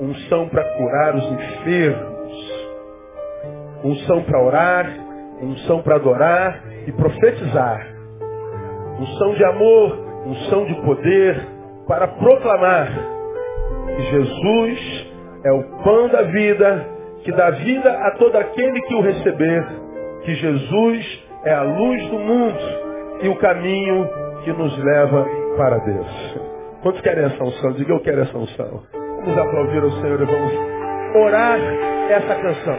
[0.01, 2.71] unção para curar os enfermos,
[3.85, 4.87] unção para orar,
[5.41, 7.87] unção para adorar e profetizar,
[8.99, 9.97] unção de amor,
[10.27, 11.41] unção de poder
[11.87, 12.89] para proclamar
[13.95, 15.07] que Jesus
[15.45, 19.67] é o pão da vida, que dá vida a todo aquele que o receber,
[20.23, 22.59] que Jesus é a luz do mundo
[23.23, 24.09] e o caminho
[24.45, 25.27] que nos leva
[25.57, 26.41] para Deus.
[26.83, 27.73] Quantos querem essa unção?
[27.73, 28.83] Diga eu quero essa unção.
[28.93, 30.53] Vamos aplaudir o Senhor e vamos
[31.15, 31.59] orar
[32.09, 32.77] essa canção.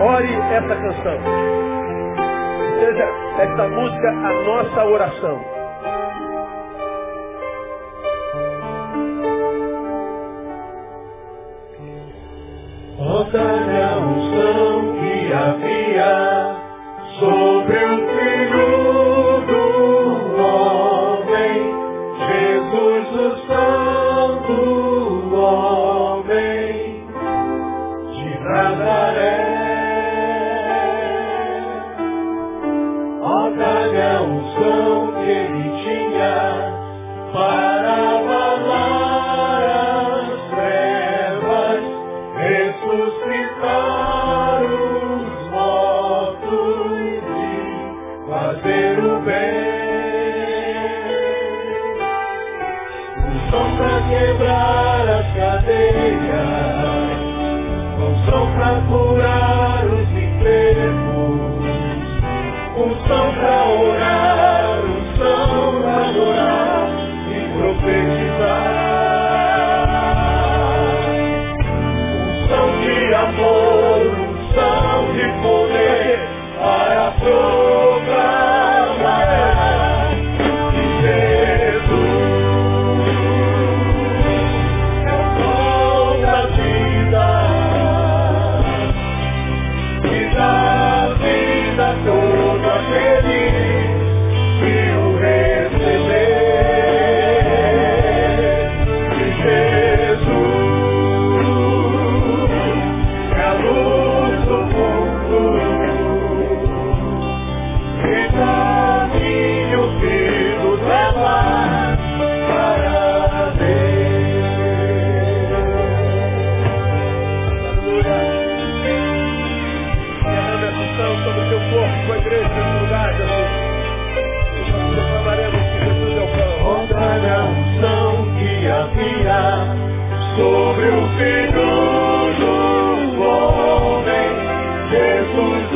[0.00, 1.18] Ore essa canção.
[2.80, 3.04] Seja
[3.42, 5.55] esta música a nossa oração.
[13.32, 13.65] the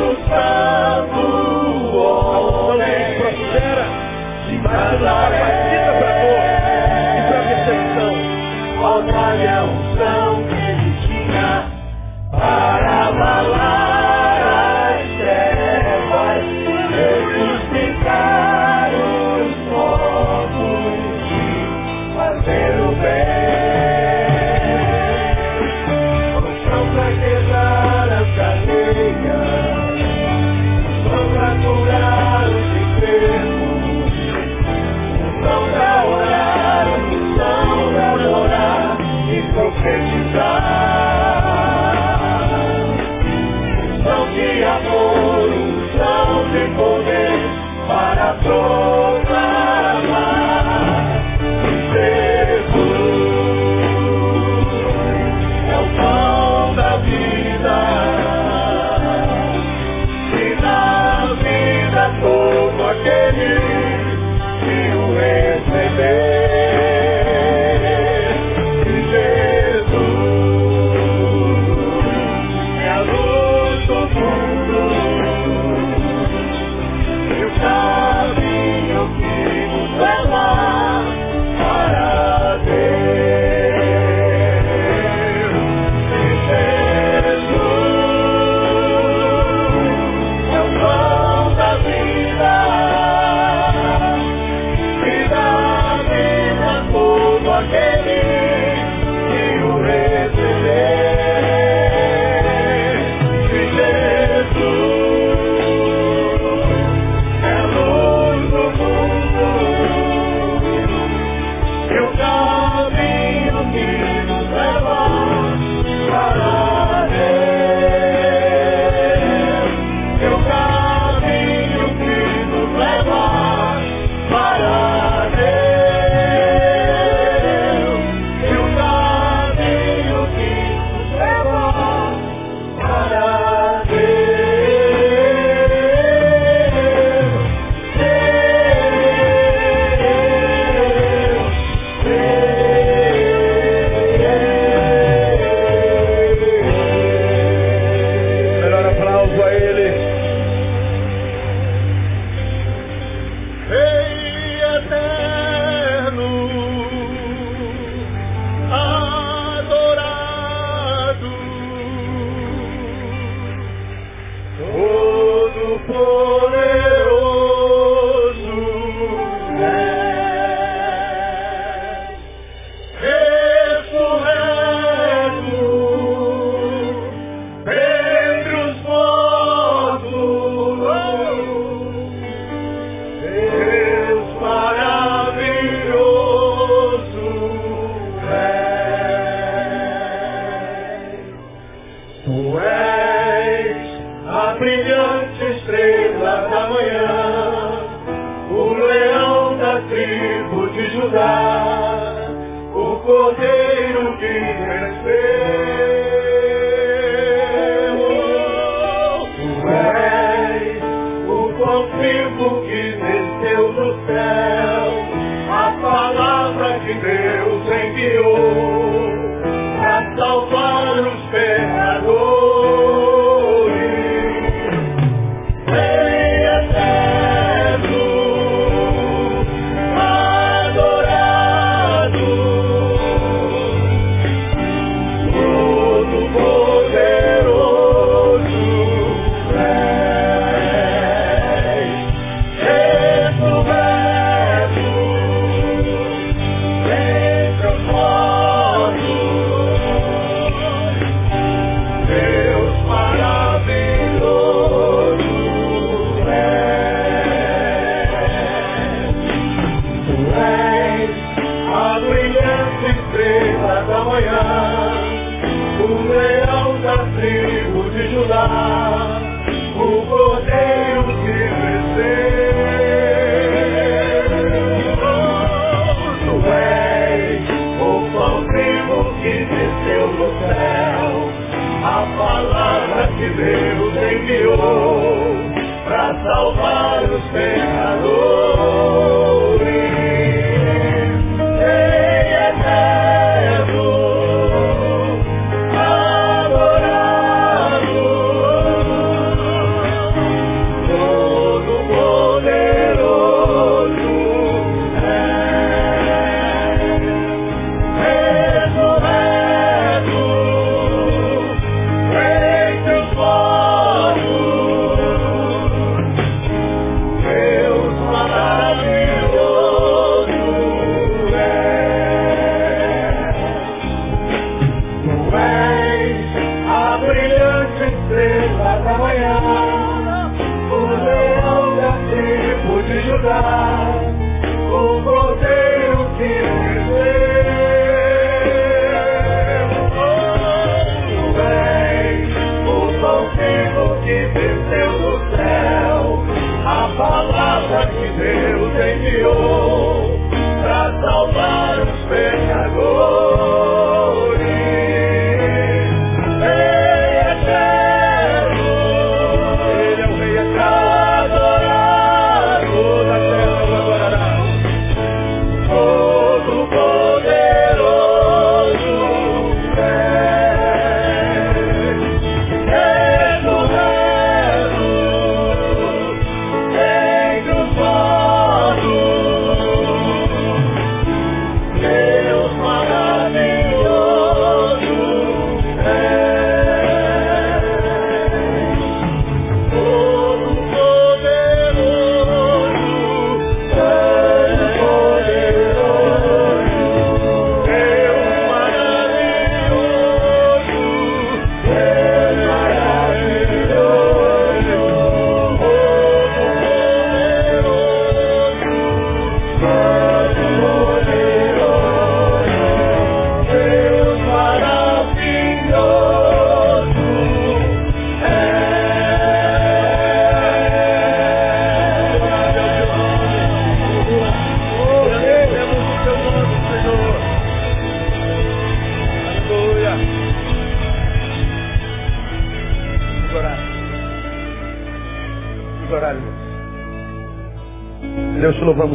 [0.00, 0.49] Jesus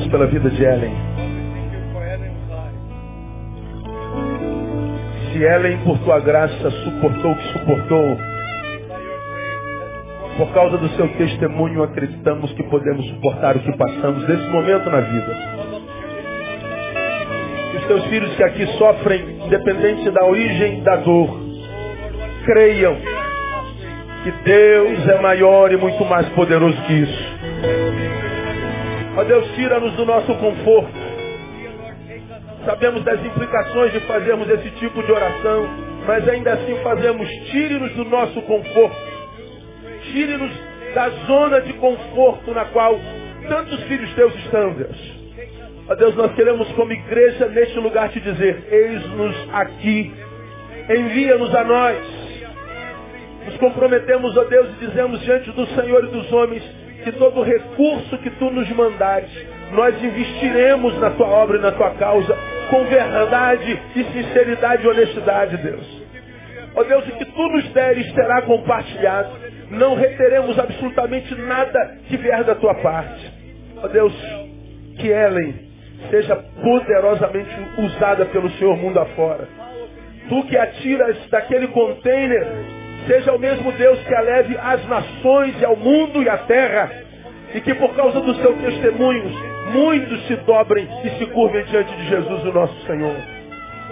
[0.06, 0.94] Deus, pela vida de Ellen.
[5.32, 8.18] Se Ellen, por tua graça, suportou o que suportou,
[10.38, 15.00] por causa do seu testemunho, acreditamos que podemos suportar o que passamos nesse momento na
[15.00, 15.38] vida.
[17.78, 21.40] Os teus filhos que aqui sofrem, independente da origem da dor,
[22.46, 22.96] creiam
[24.24, 27.25] que Deus é maior e muito mais poderoso que isso.
[29.26, 30.94] Deus, tira-nos do nosso conforto.
[32.66, 35.68] Sabemos das implicações de fazermos esse tipo de oração,
[36.06, 37.30] mas ainda assim fazemos.
[37.52, 38.98] Tire-nos do nosso conforto.
[40.12, 40.52] Tire-nos
[40.94, 43.00] da zona de conforto na qual
[43.48, 45.16] tantos filhos teus estão, Deus.
[45.88, 50.12] Ó Deus, nós queremos como igreja neste lugar te dizer, eis-nos aqui,
[50.90, 51.98] envia-nos a nós.
[53.46, 56.64] Nos comprometemos, ó Deus, e dizemos diante do Senhor e dos homens
[57.06, 59.30] que todo recurso que tu nos mandares,
[59.72, 62.36] nós investiremos na tua obra e na tua causa
[62.72, 66.04] com verdade e sinceridade e honestidade, Deus.
[66.76, 69.30] Ó Deus, o que tu nos deres será compartilhado.
[69.70, 73.32] Não reteremos absolutamente nada que vier da tua parte.
[73.84, 74.14] Ó Deus,
[74.98, 75.54] que Ellen
[76.10, 79.48] seja poderosamente usada pelo Senhor mundo afora.
[80.28, 82.48] Tu que atiras daquele container,
[83.08, 86.92] seja o mesmo Deus que a leve às nações e ao mundo e à terra.
[87.54, 89.34] E que por causa dos seus testemunhos,
[89.72, 93.16] muitos se dobrem e se curvem diante de Jesus, o nosso Senhor.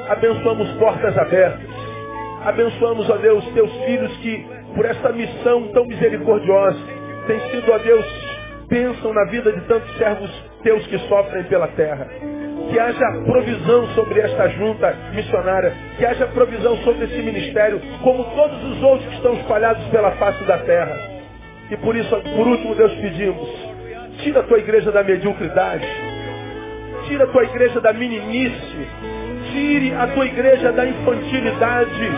[0.10, 1.74] Abençoamos portas abertas.
[2.46, 4.46] Abençoamos, ó Deus, teus filhos que,
[4.76, 6.80] por esta missão tão misericordiosa,
[7.26, 8.06] têm sido, ó Deus,
[8.68, 10.30] pensam na vida de tantos servos
[10.62, 12.08] teus que sofrem pela terra.
[12.74, 18.64] Que haja provisão sobre esta junta missionária, que haja provisão sobre esse ministério, como todos
[18.64, 20.98] os outros que estão espalhados pela face da terra.
[21.70, 23.48] E por isso, por último, Deus pedimos,
[24.24, 25.88] tira a tua igreja da mediocridade,
[27.08, 28.88] tira a tua igreja da meninice,
[29.52, 32.12] tire a tua igreja da infantilidade,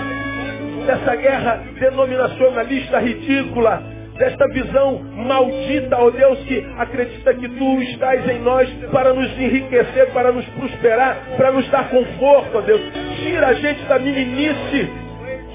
[0.87, 3.83] dessa guerra denominacionalista ridícula,
[4.17, 10.11] desta visão maldita, ó Deus, que acredita que tu estás em nós para nos enriquecer,
[10.11, 12.81] para nos prosperar, para nos dar conforto, ó Deus.
[13.17, 14.89] Tira a gente da meninice,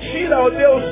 [0.00, 0.82] tira, ó Deus,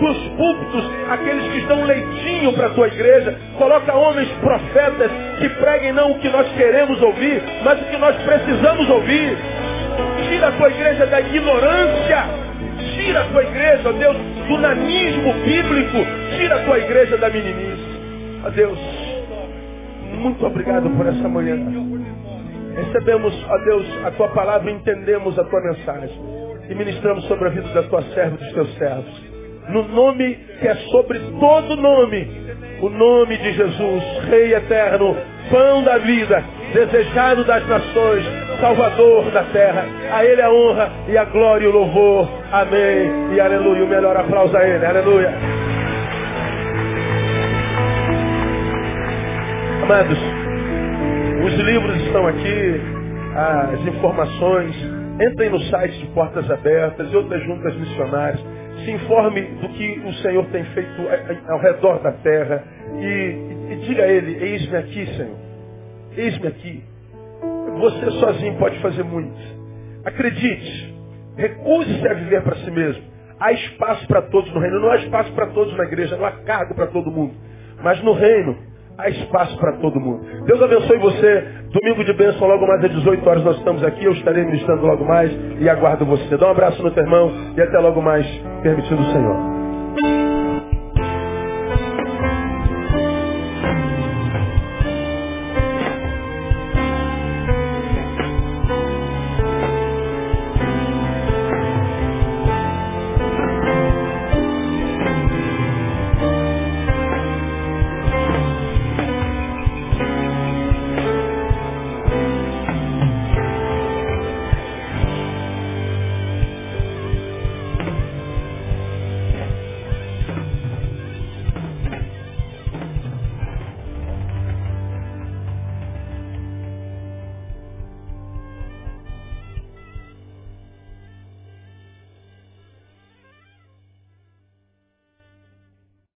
[0.00, 5.92] dos púlpitos aqueles que dão leitinho para a tua igreja, coloca homens profetas que preguem
[5.92, 9.36] não o que nós queremos ouvir, mas o que nós precisamos ouvir.
[10.28, 12.50] Tira a tua igreja da ignorância,
[12.96, 14.16] Tira a tua igreja, ó Deus,
[14.48, 16.19] do nanismo bíblico.
[16.36, 18.00] Tira a tua igreja da meninice.
[18.44, 18.78] Ó Deus,
[20.18, 21.56] muito obrigado por essa manhã.
[22.74, 26.20] Recebemos, ó Deus, a tua palavra entendemos a tua mensagem.
[26.68, 29.30] E ministramos sobre a vida da tua serva e dos teus servos.
[29.70, 32.28] No nome que é sobre todo nome,
[32.80, 35.16] o nome de Jesus, Rei eterno,
[35.50, 36.42] pão da vida,
[36.72, 38.24] desejado das nações,
[38.60, 39.84] Salvador da terra.
[40.12, 42.28] A Ele a honra e a glória e o louvor.
[42.52, 43.34] Amém.
[43.34, 43.84] E aleluia.
[43.84, 44.84] O melhor aplauso a Ele.
[44.84, 45.59] Aleluia.
[49.90, 50.18] Amados,
[51.46, 52.80] os livros estão aqui,
[53.34, 54.72] as informações.
[55.20, 58.40] Entrem no site de Portas Abertas e outras juntas missionárias.
[58.84, 61.02] Se informe do que o Senhor tem feito
[61.48, 62.62] ao redor da terra.
[63.00, 65.36] E, e, e diga a Ele, eis-me aqui, Senhor.
[66.16, 66.84] Eis-me aqui.
[67.80, 69.36] Você sozinho pode fazer muito.
[70.04, 70.94] Acredite.
[71.36, 73.02] Recuse-se a viver para si mesmo.
[73.40, 74.78] Há espaço para todos no reino.
[74.78, 76.16] Não há espaço para todos na igreja.
[76.16, 77.34] Não há cargo para todo mundo.
[77.82, 78.69] Mas no reino
[79.00, 80.20] há espaço para todo mundo.
[80.44, 81.44] Deus abençoe você.
[81.72, 84.04] Domingo de bênção, logo mais às 18 horas nós estamos aqui.
[84.04, 86.36] Eu estarei ministrando logo mais e aguardo você.
[86.36, 88.26] Dá um abraço no teu irmão e até logo mais,
[88.62, 90.29] permitindo o Senhor.